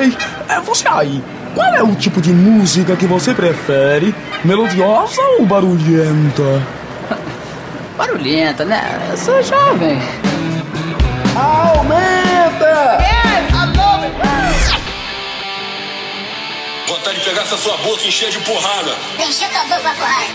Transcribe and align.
Ei, 0.00 0.16
é 0.48 0.58
você 0.60 0.88
aí. 0.88 1.22
Qual 1.54 1.74
é 1.74 1.82
o 1.82 1.94
tipo 1.94 2.22
de 2.22 2.32
música 2.32 2.96
que 2.96 3.06
você 3.06 3.34
prefere? 3.34 4.14
Melodiosa 4.42 5.20
ou 5.38 5.44
barulhenta? 5.44 6.66
Barulhenta, 7.98 8.64
né? 8.64 8.80
Eu 9.10 9.16
sou 9.18 9.42
jovem. 9.42 10.00
Aumenta! 11.36 12.98
Yes, 13.02 13.52
I 13.52 13.76
love 13.76 14.06
it. 14.06 14.16
Vontade 16.88 17.18
de 17.18 17.24
pegar 17.26 17.42
essa 17.42 17.58
sua 17.58 17.76
boca 17.78 18.02
e 18.02 18.08
encher 18.08 18.30
de 18.30 18.38
porrada. 18.38 18.92
Encher 19.18 19.50
tua 19.50 19.64
boca 19.64 19.80
com 19.82 19.88
a 19.88 19.92
porrada. 19.92 20.26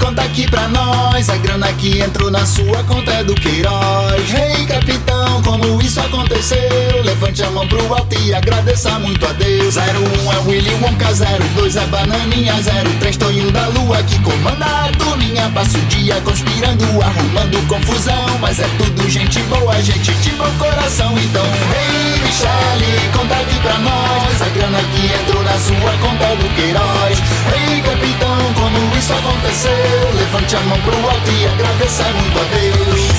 Conta 0.00 0.22
aqui 0.22 0.50
pra 0.50 0.66
nós. 0.68 1.28
A 1.28 1.36
grana 1.36 1.72
que 1.74 2.00
entrou 2.00 2.30
na 2.30 2.44
sua 2.44 2.82
conta 2.84 3.12
é 3.12 3.22
do 3.22 3.34
Queiroz. 3.34 4.34
Ei, 4.34 4.66
capitão, 4.66 5.42
como 5.42 5.80
isso 5.80 6.00
aconteceu? 6.00 7.02
Levante 7.04 7.42
a 7.42 7.50
mão 7.50 7.68
pro 7.68 7.94
alto 7.94 8.18
e 8.18 8.34
agradeça 8.34 8.98
muito 8.98 9.24
a 9.26 9.32
Deus. 9.32 9.76
01 9.76 10.32
é 10.32 10.38
Willy 10.48 10.74
Wonka, 10.82 11.08
02 11.54 11.76
é 11.76 11.86
Bananinha, 11.86 12.54
03 12.98 13.16
Tonho 13.16 13.50
da 13.52 13.66
Lua 13.68 14.02
que 14.02 14.18
comanda 14.20 14.64
a 14.64 14.90
turminha. 14.98 15.50
Passa 15.50 15.78
o 15.78 15.82
dia 15.82 16.20
conspirando, 16.22 16.84
arrumando 17.02 17.68
confusão. 17.68 18.38
Mas 18.40 18.58
é 18.58 18.68
tudo 18.78 19.08
gente 19.08 19.40
boa, 19.44 19.80
gente 19.82 20.12
de 20.14 20.30
bom 20.30 20.50
coração. 20.58 21.12
Então, 21.18 21.44
ei, 21.44 22.20
Michele, 22.24 23.10
conta 23.12 23.34
aqui 23.34 23.60
pra 23.60 23.78
nós. 23.78 24.42
A 24.42 24.48
grana 24.48 24.78
que 24.78 25.06
entrou 25.22 25.42
na 25.42 25.58
sua 25.58 25.92
conta 26.00 26.24
é 26.24 26.36
do 26.36 26.48
Queiroz. 26.54 27.18
Ei, 27.52 27.80
capitão, 27.82 28.54
como 28.72 28.96
isso 28.96 29.12
aconteceu? 29.12 30.12
Levante 30.14 30.56
a 30.56 30.60
mão 30.60 30.80
pro 30.80 30.96
alto 30.96 31.30
e 31.30 31.46
agradeça 31.46 32.04
muito 32.04 32.38
a 32.38 32.44
Deus. 32.44 33.10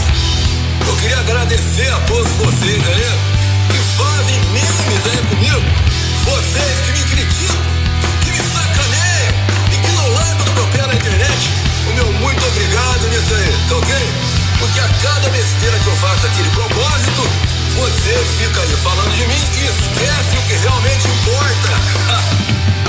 Eu 0.87 0.95
queria 0.97 1.19
agradecer 1.19 1.91
a 1.93 1.99
todos 2.01 2.31
vocês 2.33 2.81
aí 2.87 3.19
que 3.69 3.77
fazem 3.97 4.39
memes 4.51 5.05
aí 5.11 5.17
comigo. 5.29 5.61
Vocês 6.25 6.79
que 6.85 6.91
me 6.91 7.03
criticam, 7.03 7.55
que 8.23 8.31
me 8.31 8.37
sacaneiam 8.37 9.33
e 9.71 9.77
que 9.77 9.91
não 9.91 10.07
largam 10.13 10.45
do 10.45 10.53
meu 10.53 10.67
pé 10.67 10.87
na 10.87 10.93
internet. 10.93 11.49
O 11.89 11.93
meu 11.93 12.13
muito 12.13 12.45
obrigado 12.47 13.07
nisso 13.09 13.33
aí, 13.33 13.55
tá 13.69 13.75
ok? 13.75 13.95
Porque 14.59 14.79
a 14.79 14.89
cada 15.01 15.29
besteira 15.29 15.79
que 15.79 15.87
eu 15.87 15.95
faço 15.95 16.27
aqui 16.27 16.43
de 16.43 16.49
propósito, 16.49 17.29
você 17.75 18.13
fica 18.37 18.61
aí 18.61 18.75
falando 18.83 19.15
de 19.15 19.25
mim 19.27 19.43
e 19.57 19.65
esquece 19.65 20.37
o 20.37 20.41
que 20.47 20.53
realmente 20.53 21.07
importa. 21.07 22.71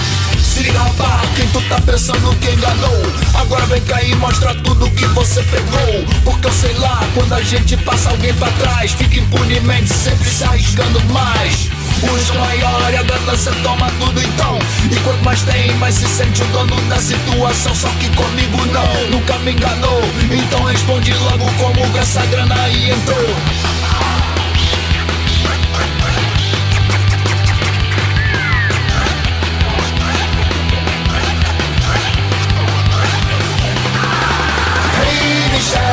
Quem 1.35 1.49
tu 1.49 1.61
tá 1.63 1.81
pensando 1.81 2.37
que 2.39 2.51
enganou? 2.51 3.03
Agora 3.35 3.67
vem 3.67 3.81
cá 3.81 4.01
e 4.03 4.15
mostra 4.17 4.55
tudo 4.57 4.89
que 4.91 5.07
você 5.07 5.43
pegou. 5.43 6.05
Porque 6.25 6.47
eu 6.47 6.53
sei 6.53 6.73
lá, 6.75 7.01
quando 7.15 7.33
a 7.33 7.43
gente 7.43 7.77
passa 7.79 8.11
alguém 8.11 8.33
pra 8.35 8.49
trás, 8.53 8.93
fica 8.93 9.19
impunemente 9.19 9.93
sempre 9.93 10.29
se 10.31 10.45
arriscando 10.45 11.01
mais. 11.07 11.69
O 12.03 12.15
risco 12.15 12.39
maior 12.39 12.93
e 12.93 12.97
a 12.97 13.03
ganância 13.03 13.51
toma 13.63 13.91
tudo 13.99 14.23
então. 14.23 14.59
E 14.91 14.95
quanto 15.01 15.25
mais 15.25 15.43
tem, 15.43 15.75
mais 15.79 15.97
se 15.97 16.07
sente 16.07 16.43
o 16.43 16.47
dono 16.47 16.81
da 16.83 17.01
situação. 17.01 17.75
Só 17.75 17.89
que 17.99 18.09
comigo 18.11 18.59
não, 18.67 19.11
nunca 19.11 19.39
me 19.39 19.53
enganou. 19.53 20.03
Então 20.31 20.63
responde 20.65 21.13
logo 21.15 21.51
como 21.59 21.99
essa 21.99 22.25
grana 22.27 22.55
aí 22.63 22.91
entrou. 22.91 23.82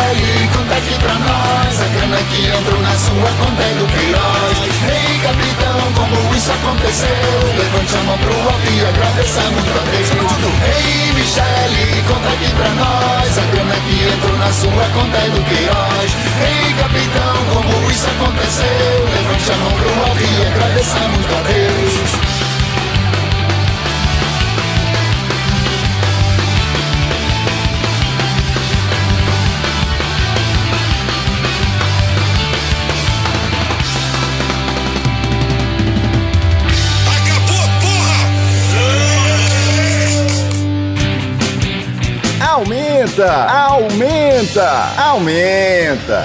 Michele, 0.10 0.50
conta 0.54 0.76
aqui 0.76 0.96
pra 1.00 1.14
nós. 1.14 1.82
A 1.82 1.88
grana 1.88 2.18
que 2.30 2.48
entrou 2.48 2.82
na 2.82 2.98
sua 2.98 3.30
conta 3.38 3.62
é 3.62 3.74
do 3.76 3.86
Queiroz. 3.86 4.58
Ei, 4.90 5.20
capitão, 5.20 5.94
como 5.94 6.36
isso 6.36 6.52
aconteceu? 6.52 7.10
Levante 7.58 7.96
a 7.96 8.04
mão 8.04 8.18
pro 8.18 8.34
alto 8.34 8.72
e 8.72 8.86
agradeça 8.86 9.42
muito 9.52 9.70
a 9.70 9.84
Deus. 9.92 10.10
Ei, 10.66 11.14
Michele, 11.14 12.04
conta 12.08 12.30
aqui 12.30 12.50
pra 12.56 12.70
nós. 12.70 13.38
A 13.38 13.46
grana 13.54 13.76
que 13.76 14.08
entrou 14.08 14.38
na 14.38 14.52
sua 14.52 14.86
conta 14.94 15.18
é 15.18 15.30
do 15.30 15.44
Queiroz. 15.44 16.12
Ei, 16.42 16.74
capitão, 16.74 17.36
como 17.54 17.92
isso 17.92 18.08
aconteceu? 18.10 19.10
Levante 19.14 19.52
a 19.52 19.58
mão 19.58 19.74
pro 19.74 20.10
alto 20.10 20.22
e 20.22 20.48
agradeça 20.48 21.00
muito 21.10 21.36
a 21.36 21.42
Deus 21.42 22.49
Aumenta, 43.10 43.34
aumenta, 43.50 45.02
aumenta. 45.02 46.24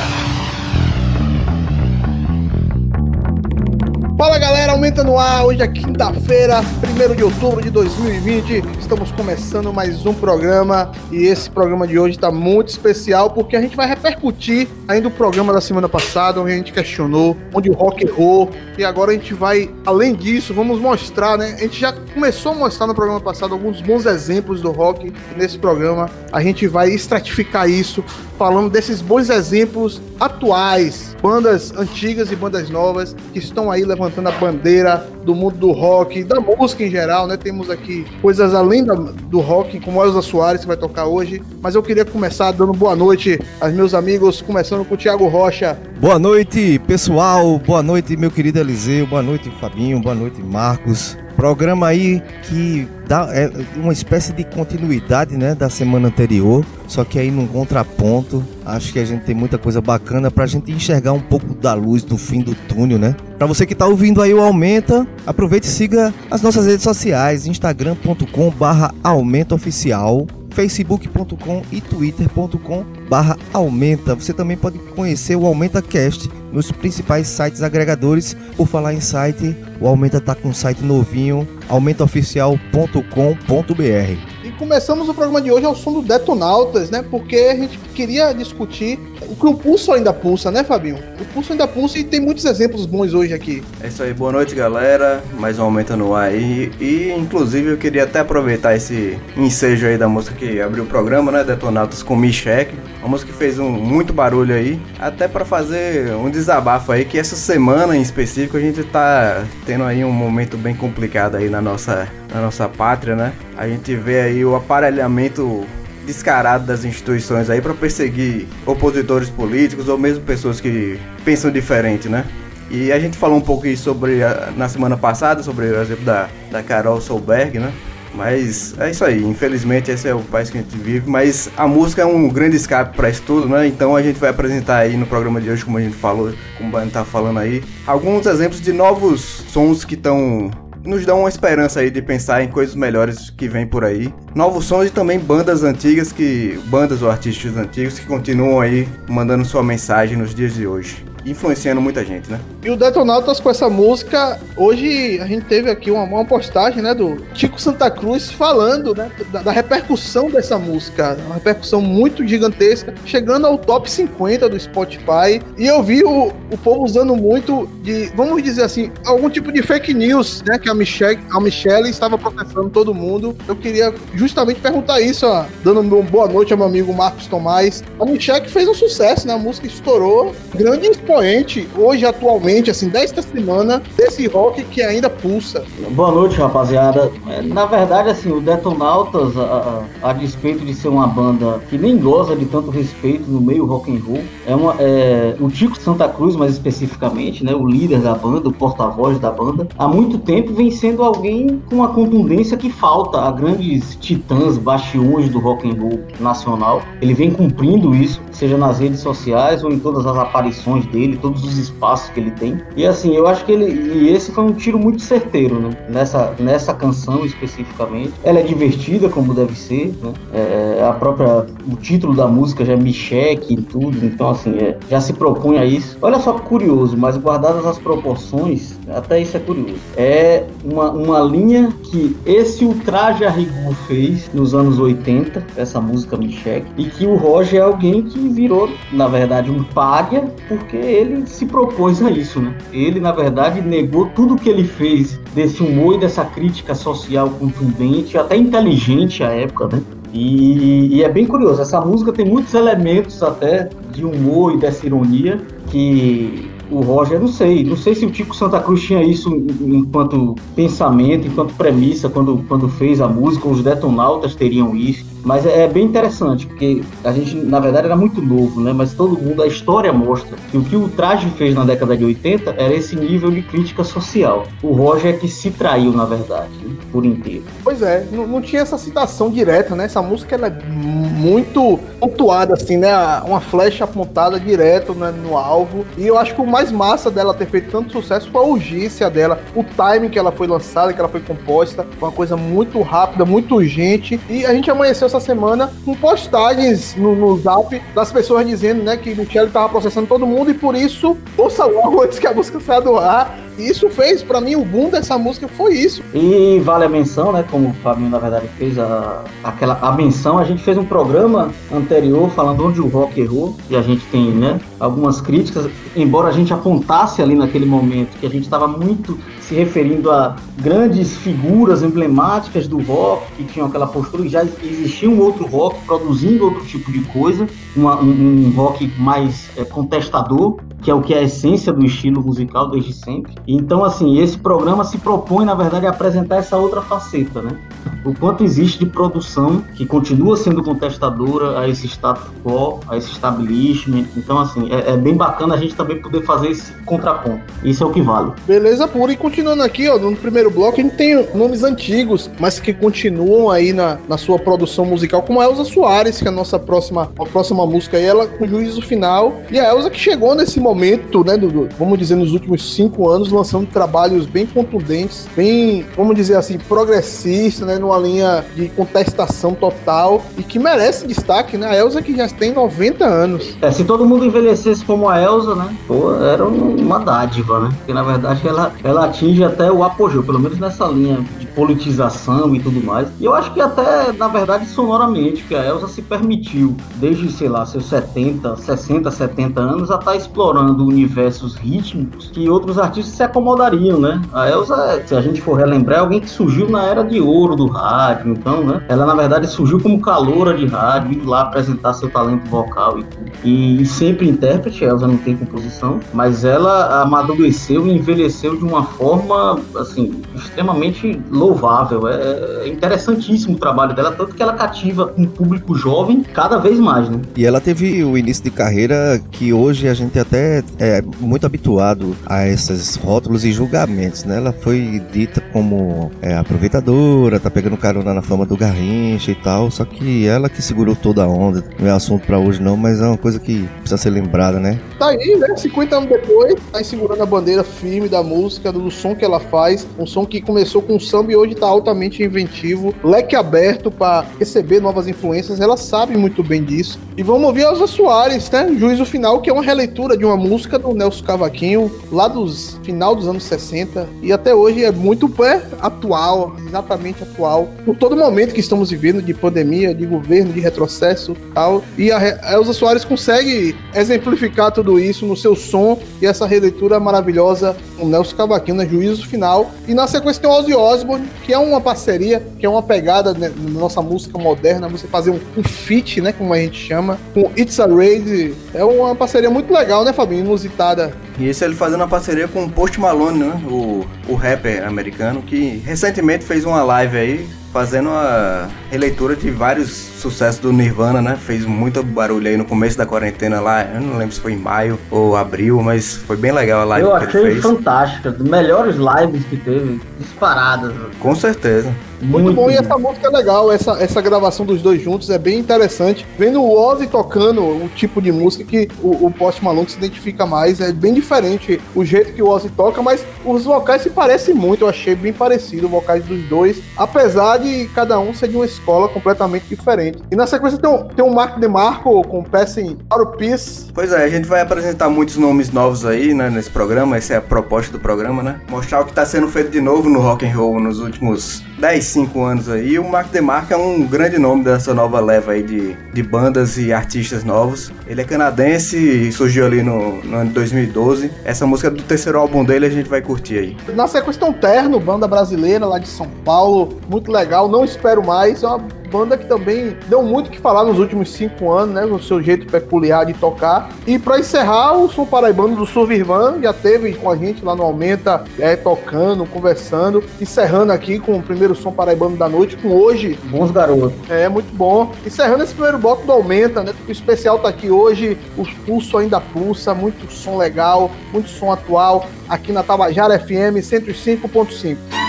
Fala 4.19 4.39
galera, 4.39 4.73
aumenta 4.73 5.03
no 5.03 5.19
ar. 5.19 5.47
Hoje 5.47 5.63
é 5.63 5.69
quinta-feira, 5.69 6.61
1 6.61 7.15
de 7.17 7.25
outubro 7.25 7.63
de 7.63 7.71
2020. 7.71 8.63
Estamos 8.85 9.11
começando 9.13 9.73
mais 9.73 10.05
um 10.05 10.13
programa 10.13 10.93
e 11.11 11.25
esse 11.25 11.49
programa 11.49 11.87
de 11.87 11.99
hoje 11.99 12.17
está 12.17 12.31
muito 12.31 12.69
especial 12.69 13.31
porque 13.31 13.57
a 13.57 13.61
gente 13.63 13.75
vai 13.75 13.89
repercutir 13.89 14.69
ainda 14.87 15.09
o 15.09 15.11
programa 15.11 15.55
da 15.55 15.61
semana 15.61 15.89
passada, 15.89 16.39
onde 16.39 16.53
a 16.53 16.57
gente 16.57 16.71
questionou, 16.71 17.35
onde 17.55 17.71
o 17.71 17.73
rock 17.73 18.07
errou. 18.07 18.51
E 18.77 18.85
agora 18.85 19.13
a 19.13 19.15
gente 19.15 19.33
vai, 19.33 19.71
além 19.87 20.15
disso, 20.15 20.53
vamos 20.53 20.79
mostrar, 20.79 21.39
né? 21.39 21.55
A 21.57 21.63
gente 21.63 21.81
já 21.81 21.93
começou 21.93 22.53
a 22.53 22.55
mostrar 22.57 22.87
no 22.87 22.95
programa 22.95 23.21
passado 23.21 23.55
alguns 23.55 23.81
bons 23.81 24.05
exemplos 24.05 24.61
do 24.61 24.71
rock. 24.71 25.07
E 25.07 25.39
nesse 25.39 25.59
programa 25.59 26.11
a 26.31 26.43
gente 26.43 26.67
vai 26.67 26.91
estratificar 26.91 27.69
isso, 27.69 28.05
falando 28.37 28.69
desses 28.69 29.01
bons 29.01 29.31
exemplos 29.31 30.03
atuais, 30.21 31.17
bandas 31.23 31.73
antigas 31.77 32.31
e 32.31 32.37
bandas 32.37 32.69
novas 32.69 33.17
que 33.33 33.39
estão 33.39 33.71
aí 33.71 33.85
levantando 33.85 34.29
a 34.29 34.33
bandeira 34.33 35.09
do 35.25 35.35
mundo 35.35 35.57
do 35.57 35.73
rock, 35.73 36.23
da 36.25 36.41
música 36.41 36.85
em 36.85 36.91
geral, 36.91 37.27
né? 37.27 37.37
Temos 37.37 37.71
aqui 37.71 38.05
coisas 38.21 38.55
além 38.55 38.74
da- 38.83 38.95
do 38.95 39.41
rock, 39.41 39.79
como 39.81 40.03
Elza 40.03 40.23
Soares 40.23 40.63
que 40.63 40.67
vai 40.67 40.77
tocar 40.77 41.05
hoje. 41.05 41.43
Mas 41.63 41.75
eu 41.75 41.83
queria 41.83 42.05
começar 42.05 42.51
dando 42.53 42.73
boa 42.73 42.97
noite 42.97 43.39
aos 43.61 43.73
meus 43.75 43.93
amigos, 43.93 44.41
começando 44.41 44.85
com 44.87 44.95
o 44.95 44.99
Thiago 44.99 45.29
Rocha. 45.29 45.79
Boa 46.01 46.19
noite, 46.19 46.81
pessoal. 46.87 47.59
Boa 47.59 47.83
noite, 47.83 48.17
meu 48.17 48.31
querido 48.31 48.59
Eliseu. 48.59 49.07
Boa 49.07 49.23
noite, 49.23 49.51
Fabinho. 49.61 50.01
Boa 50.01 50.15
noite, 50.15 50.41
Marcos. 50.43 51.17
Programa 51.37 51.89
aí 51.89 52.23
que 52.45 52.89
dá 53.09 53.29
é, 53.33 53.51
uma 53.77 53.93
espécie 53.93 54.33
de 54.33 54.45
continuidade, 54.45 55.37
né, 55.37 55.53
da 55.53 55.69
semana 55.69 56.07
anterior, 56.07 56.65
só 56.87 57.05
que 57.05 57.19
aí 57.19 57.29
num 57.29 57.47
contraponto. 57.49 58.43
Acho 58.65 58.93
que 58.93 59.01
a 59.01 59.05
gente 59.05 59.25
tem 59.25 59.35
muita 59.35 59.59
coisa 59.59 59.81
bacana 59.81 60.31
pra 60.31 60.47
gente 60.47 60.71
enxergar 60.71 61.13
um 61.13 61.21
pouco 61.21 61.53
da 61.55 61.75
luz 61.75 62.05
no 62.05 62.17
fim 62.17 62.41
do 62.41 62.55
túnel, 62.75 62.99
né? 62.99 63.17
Pra 63.39 63.47
você 63.47 63.65
que 63.65 63.75
tá 63.75 63.87
ouvindo 63.87 64.21
aí 64.21 64.35
o 64.35 64.41
Aumenta, 64.41 65.07
aproveite 65.27 65.67
e 65.67 65.71
siga 65.71 66.13
as 66.31 66.43
nossas 66.43 66.67
redes 66.67 66.83
sociais, 66.83 67.47
instagram.com/aumentooficial 67.47 70.27
facebook.com 70.55 71.63
e 71.73 71.81
twitter.com 71.81 72.85
barra 73.09 73.37
aumenta. 73.53 74.15
Você 74.15 74.33
também 74.33 74.57
pode 74.57 74.79
conhecer 74.79 75.37
o 75.37 75.47
Aumenta 75.47 75.83
Cast 75.83 76.31
nos 76.53 76.71
principais 76.71 77.27
sites 77.27 77.63
agregadores. 77.63 78.37
Por 78.57 78.69
falar 78.69 78.95
em 78.95 79.01
site, 79.01 79.55
o 79.81 79.89
Aumenta 79.89 80.21
tá 80.21 80.35
com 80.35 80.49
um 80.49 80.55
site 80.55 80.83
novinho, 80.83 81.47
aumentaoficial.com.br. 81.69 84.45
E 84.45 84.51
começamos 84.53 85.09
o 85.09 85.15
programa 85.15 85.43
de 85.43 85.51
hoje 85.51 85.67
ao 85.67 85.75
som 85.75 85.93
do 85.93 86.03
Detonautas, 86.03 86.89
né? 86.89 87.05
Porque 87.11 87.37
a 87.37 87.57
gente 87.57 87.79
queria 87.95 88.33
discutir 88.33 88.99
o 89.23 89.37
que 89.37 89.47
o 89.47 89.55
pulso 89.55 89.93
ainda 89.93 90.13
pulsa, 90.13 90.51
né, 90.51 90.65
Fabinho? 90.65 90.99
O 91.21 91.25
pulso 91.33 91.53
ainda 91.53 91.67
pulsa 91.67 91.99
e 91.99 92.05
tem 92.05 92.21
muitos 92.21 92.45
exemplos 92.45 92.85
bons 92.85 93.15
hoje 93.15 93.33
aqui. 93.33 93.63
É 93.81 93.89
isso 93.89 94.03
aí, 94.03 94.13
boa 94.13 94.33
noite 94.33 94.55
galera, 94.55 95.23
mais 95.39 95.59
um 95.59 95.65
aumento 95.65 95.97
no 95.97 96.15
ar 96.15 96.29
aí. 96.29 96.71
E 96.81 97.13
inclusive 97.13 97.71
eu 97.71 97.77
queria 97.77 98.05
até 98.05 98.21
aproveitar 98.21 98.75
esse 98.75 99.19
ensejo 99.37 99.87
aí 99.87 99.97
da 99.97 100.09
música 100.09 100.35
que 100.37 100.61
abriu 100.61 100.85
o 100.85 100.87
programa, 100.87 101.31
né? 101.31 101.45
Detonautas 101.45 102.03
com 102.03 102.17
Michek. 102.17 102.75
Uma 103.01 103.11
música 103.11 103.31
que 103.31 103.39
fez 103.39 103.59
um, 103.59 103.71
muito 103.71 104.13
barulho 104.13 104.55
aí. 104.55 104.81
Até 104.99 105.29
pra 105.29 105.45
fazer 105.45 106.13
um 106.15 106.29
desabafo 106.29 106.91
aí, 106.91 107.05
que 107.05 107.19
essa 107.19 107.37
semana 107.37 107.97
em 107.97 108.03
específico 108.03 108.57
a 108.57 108.61
gente 108.61 108.83
tá 108.83 109.45
tendo 109.65 109.85
aí 109.85 110.05
um 110.05 110.13
momento 110.13 110.57
bem 110.57 110.75
complicado 110.75 111.37
aí 111.37 111.49
na 111.49 111.63
nossa, 111.63 112.09
na 112.33 112.41
nossa 112.41 112.69
pátria, 112.69 113.15
né? 113.15 113.33
A 113.57 113.69
gente 113.69 113.95
vê 113.95 114.21
aí 114.21 114.45
o 114.45 114.57
aparelhamento 114.57 115.65
descarado 116.05 116.67
das 116.67 116.85
instituições 116.85 117.51
aí 117.51 117.61
para 117.61 117.75
perseguir 117.75 118.47
opositores 118.67 119.29
políticos 119.29 119.89
ou 119.89 119.99
mesmo 119.99 120.23
pessoas 120.25 120.61
que 120.61 120.99
pensam 121.25 121.51
diferente, 121.51 122.09
né? 122.09 122.25
E 122.71 122.91
a 122.91 122.99
gente 122.99 123.17
falou 123.17 123.37
um 123.37 123.43
pouco 123.43 123.65
sobre 123.77 124.23
a, 124.23 124.53
na 124.57 124.69
semana 124.69 124.97
passada 124.97 125.43
sobre 125.43 125.67
o 125.67 125.81
exemplo 125.81 126.05
da, 126.05 126.29
da 126.51 126.63
Carol 126.63 127.01
Solberg, 127.01 127.59
né? 127.59 127.73
Mas 128.15 128.75
é 128.79 128.91
isso 128.91 129.05
aí, 129.05 129.25
infelizmente 129.25 129.91
esse 129.91 130.09
é 130.09 130.15
o 130.15 130.21
país 130.21 130.49
que 130.49 130.59
a 130.59 130.61
gente 130.61 130.77
vive, 130.77 131.11
mas 131.11 131.51
a 131.57 131.67
música 131.67 132.03
é 132.03 132.07
um 132.07 132.29
grande 132.29 132.57
escape 132.57 132.97
para 132.97 133.11
isso 133.11 133.23
tudo, 133.27 133.49
né? 133.49 133.67
Então 133.67 133.97
a 133.97 134.03
gente 134.03 134.21
vai 134.21 134.31
apresentar 134.31 134.79
aí 134.79 134.97
no 134.97 135.05
programa 135.05 135.41
de 135.41 135.51
hoje, 135.51 135.65
como 135.65 135.79
a 135.79 135.81
gente 135.81 135.97
falou, 135.97 136.33
como 136.57 136.77
a 136.77 136.83
gente 136.85 136.93
tá 136.93 137.05
falando 137.05 137.41
aí, 137.41 137.63
alguns 137.85 138.27
exemplos 138.27 138.61
de 138.61 138.73
novos 138.73 139.45
sons 139.49 139.85
que 139.85 139.95
estão 139.95 140.49
nos 140.85 141.07
dão 141.07 141.21
uma 141.21 141.29
esperança 141.29 141.81
aí 141.81 141.91
de 141.91 142.03
pensar 142.03 142.43
em 142.43 142.49
coisas 142.49 142.75
melhores 142.75 143.31
que 143.31 143.49
vem 143.49 143.67
por 143.67 143.85
aí. 143.85 144.13
Novos 144.35 144.67
sons 144.67 144.89
e 144.89 144.91
também 144.91 145.19
bandas 145.19 145.63
antigas 145.63 146.13
que 146.13 146.61
bandas 146.67 147.03
ou 147.03 147.11
artistas 147.11 147.57
antigos 147.57 147.99
que 147.99 148.07
continuam 148.07 148.61
aí 148.61 148.89
mandando 149.09 149.45
sua 149.45 149.63
mensagem 149.63 150.17
nos 150.17 150.35
dias 150.35 150.55
de 150.55 150.67
hoje 150.67 151.14
influenciando 151.25 151.81
muita 151.81 152.05
gente, 152.05 152.31
né? 152.31 152.41
E 152.63 152.71
o 152.71 152.77
Detonautas 152.77 153.41
com 153.41 153.51
essa 153.51 153.69
música, 153.69 154.41
hoje 154.57 155.19
a 155.21 155.27
gente 155.27 155.47
teve 155.47 155.71
aqui 155.71 155.91
uma, 155.91 156.05
uma 156.05 156.25
postagem, 156.25 156.83
né, 156.83 156.95
do 156.95 157.17
Tico 157.35 157.61
Santa 157.61 157.91
Cruz 157.91 158.31
falando, 158.31 158.95
né, 158.95 159.11
da, 159.31 159.43
da, 159.43 159.53
repercussão 159.53 160.31
dessa 160.31 160.59
música, 160.59 161.17
uma 161.27 161.35
repercussão 161.35 161.81
muito 161.81 162.27
gigantesca, 162.27 162.95
chegando 163.05 163.47
ao 163.47 163.59
top 163.59 163.91
50 163.91 164.49
do 164.49 164.59
Spotify. 164.59 165.41
E 165.59 165.67
eu 165.67 165.83
vi 165.83 166.03
o, 166.05 166.33
o 166.51 166.59
povo 166.59 166.85
usando 166.85 167.15
muito 167.17 167.69
de, 167.83 168.07
vamos 168.15 168.43
dizer 168.43 168.63
assim, 168.63 168.91
algum 169.05 169.29
tipo 169.29 169.53
de 169.53 169.63
fake 169.63 169.93
news, 169.93 170.43
né, 170.47 170.59
que 170.59 170.69
a 170.69 170.75
Michelle, 170.75 171.21
a 171.31 171.41
Michelle 171.41 171.89
estava 171.89 172.17
processando 172.17 172.71
todo 172.71 172.95
mundo. 172.95 173.37
Eu 173.47 173.57
queria 173.57 173.95
justamente 174.15 174.61
perguntar 174.61 175.01
isso, 175.01 175.27
ó, 175.27 175.45
dando 175.63 175.81
uma 175.81 176.03
boa 176.03 176.29
noite 176.29 176.53
ao 176.53 176.59
meu 176.59 176.67
amigo 176.67 176.93
Marcos 176.93 177.27
Tomás. 177.27 177.83
A 178.01 178.05
Michelle 178.05 178.49
fez 178.49 178.69
um 178.69 178.75
sucesso, 178.75 179.27
né, 179.27 179.35
a 179.35 179.39
música 179.39 179.67
estourou, 179.67 180.35
grande 180.55 180.87
expoente 181.15 181.69
hoje, 181.77 182.05
atualmente, 182.05 182.71
assim, 182.71 182.89
desta 182.89 183.23
semana, 183.23 183.81
desse 183.97 184.27
rock 184.27 184.65
que 184.65 184.83
ainda 184.83 185.09
pulsa. 185.09 185.65
Boa 185.91 186.11
noite, 186.11 186.37
rapaziada. 186.37 187.11
É, 187.29 187.41
na 187.41 187.67
verdade, 187.67 188.11
assim, 188.11 188.33
o 188.33 188.41
Detonautas, 188.41 189.37
a, 189.37 189.85
a, 190.03 190.11
a 190.11 190.13
despeito 190.13 190.65
de 190.65 190.75
ser 190.75 190.89
uma 190.89 191.07
banda 191.07 191.61
que 191.71 191.79
nem 191.79 191.97
goza 191.97 192.35
de 192.35 192.45
tanto 192.47 192.71
respeito 192.71 193.31
no 193.31 193.41
meio 193.41 193.65
rock 193.65 193.95
and 193.95 194.01
roll, 194.05 194.23
é 194.47 194.55
uma, 194.55 194.75
é, 194.81 195.37
o 195.39 195.49
Tico 195.49 195.79
Santa 195.79 196.09
Cruz, 196.09 196.35
mais 196.35 196.53
especificamente, 196.53 197.45
né, 197.45 197.55
o 197.55 197.65
líder 197.65 198.01
da 198.01 198.15
banda, 198.15 198.49
o 198.49 198.53
porta-voz 198.53 199.19
da 199.19 199.31
banda, 199.31 199.69
há 199.79 199.87
muito 199.87 200.19
tempo 200.19 200.53
vem 200.53 200.71
sendo 200.71 201.03
alguém 201.03 201.63
com 201.69 201.77
uma 201.77 201.89
contundência 201.89 202.57
que 202.57 202.71
falta 202.71 203.21
a 203.21 203.31
grandes 203.31 203.97
titãs, 204.01 204.59
bastiões 204.59 205.29
do 205.29 205.39
rock 205.39 205.69
and 205.69 205.81
roll 205.81 206.01
nacional. 206.19 206.83
Ele 207.01 207.15
vem 207.15 207.31
cumprindo 207.31 207.95
isso, 207.95 208.21
seja 208.33 208.57
nas 208.57 208.81
redes 208.81 209.01
sociais 209.01 209.63
ou 209.63 209.71
em 209.71 209.79
todas 209.79 210.07
as 210.07 210.17
aparições 210.17 210.87
dele 210.87 211.04
todos 211.17 211.45
os 211.45 211.59
espaços 211.59 212.11
que 212.11 212.21
ele 212.21 212.31
tem. 212.33 212.61
E 212.77 212.87
assim, 212.87 213.15
eu 213.15 213.27
acho 213.27 213.45
que 213.45 213.53
ele. 213.53 213.67
E 213.99 214.09
esse 214.09 214.33
foi 214.33 214.45
um 214.45 214.53
tiro 214.53 214.79
muito 214.79 215.03
certeiro, 215.03 215.61
né? 215.61 215.71
Nessa, 215.89 216.35
nessa 216.39 216.75
canção 216.75 217.25
especificamente. 217.25 218.13
Ela 218.23 218.41
é 218.41 218.43
divertida, 218.43 219.09
como 219.09 219.35
deve 219.35 219.55
ser, 219.55 219.95
né? 220.03 220.13
É, 220.33 220.79
é 220.81 220.87
a 220.87 220.93
própria. 220.93 221.47
O 221.71 221.77
título 221.77 222.15
da 222.15 222.27
música 222.27 222.65
já 222.65 222.75
é 222.75 222.77
Micheque 222.77 223.55
e 223.55 223.57
tudo, 223.57 224.05
então 224.05 224.31
assim, 224.31 224.57
é, 224.59 224.77
já 224.89 225.01
se 225.01 225.13
propõe 225.13 225.59
a 225.59 225.65
isso. 225.65 225.97
Olha 226.01 226.19
só 226.19 226.33
que 226.35 226.43
curioso, 226.43 226.97
mas 226.97 227.17
guardadas 227.17 227.67
as 227.67 227.79
proporções, 227.79 228.79
até 228.89 229.21
isso 229.21 229.37
é 229.37 229.41
curioso. 229.41 229.81
É 229.97 230.45
uma, 230.65 230.91
uma 230.91 231.21
linha 231.21 231.73
que 231.85 232.17
esse 232.25 232.65
Ultraje 232.65 233.25
a 233.25 233.31
Rigor 233.31 233.75
fez 233.87 234.31
nos 234.33 234.55
anos 234.55 234.79
80, 234.79 235.45
essa 235.57 235.81
música 235.81 236.17
Micheque, 236.17 236.67
e 236.77 236.85
que 236.85 237.07
o 237.07 237.17
Roger 237.17 237.61
é 237.61 237.65
alguém 237.65 238.03
que 238.03 238.19
virou, 238.29 238.71
na 238.93 239.09
verdade, 239.09 239.51
um 239.51 239.63
pária, 239.65 240.33
porque 240.49 240.77
ele 240.95 241.27
se 241.27 241.47
propôs 241.47 242.03
a 242.03 242.11
isso, 242.11 242.41
né? 242.41 242.55
Ele, 242.73 243.01
na 243.01 243.13
verdade, 243.13 243.61
negou 243.61 244.07
tudo 244.07 244.37
que 244.37 244.49
ele 244.49 244.65
fez 244.65 245.19
desse 245.35 245.63
humor 245.63 245.95
e 245.95 245.99
dessa 245.99 246.25
crítica 246.25 246.75
social 246.75 247.29
contundente, 247.31 248.17
até 248.17 248.37
inteligente 248.37 249.23
à 249.23 249.29
época, 249.29 249.69
né? 249.69 249.83
E, 250.13 250.95
e, 250.95 251.03
é 251.03 251.09
bem 251.09 251.27
curioso, 251.27 251.61
essa 251.61 251.81
música 251.81 252.13
tem 252.13 252.25
muitos 252.25 252.55
elementos 252.55 253.21
até 253.21 253.69
de 253.93 254.05
humor 254.05 254.55
e 254.55 254.59
dessa 254.59 254.87
ironia 254.87 255.41
que 255.67 256.49
o 256.71 256.81
Roger, 256.81 257.21
não 257.21 257.29
sei, 257.29 257.65
não 257.65 257.77
sei 257.77 257.95
se 257.95 258.07
o 258.07 258.11
Tico 258.11 258.35
Santa 258.35 258.61
Cruz 258.61 258.81
tinha 258.81 259.03
isso 259.03 259.29
enquanto 259.61 260.37
pensamento, 260.55 261.27
enquanto 261.27 261.55
premissa 261.55 262.09
quando, 262.09 262.45
quando 262.49 262.69
fez 262.69 263.01
a 263.01 263.09
música, 263.09 263.49
os 263.49 263.63
detonautas 263.63 264.35
teriam 264.35 264.75
isso. 264.75 265.05
Mas 265.25 265.47
é, 265.47 265.65
é, 265.65 265.69
bem 265.69 265.85
interessante, 265.85 266.47
porque 266.47 266.83
a 267.03 267.11
gente, 267.11 267.35
na 267.35 267.59
verdade, 267.59 267.87
era 267.87 267.97
muito 267.97 268.21
novo, 268.21 268.61
né? 268.61 268.73
Mas 268.73 268.93
todo 268.93 269.19
mundo, 269.19 269.43
a 269.43 269.47
história 269.47 269.93
mostra 269.93 270.37
que 270.51 270.57
o 270.59 270.63
que 270.63 270.77
o 270.77 270.89
traje 270.89 271.31
fez 271.31 271.55
na 271.55 271.65
década 271.65 271.97
de 271.97 272.05
80 272.05 272.55
era 272.59 272.75
esse 272.75 272.95
nível 272.95 273.31
de 273.31 273.43
crítica 273.43 273.83
social. 273.83 274.47
O 274.63 274.73
Roger 274.73 275.15
é 275.15 275.17
que 275.17 275.27
se 275.27 275.51
traiu, 275.51 275.93
na 275.93 276.05
verdade, 276.05 276.51
né? 276.63 276.77
por 276.93 277.05
inteiro. 277.05 277.45
Pois 277.63 277.83
é, 277.83 278.07
não, 278.13 278.27
não, 278.27 278.41
tinha 278.41 278.63
essa 278.63 278.77
citação 278.77 279.31
direta, 279.31 279.75
né? 279.75 279.87
Essa 279.87 280.03
música 280.03 280.35
ela 280.35 280.49
é 280.49 280.51
muito 280.51 281.79
pontuada, 281.99 282.55
assim, 282.55 282.77
né? 282.77 282.95
Uma 283.25 283.41
flecha 283.41 283.85
apontada 283.85 284.39
direto 284.39 284.95
né, 284.95 285.11
no 285.11 285.37
alvo. 285.37 285.87
E 285.97 286.07
eu 286.07 286.19
acho 286.19 286.35
que 286.35 286.41
o 286.41 286.47
mais 286.47 286.71
massa 286.71 287.11
dela 287.11 287.33
ter 287.33 287.47
feito 287.47 287.71
tanto 287.71 287.93
sucesso 287.93 288.31
foi 288.31 288.41
a 288.41 288.45
urgência 288.45 289.09
dela, 289.09 289.41
o 289.55 289.65
timing 289.65 290.09
que 290.09 290.19
ela 290.19 290.31
foi 290.31 290.47
lançada, 290.47 290.93
que 290.93 291.01
ela 291.01 291.09
foi 291.09 291.21
composta, 291.21 291.87
uma 292.01 292.13
coisa 292.13 292.37
muito 292.37 292.81
rápida, 292.83 293.25
muito 293.25 293.57
urgente. 293.57 294.21
E 294.29 294.45
a 294.45 294.53
gente 294.53 294.71
amanheceu 294.71 295.09
essa 295.15 295.21
semana 295.21 295.73
com 295.85 295.95
postagens 295.95 296.97
no, 296.97 297.15
no 297.15 297.39
zap 297.39 297.81
das 297.95 298.11
pessoas 298.11 298.47
dizendo, 298.47 298.83
né, 298.83 298.97
que 298.97 299.15
Michele 299.15 299.51
tava 299.51 299.69
processando 299.69 300.09
todo 300.09 300.27
mundo 300.27 300.51
e 300.51 300.55
por 300.55 300.75
isso, 300.75 301.17
ouça 301.37 301.65
logo 301.65 302.03
antes 302.05 302.19
que 302.19 302.27
a 302.27 302.35
música 302.35 302.59
saia 302.61 302.81
do 302.81 302.97
ar. 302.97 303.39
E 303.57 303.69
isso 303.69 303.89
fez, 303.89 304.21
para 304.21 304.41
mim, 304.41 304.57
o 304.57 304.65
boom 304.65 304.91
dessa 304.91 305.17
música 305.17 305.47
foi 305.47 305.75
isso. 305.75 306.03
E 306.13 306.61
vale 306.65 306.87
a 306.87 306.89
menção, 306.89 307.31
né, 307.31 307.45
como 307.49 307.69
o 307.69 307.75
Fabinho, 307.75 308.11
na 308.11 308.19
verdade, 308.19 308.49
fez 308.59 308.77
a, 308.77 309.23
aquela, 309.45 309.79
a 309.81 309.93
menção, 309.93 310.39
a 310.39 310.45
gente 310.45 310.61
fez 310.61 310.77
um 310.77 310.85
programa 310.85 311.53
anterior 311.73 312.29
falando 312.31 312.67
onde 312.67 312.81
o 312.81 312.89
rock 312.89 313.21
errou, 313.21 313.57
e 313.71 313.77
a 313.77 313.83
gente 313.83 314.05
tem, 314.07 314.33
né, 314.33 314.59
algumas 314.81 315.21
críticas, 315.21 315.71
embora 315.95 316.31
a 316.31 316.33
gente 316.33 316.53
apontasse 316.53 317.23
ali 317.23 317.37
naquele 317.37 317.65
momento 317.65 318.19
que 318.19 318.27
a 318.27 318.29
gente 318.31 318.43
estava 318.43 318.67
muito 318.67 319.17
se 319.49 319.55
referindo 319.55 320.11
a 320.11 320.37
grandes 320.59 321.17
figuras 321.17 321.83
emblemáticas 321.83 322.67
do 322.67 322.81
rock 322.83 323.31
que 323.37 323.45
tinham 323.45 323.67
aquela 323.67 323.87
postura 323.87 324.29
já 324.29 324.43
existia 324.43 325.09
um 325.09 325.21
outro 325.21 325.47
rock 325.47 325.85
produzindo 325.85 326.45
outro 326.45 326.65
tipo 326.65 326.91
de 326.91 327.01
coisa, 327.01 327.47
uma, 327.77 328.01
um, 328.01 328.47
um, 328.47 328.53
rock 328.57 328.91
mais 328.99 329.51
é, 329.57 329.65
contestador, 329.65 330.59
que 330.85 330.91
é 330.91 330.95
o 330.95 331.01
que 331.01 331.15
é 331.15 331.19
a 331.19 331.23
essência 331.23 331.73
do 331.73 331.85
estilo 331.85 332.23
musical 332.23 332.69
desde 332.69 332.93
sempre. 332.93 333.33
Então, 333.49 333.83
assim, 333.83 334.21
esse 334.21 334.37
programa 334.37 334.85
se 334.85 334.99
propõe, 334.99 335.47
na 335.47 335.55
verdade, 335.55 335.87
a 335.87 335.91
apresentar 335.91 336.37
essa 336.37 336.59
outra 336.59 336.83
faceta, 336.83 337.41
né? 337.41 337.57
O 338.05 338.15
quanto 338.15 338.45
existe 338.45 338.81
de 338.81 338.87
produção 338.87 339.63
que 339.75 339.87
continua 339.87 340.37
sendo 340.37 340.63
contestadora 340.63 341.59
a 341.59 341.67
esse 341.67 341.87
status 341.87 342.25
quo, 342.45 342.81
a 342.87 342.99
esse 342.99 343.11
establishment. 343.11 344.05
Então, 344.15 344.39
assim, 344.39 344.71
é, 344.71 344.91
é 344.93 344.97
bem 344.97 345.17
bacana 345.17 345.55
a 345.55 345.57
gente 345.57 345.75
também 345.75 346.01
poder 346.03 346.23
fazer 346.23 346.51
esse 346.51 346.71
contraponto. 346.85 347.41
Isso 347.65 347.83
é 347.83 347.87
o 347.87 347.91
que 347.91 348.03
vale. 348.03 348.33
Beleza 348.47 348.87
pura. 348.87 349.11
E 349.11 349.17
continuando 349.17 349.63
aqui, 349.63 349.89
ó, 349.89 349.99
no 349.99 350.15
primeiro 350.15 350.51
bloco, 350.51 350.79
a 350.79 350.83
gente 350.83 350.97
tem 350.97 351.27
nomes 351.35 351.63
antigos, 351.63 352.31
mas 352.39 352.61
que 352.61 352.75
continuam 352.75 353.51
aí 353.51 353.73
na, 353.73 353.99
na 354.07 354.19
sua 354.19 354.39
produção 354.39 354.85
musical, 354.85 355.23
como 355.23 355.41
a 355.41 355.45
Elza 355.45 355.65
Soares, 355.65 356.21
que 356.21 356.27
é 356.27 356.31
a 356.31 356.35
nossa 356.35 356.59
próxima, 356.59 357.11
a 357.19 357.25
próxima 357.25 357.67
música 357.67 357.97
aí, 357.97 358.05
ela 358.05 358.27
com 358.27 358.47
juízo 358.47 358.83
final. 358.83 359.33
E 359.51 359.59
a 359.59 359.71
Elza 359.71 359.89
que 359.89 359.99
chegou 359.99 360.35
nesse 360.35 360.61
momento, 360.61 360.74
né, 360.75 361.37
do, 361.37 361.49
do, 361.49 361.69
vamos 361.79 361.99
dizer, 361.99 362.17
nos 362.17 362.33
últimos 362.33 362.75
cinco 362.75 363.09
anos, 363.09 363.31
lançando 363.31 363.67
trabalhos 363.67 364.27
bem 364.27 364.47
contundentes, 364.47 365.29
bem, 365.37 365.85
vamos 365.97 366.15
dizer 366.17 366.37
assim, 366.37 366.59
progressistas, 366.59 367.67
né, 367.67 367.79
numa 367.79 367.99
linha 367.99 368.45
de 368.55 368.69
contestação 368.69 369.55
total 369.55 370.23
e 370.37 370.43
que 370.43 370.59
merece 370.59 371.07
destaque, 371.07 371.57
né? 371.57 371.69
A 371.69 371.77
Elza 371.77 372.03
que 372.03 372.17
já 372.17 372.29
tem 372.29 372.53
90 372.53 373.05
anos. 373.05 373.57
É, 373.61 373.71
se 373.71 373.85
todo 373.85 374.05
mundo 374.05 374.25
envelhecesse 374.25 374.85
como 374.85 375.09
a 375.09 375.21
Elza, 375.21 375.55
né, 375.55 375.75
pô, 375.87 376.15
era 376.15 376.45
uma 376.45 376.99
dádiva, 376.99 377.61
né? 377.61 377.71
Porque 377.79 377.93
na 377.93 378.03
verdade 378.03 378.47
ela, 378.47 378.73
ela 378.83 379.07
atinge 379.07 379.45
até 379.45 379.71
o 379.71 379.83
apogeu, 379.83 380.23
pelo 380.23 380.39
menos 380.39 380.59
nessa 380.59 380.87
linha 380.87 381.25
de 381.39 381.47
politização 381.47 382.55
e 382.55 382.61
tudo 382.61 382.85
mais. 382.85 383.09
E 383.21 383.25
eu 383.25 383.35
acho 383.35 383.53
que 383.53 383.61
até, 383.61 384.13
na 384.13 384.29
verdade, 384.29 384.67
sonoramente, 384.67 385.43
que 385.45 385.55
a 385.55 385.65
Elsa 385.65 385.89
se 385.89 386.03
permitiu, 386.03 386.77
desde, 386.97 387.31
sei 387.33 387.49
lá, 387.49 387.65
seus 387.67 387.87
70, 387.87 388.57
60, 388.57 389.11
70 389.11 389.61
anos, 389.61 389.91
a 389.91 389.95
estar 389.95 390.13
tá 390.13 390.17
explorando 390.65 390.87
universos 390.87 391.55
rítmicos 391.55 392.31
que 392.33 392.49
outros 392.49 392.79
artistas 392.79 393.15
se 393.15 393.23
acomodariam, 393.23 394.01
né? 394.01 394.21
A 394.33 394.49
Elsa, 394.49 395.03
se 395.07 395.15
a 395.15 395.21
gente 395.21 395.41
for 395.41 395.55
relembrar, 395.55 395.99
é 395.99 396.01
alguém 396.01 396.21
que 396.21 396.31
surgiu 396.31 396.69
na 396.69 396.85
era 396.85 397.03
de 397.03 397.21
ouro 397.21 397.55
do 397.55 397.67
rádio, 397.67 398.33
então, 398.33 398.65
né? 398.65 398.83
Ela, 398.89 399.05
na 399.05 399.15
verdade, 399.15 399.47
surgiu 399.47 399.81
como 399.81 400.01
caloura 400.01 400.55
de 400.55 400.67
rádio, 400.67 401.13
indo 401.13 401.29
lá 401.29 401.43
apresentar 401.43 401.93
seu 401.95 402.09
talento 402.11 402.49
vocal 402.49 402.99
e 402.99 403.05
tudo. 403.05 403.25
E, 403.45 403.83
e 403.83 403.87
sempre 403.87 404.29
intérprete, 404.29 404.85
Elsa 404.85 405.07
não 405.07 405.17
tem 405.19 405.37
composição, 405.37 406.01
mas 406.13 406.45
ela 406.45 407.03
amadureceu 407.03 407.87
e 407.87 407.93
envelheceu 407.93 408.57
de 408.57 408.65
uma 408.65 408.85
forma, 408.85 409.61
assim, 409.77 410.23
extremamente 410.35 411.21
louvável, 411.31 412.09
é, 412.09 412.65
é 412.65 412.69
interessantíssimo 412.69 413.57
o 413.57 413.59
trabalho 413.59 413.95
dela, 413.95 414.13
tanto 414.13 414.35
que 414.35 414.43
ela 414.43 414.55
cativa 414.55 415.13
um 415.17 415.27
público 415.27 415.75
jovem 415.75 416.23
cada 416.23 416.59
vez 416.59 416.79
mais, 416.79 417.09
né? 417.09 417.21
E 417.37 417.45
ela 417.45 417.61
teve 417.61 418.03
o 418.05 418.17
início 418.17 418.45
de 418.45 418.51
carreira 418.51 419.21
que 419.31 419.53
hoje 419.53 419.89
a 419.89 419.95
gente 419.95 420.19
até 420.19 420.44
é 420.79 421.03
muito 421.21 421.47
habituado 421.47 422.17
a 422.27 422.47
esses 422.47 422.97
rótulos 422.97 423.45
e 423.45 423.53
julgamentos, 423.53 424.25
né? 424.25 424.37
Ela 424.37 424.53
foi 424.53 425.03
dita 425.13 425.41
como 425.53 426.11
é, 426.21 426.35
aproveitadora, 426.35 427.39
tá 427.41 427.51
pegando 427.51 427.77
carona 427.77 428.15
na 428.15 428.23
fama 428.23 428.45
do 428.47 428.57
Garrincha 428.57 429.31
e 429.31 429.35
tal, 429.35 429.71
só 429.71 429.85
que 429.85 430.27
ela 430.27 430.49
que 430.49 430.63
segurou 430.63 430.97
toda 430.97 431.25
a 431.25 431.29
onda, 431.29 431.65
não 431.79 431.89
é 431.89 431.91
assunto 431.91 432.27
para 432.27 432.39
hoje 432.39 432.63
não, 432.63 432.77
mas 432.77 433.01
é 433.01 433.07
uma 433.07 433.19
coisa 433.19 433.39
que 433.39 433.69
precisa 433.81 433.97
ser 433.97 434.11
lembrada, 434.11 434.59
né? 434.59 434.81
Tá 434.99 435.09
aí, 435.09 435.37
né? 435.37 435.57
50 435.57 435.97
anos 435.97 436.09
depois, 436.09 436.55
tá 436.73 436.79
aí 436.79 436.85
segurando 436.85 437.23
a 437.23 437.27
bandeira 437.27 437.65
firme 437.65 438.09
da 438.09 438.23
música, 438.23 438.73
do 438.73 438.91
som 438.91 439.15
que 439.15 439.25
ela 439.25 439.41
faz, 439.41 439.87
um 439.99 440.07
som 440.07 440.25
que 440.27 440.41
começou 440.41 440.83
com 440.83 440.99
samba 440.99 441.33
e 441.33 441.37
hoje 441.37 441.55
tá 441.55 441.67
altamente 441.67 442.23
inventivo, 442.23 442.95
leque 443.03 443.37
aberto 443.37 443.91
para 443.91 444.27
receber 444.39 444.81
novas 444.81 445.07
influências, 445.07 445.61
ela 445.61 445.77
sabe 445.77 446.17
muito 446.17 446.43
bem 446.43 446.65
disso. 446.65 446.99
E 447.17 447.23
vamos 447.23 447.47
ouvir 447.47 447.63
Elza 447.63 447.87
Soares, 447.87 448.51
né? 448.51 448.75
Juízo 448.79 449.05
Final, 449.05 449.41
que 449.41 449.49
é 449.49 449.53
uma 449.53 449.63
releitura 449.63 450.17
de 450.17 450.25
uma 450.25 450.34
música 450.37 450.79
do 450.79 450.93
Nelson 450.93 451.25
Cavaquinho, 451.25 451.91
lá 452.11 452.29
dos 452.29 452.79
final 452.83 453.15
dos 453.15 453.27
anos 453.29 453.45
60, 453.45 454.09
e 454.23 454.33
até 454.33 454.55
hoje 454.55 454.85
é 454.85 454.91
muito 454.91 455.31
é, 455.45 455.63
atual, 455.81 456.55
exatamente 456.67 457.23
atual, 457.23 457.69
por 457.85 457.97
todo 457.97 458.17
momento 458.17 458.55
que 458.55 458.61
estamos 458.61 458.91
vivendo 458.91 459.23
de 459.23 459.35
pandemia, 459.35 459.95
de 459.95 460.07
governo, 460.07 460.53
de 460.53 460.61
retrocesso 460.61 461.37
tal. 461.55 461.83
E 461.97 462.11
a 462.13 462.53
Elza 462.53 462.73
Soares 462.73 463.05
consegue 463.05 463.75
exemplificar 463.95 464.73
tudo 464.73 464.99
isso 464.99 465.27
no 465.27 465.37
seu 465.37 465.57
som 465.57 465.99
e 466.21 466.27
essa 466.27 466.47
releitura 466.47 466.99
maravilhosa 467.01 467.77
com 467.99 468.09
Nelson 468.09 468.37
Cavaquinho, 468.37 468.77
né? 468.77 468.87
Juízo 468.87 469.27
Final. 469.27 469.71
E 469.87 469.95
na 469.95 470.07
sequência 470.07 470.43
tem 470.43 470.51
Ozzy 470.51 470.75
Osbourne, 470.75 471.29
que 471.45 471.53
é 471.53 471.59
uma 471.59 471.81
parceria, 471.81 472.45
que 472.59 472.67
é 472.67 472.69
uma 472.69 472.83
pegada 472.83 473.33
né, 473.33 473.53
na 473.57 473.81
nossa 473.81 474.03
música 474.03 474.39
moderna, 474.39 474.89
você 474.89 475.07
fazer 475.07 475.31
um, 475.31 475.41
um 475.57 475.63
feat, 475.63 476.21
né, 476.21 476.33
como 476.33 476.53
a 476.53 476.59
gente 476.59 476.79
chama, 476.79 477.19
com 477.33 477.51
It's 477.57 477.79
a 477.81 477.87
Raid. 477.87 478.55
É 478.73 478.85
uma 478.85 479.15
parceria 479.15 479.51
muito 479.51 479.73
legal, 479.73 480.05
né, 480.05 480.13
Fabinho? 480.25 480.45
Inusitada. 480.45 481.13
E 481.39 481.49
isso 481.49 481.65
ele 481.65 481.75
fazendo 481.75 482.01
uma 482.01 482.09
parceria 482.09 482.49
com 482.49 482.65
o 482.65 482.71
Post 482.71 482.99
Malone, 483.01 483.39
né? 483.39 483.61
O, 483.67 484.05
o 484.29 484.35
rapper 484.35 484.87
americano, 484.87 485.43
que 485.43 485.83
recentemente 485.85 486.45
fez 486.45 486.65
uma 486.65 486.83
live 486.83 487.17
aí 487.17 487.49
fazendo 487.75 488.09
a 488.11 488.69
releitura 488.89 489.35
de 489.35 489.51
vários 489.51 489.91
sucessos 489.91 490.61
do 490.61 490.73
Nirvana, 490.73 491.21
né? 491.21 491.37
Fez 491.37 491.67
muito 491.67 492.05
barulho 492.05 492.47
aí 492.47 492.57
no 492.57 492.65
começo 492.65 492.97
da 492.97 493.05
quarentena 493.05 493.61
lá. 493.61 493.83
Eu 493.83 494.01
não 494.01 494.17
lembro 494.17 494.33
se 494.33 494.41
foi 494.41 494.53
em 494.53 494.57
maio 494.57 494.97
ou 495.11 495.35
abril, 495.35 495.83
mas 495.83 496.15
foi 496.15 496.37
bem 496.37 496.53
legal 496.53 496.83
a 496.83 496.85
live 496.85 497.09
eu 497.09 497.19
que 497.19 497.37
ele 497.37 497.51
fez. 497.51 497.63
fantástica, 497.63 498.31
das 498.31 498.49
melhores 498.49 498.95
lives 498.95 499.45
que 499.47 499.57
teve, 499.57 500.01
disparadas. 500.21 500.95
Com 501.19 501.35
certeza. 501.35 501.93
Muito, 502.25 502.45
muito 502.45 502.57
bom, 502.57 502.71
e 502.71 502.75
essa 502.75 502.97
música 502.97 503.27
é 503.27 503.31
legal, 503.31 503.71
essa, 503.71 503.93
essa 504.03 504.21
gravação 504.21 504.65
dos 504.65 504.81
dois 504.81 505.03
juntos 505.03 505.29
é 505.31 505.39
bem 505.39 505.59
interessante. 505.59 506.27
Vendo 506.39 506.63
o 506.63 506.73
Ozzy 506.73 507.07
tocando 507.07 507.63
o 507.63 507.89
tipo 507.95 508.21
de 508.21 508.33
música 508.33 508.65
que 508.65 508.89
o, 509.03 509.27
o 509.27 509.31
Post 509.31 509.63
Malone 509.63 509.89
se 509.89 509.99
identifica 509.99 510.47
mais, 510.47 510.81
é 510.81 510.93
bem 510.93 511.13
diferente 511.13 511.81
o 511.95 512.05
jeito 512.05 512.33
que 512.33 512.43
o 512.43 512.49
Ozzy 512.49 512.71
toca, 512.71 513.03
mas 513.03 513.25
os 513.45 513.65
vocais 513.65 514.03
se 514.03 514.11
parecem 514.11 514.55
muito, 514.55 514.85
eu 514.85 514.89
achei 514.89 515.15
bem 515.15 515.33
parecido 515.33 515.87
os 515.87 515.93
vocais 515.93 516.25
dos 516.25 516.43
dois, 516.45 516.81
apesar 516.97 517.59
de 517.59 517.87
cada 517.95 518.19
um 518.19 518.33
ser 518.33 518.49
de 518.49 518.57
uma 518.57 518.65
escola 518.65 519.09
completamente 519.09 519.67
diferente. 519.69 520.23
E 520.31 520.37
na 520.37 520.47
sequência 520.47 520.79
tem 520.79 520.91
um, 520.91 521.05
tem 521.09 521.25
um 521.25 521.33
Mark 521.33 521.59
DeMarco 521.59 522.27
com 522.27 522.43
Passing 522.43 522.99
Out 523.11 523.37
Peace. 523.37 523.87
Pois 523.93 524.13
é, 524.13 524.25
a 524.25 524.29
gente 524.29 524.49
vai 524.49 524.61
apresentar 524.61 525.11
muitos 525.11 525.37
nomes 525.37 525.71
novos 525.71 526.07
aí, 526.07 526.33
né, 526.33 526.49
nesse 526.49 526.71
programa, 526.71 527.17
essa 527.17 527.35
é 527.35 527.37
a 527.37 527.43
proposta 527.43 527.93
do 527.93 528.01
programa, 528.01 528.43
né? 528.43 528.61
Mostrar 528.69 529.01
o 529.01 529.05
que 529.05 529.11
está 529.11 529.27
sendo 529.27 529.49
feito 529.49 529.71
de 529.71 529.81
novo 529.81 530.09
no 530.09 530.21
rock 530.21 530.47
and 530.47 530.55
roll 530.55 530.81
nos 530.81 531.01
últimos 531.01 531.63
10, 531.85 532.03
5 532.03 532.43
anos 532.43 532.69
aí. 532.71 532.99
O 532.99 533.07
Mark 533.07 533.31
DeMarco 533.31 533.75
é 533.75 533.77
um 533.77 534.07
grande 534.07 534.39
nome 534.39 534.65
dessa 534.65 534.95
nova 534.95 535.21
leva 535.21 535.53
aí 535.53 535.63
de, 535.63 535.95
de 536.15 536.23
bandas 536.23 536.79
e 536.79 536.95
artistas 536.95 537.45
novos. 537.45 537.93
Ele 538.07 538.23
é 538.23 538.25
canadense 538.25 538.97
e 538.97 539.31
surgiu 539.31 539.67
ali 539.67 539.83
no, 539.83 540.25
no 540.25 540.35
ano 540.35 540.49
de 540.49 540.55
2012. 540.55 541.31
Essa 541.45 541.67
música 541.67 541.89
é 541.89 541.91
do 541.91 542.03
terceiro 542.03 542.39
álbum 542.39 542.65
dele 542.65 542.87
a 542.87 542.89
gente 542.89 543.07
vai 543.07 543.21
curtir 543.21 543.59
aí. 543.59 543.77
Na 543.95 544.09
sequência 544.09 544.41
tem 544.41 544.49
um 544.49 544.55
Terno, 544.55 544.99
banda 544.99 545.29
brasileira 545.29 545.85
lá 545.85 545.99
de 545.99 546.09
São 546.09 546.27
Paulo, 546.43 547.01
muito 547.07 547.31
legal, 547.31 547.69
não 547.69 547.85
espero 547.85 548.25
mais, 548.25 548.63
é 548.63 548.67
uma 548.67 548.81
banda 549.15 549.39
que 549.39 549.47
também 549.47 549.97
deu 550.09 550.25
muito 550.25 550.51
que 550.51 550.59
falar 550.59 550.83
nos 550.83 550.99
últimos 550.99 551.31
cinco 551.31 551.71
anos, 551.71 551.95
né? 551.95 552.05
O 552.05 552.21
seu 552.21 552.43
jeito 552.43 552.67
peculiar 552.67 553.25
de 553.25 553.33
tocar. 553.33 553.91
E 554.05 554.19
para 554.19 554.41
encerrar, 554.41 554.99
o 554.99 555.09
som 555.09 555.25
paraibano 555.25 555.77
do 555.77 555.87
Survirvan 555.87 556.61
já 556.61 556.73
teve 556.73 557.15
com 557.15 557.31
a 557.31 557.37
gente 557.37 557.65
lá 557.65 557.77
no 557.77 557.85
Aumenta, 557.85 558.43
é, 558.59 558.75
tocando, 558.75 559.47
conversando, 559.47 560.25
encerrando 560.41 560.91
aqui 560.91 561.21
com 561.21 561.39
o 561.39 561.43
primeiro 561.43 561.77
som 561.77 561.93
paraibano 561.93 562.37
da 562.37 562.49
noite, 562.49 562.77
com 562.77 562.89
hoje. 562.89 563.39
Bons 563.45 563.71
garotos. 563.71 564.13
É, 564.29 564.49
muito 564.49 564.75
bom. 564.75 565.13
Encerrando 565.25 565.63
esse 565.63 565.75
primeiro 565.75 565.99
bloco 565.99 566.27
do 566.27 566.33
Aumenta, 566.33 566.83
né? 566.83 566.93
O 567.07 567.13
especial 567.13 567.61
tá 567.61 567.69
aqui 567.69 567.93
hoje, 567.93 568.37
o 568.59 568.65
pulso 568.85 569.17
ainda 569.17 569.41
pulsa, 569.41 569.95
muito 569.95 570.33
som 570.33 570.57
legal, 570.57 571.09
muito 571.33 571.49
som 571.49 571.71
atual, 571.71 572.27
aqui 572.49 572.73
na 572.73 572.83
Tabajara 572.83 573.39
FM 573.39 573.79
105.5. 573.79 575.24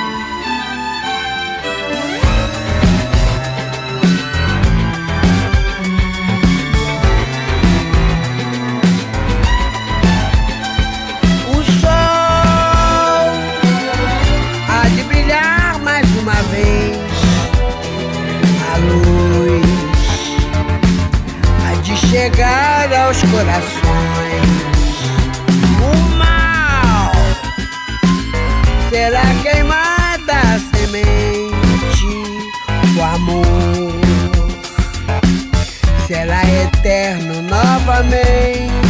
eterno 36.85 37.41
novamente. 37.41 38.84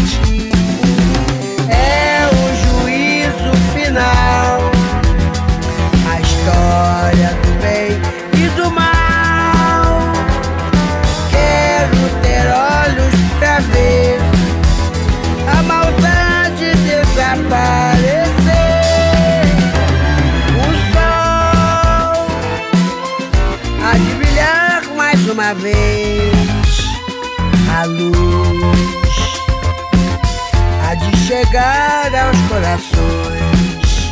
Chegar 31.55 32.13
aos 32.13 32.37
corações. 32.49 34.11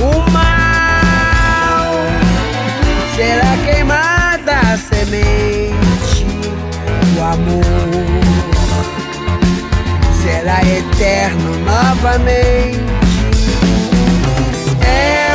O 0.00 0.30
mal 0.30 1.92
será 3.14 3.56
queimada 3.66 4.72
a 4.72 4.78
semente. 4.78 6.26
O 7.16 7.22
amor 7.22 7.64
será 10.22 10.62
eterno 10.64 11.58
novamente. 11.66 12.80
É 14.80 15.33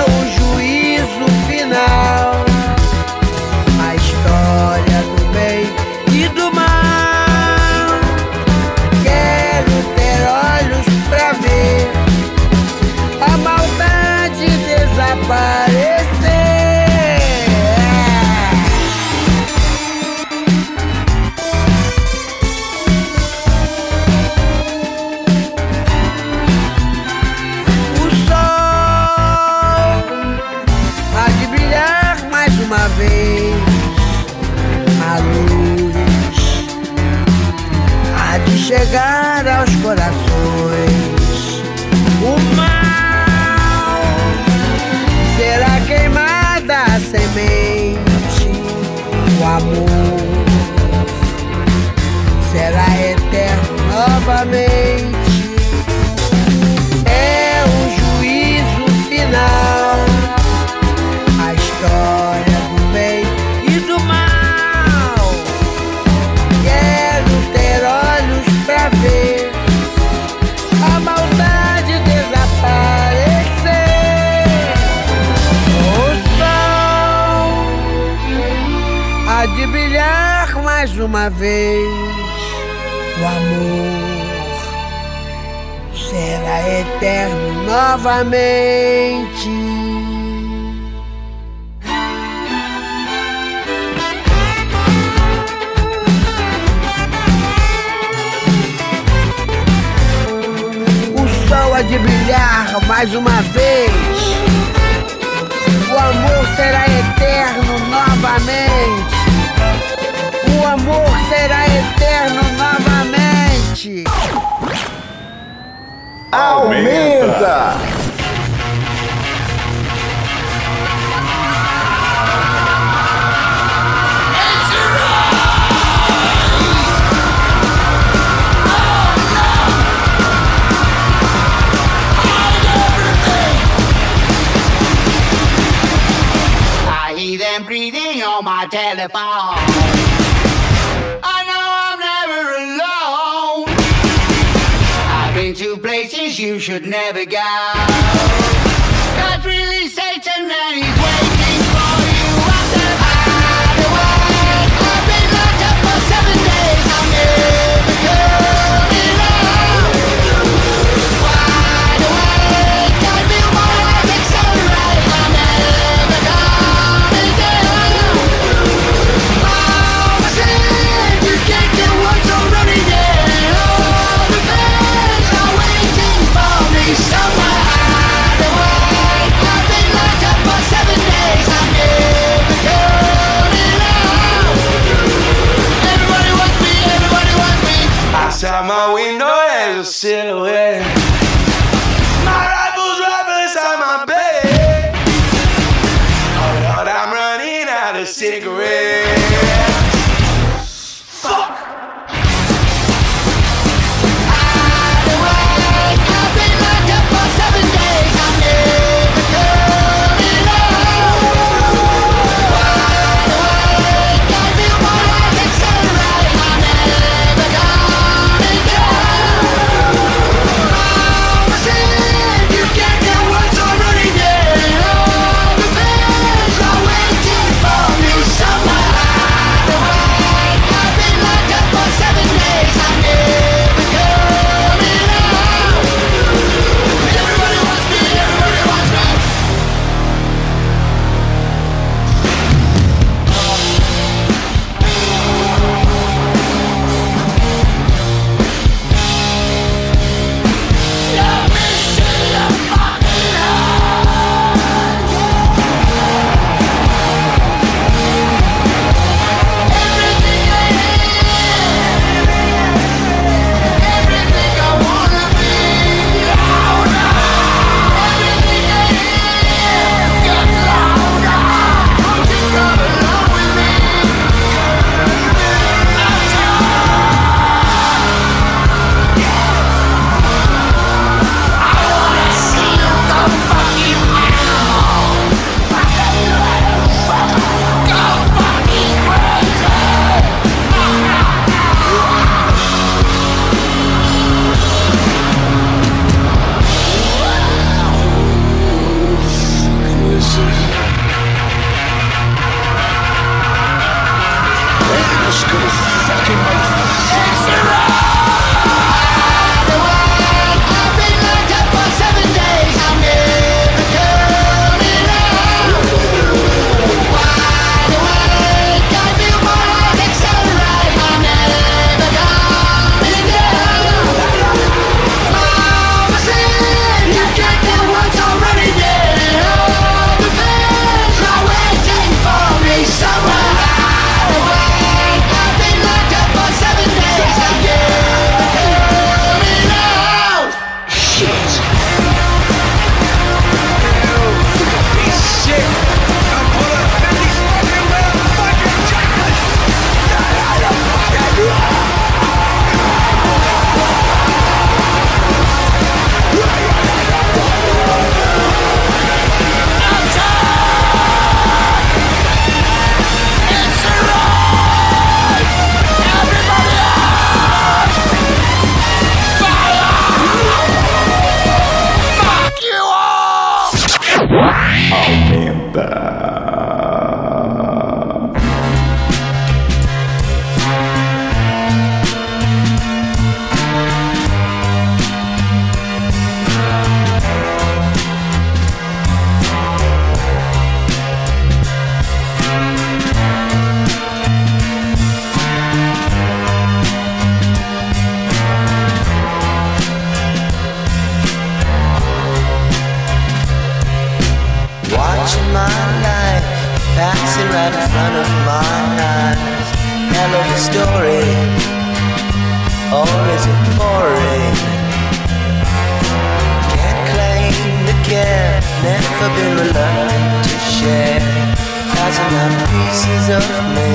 Thousand 422.30 422.58
pieces 422.70 423.26
of 423.30 423.46
me, 423.74 423.92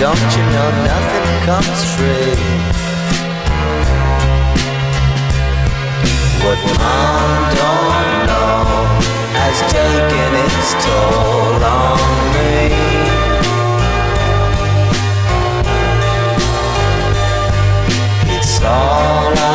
don't 0.00 0.30
you 0.36 0.44
know 0.54 0.70
nothing 0.90 1.28
comes 1.46 1.80
free? 1.94 2.34
What 6.42 6.58
mom 6.80 7.42
don't 7.54 8.26
know 8.26 8.66
has 9.38 9.56
taken 9.70 10.30
its 10.46 10.68
toll 10.84 11.62
on 11.62 12.00
me. 12.34 12.74
It's 18.36 18.54
all 18.62 19.32
I've 19.38 19.53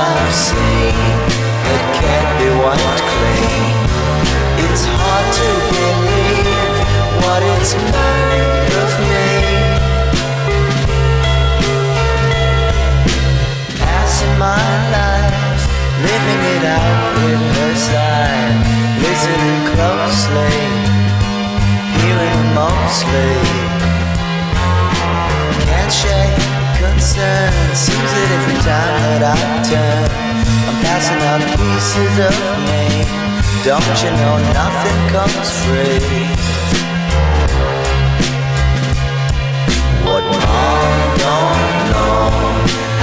Don't 33.66 34.04
you 34.04 34.10
know 34.12 34.38
nothing 34.54 35.10
comes 35.10 35.52
free? 35.66 36.69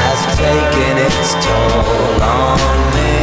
Has 0.00 0.20
taken 0.36 0.94
its 1.06 1.34
toll 1.44 2.22
on 2.22 2.58
me. 2.94 3.16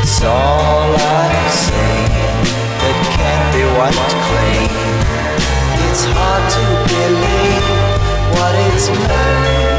It's 0.00 0.18
all 0.22 0.90
I've 0.94 1.52
seen 1.52 2.08
that 2.80 2.98
can't 3.16 3.48
be 3.54 3.62
wiped 3.76 4.14
clean. 4.26 4.70
It's 5.86 6.04
hard 6.16 6.44
to 6.56 6.64
believe 6.92 7.66
what 8.34 8.54
it's 8.66 8.88
made 8.88 9.75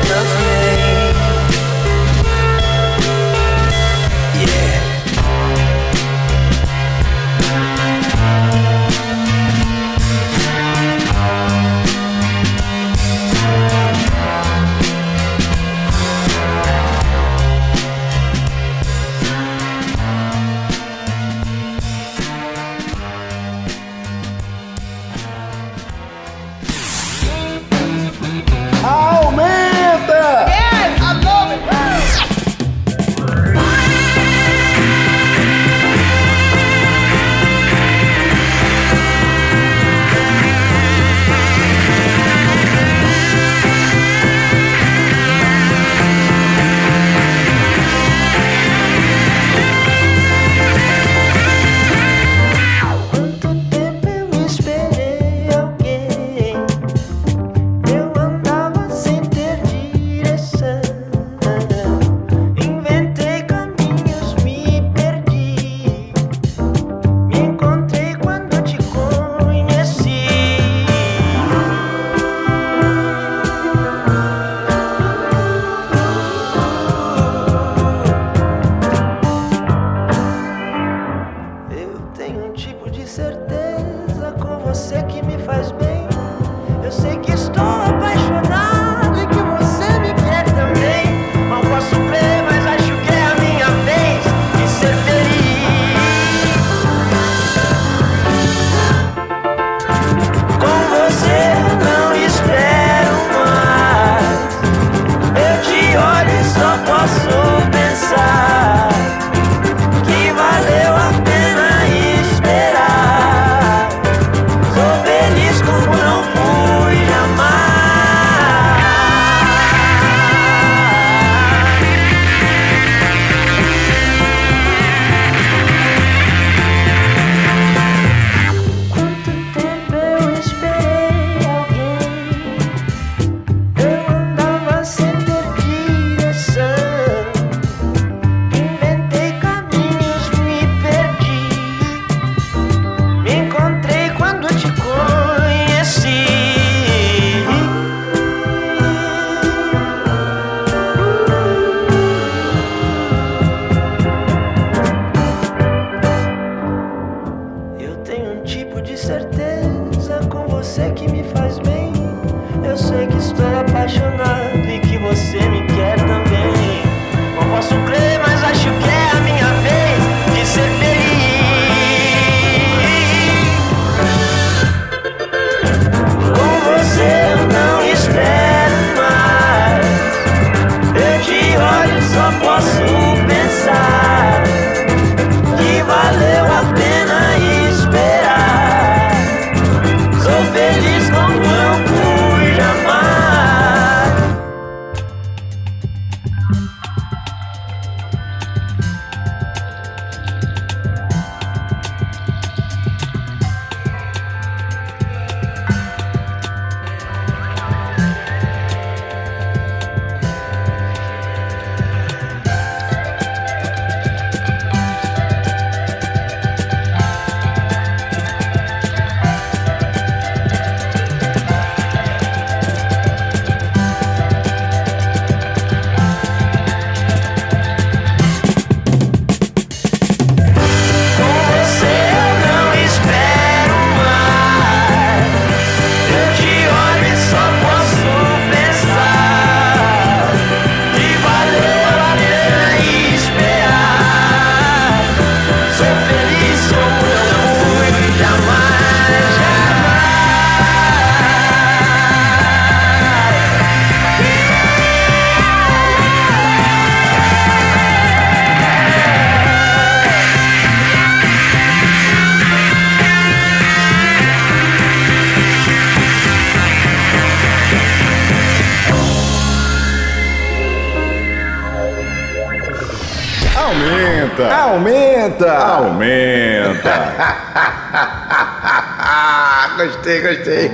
gostei, 280.22 280.67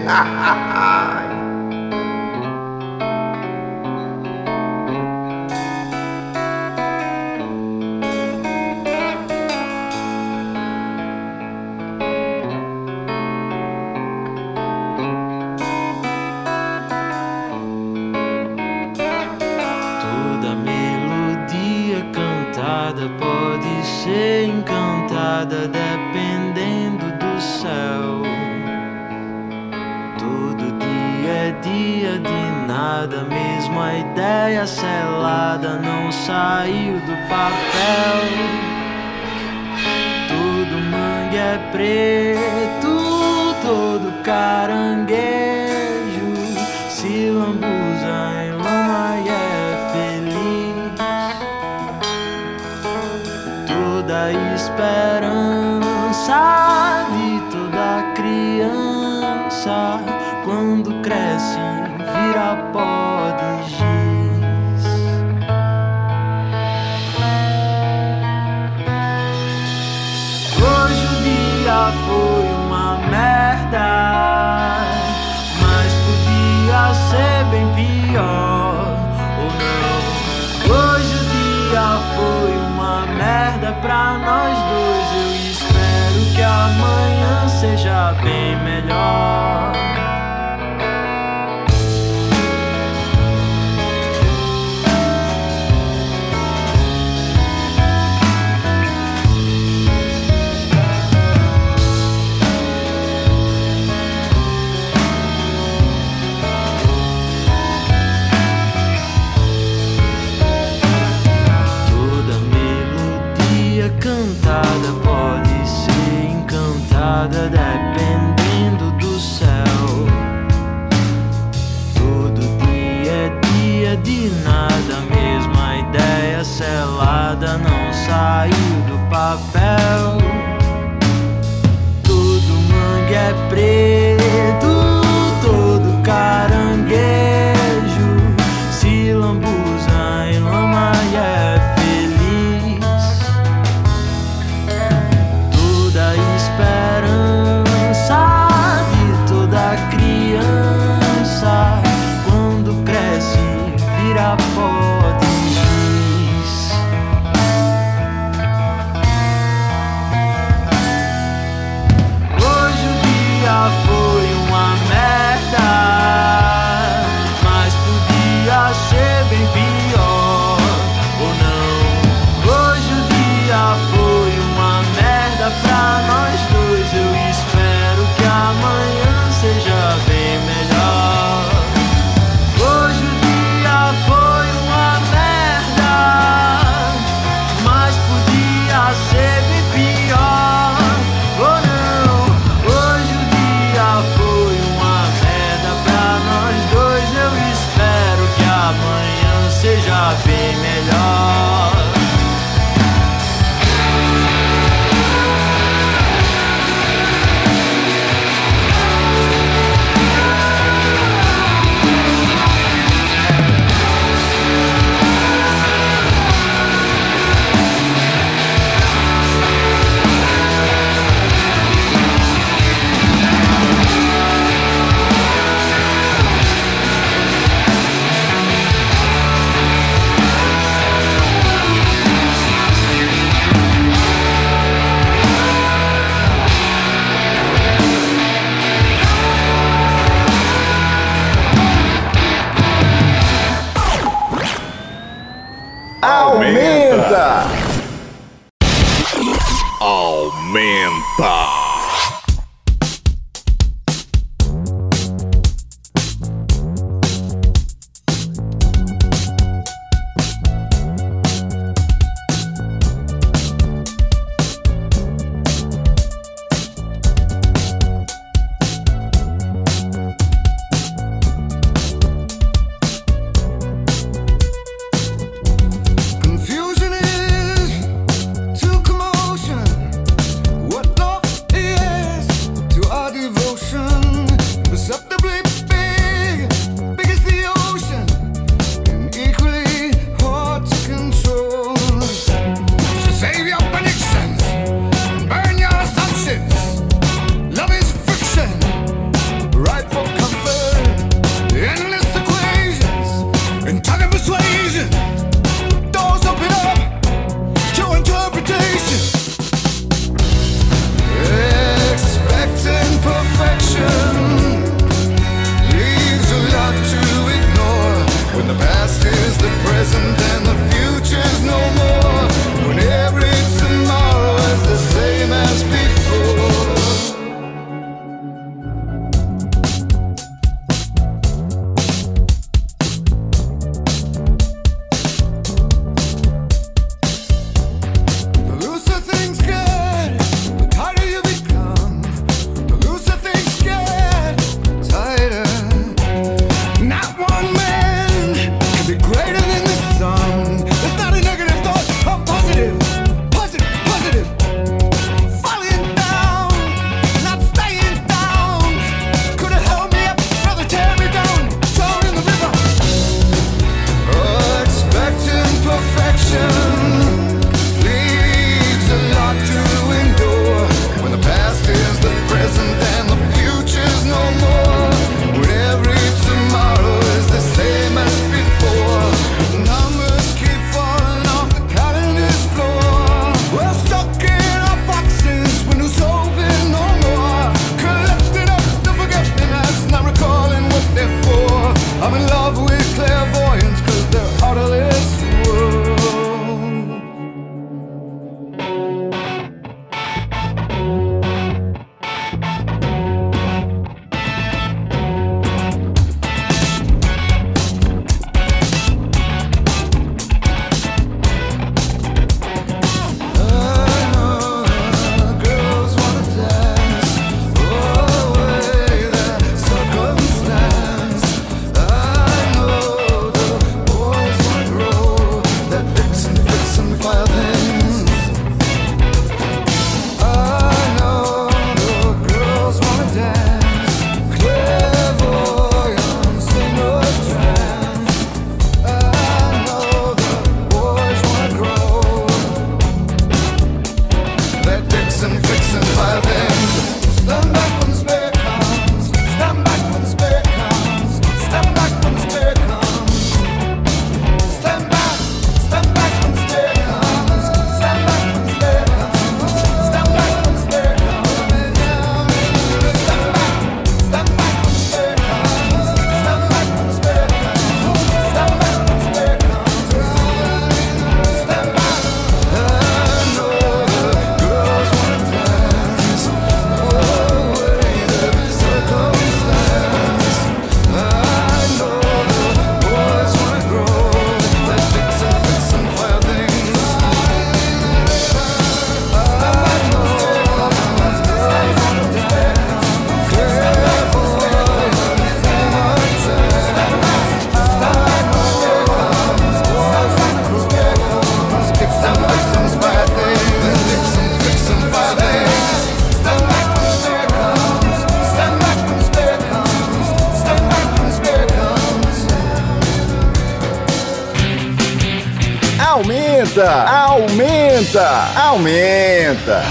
aumenta, 517.96 518.40
aumenta. 518.40 519.62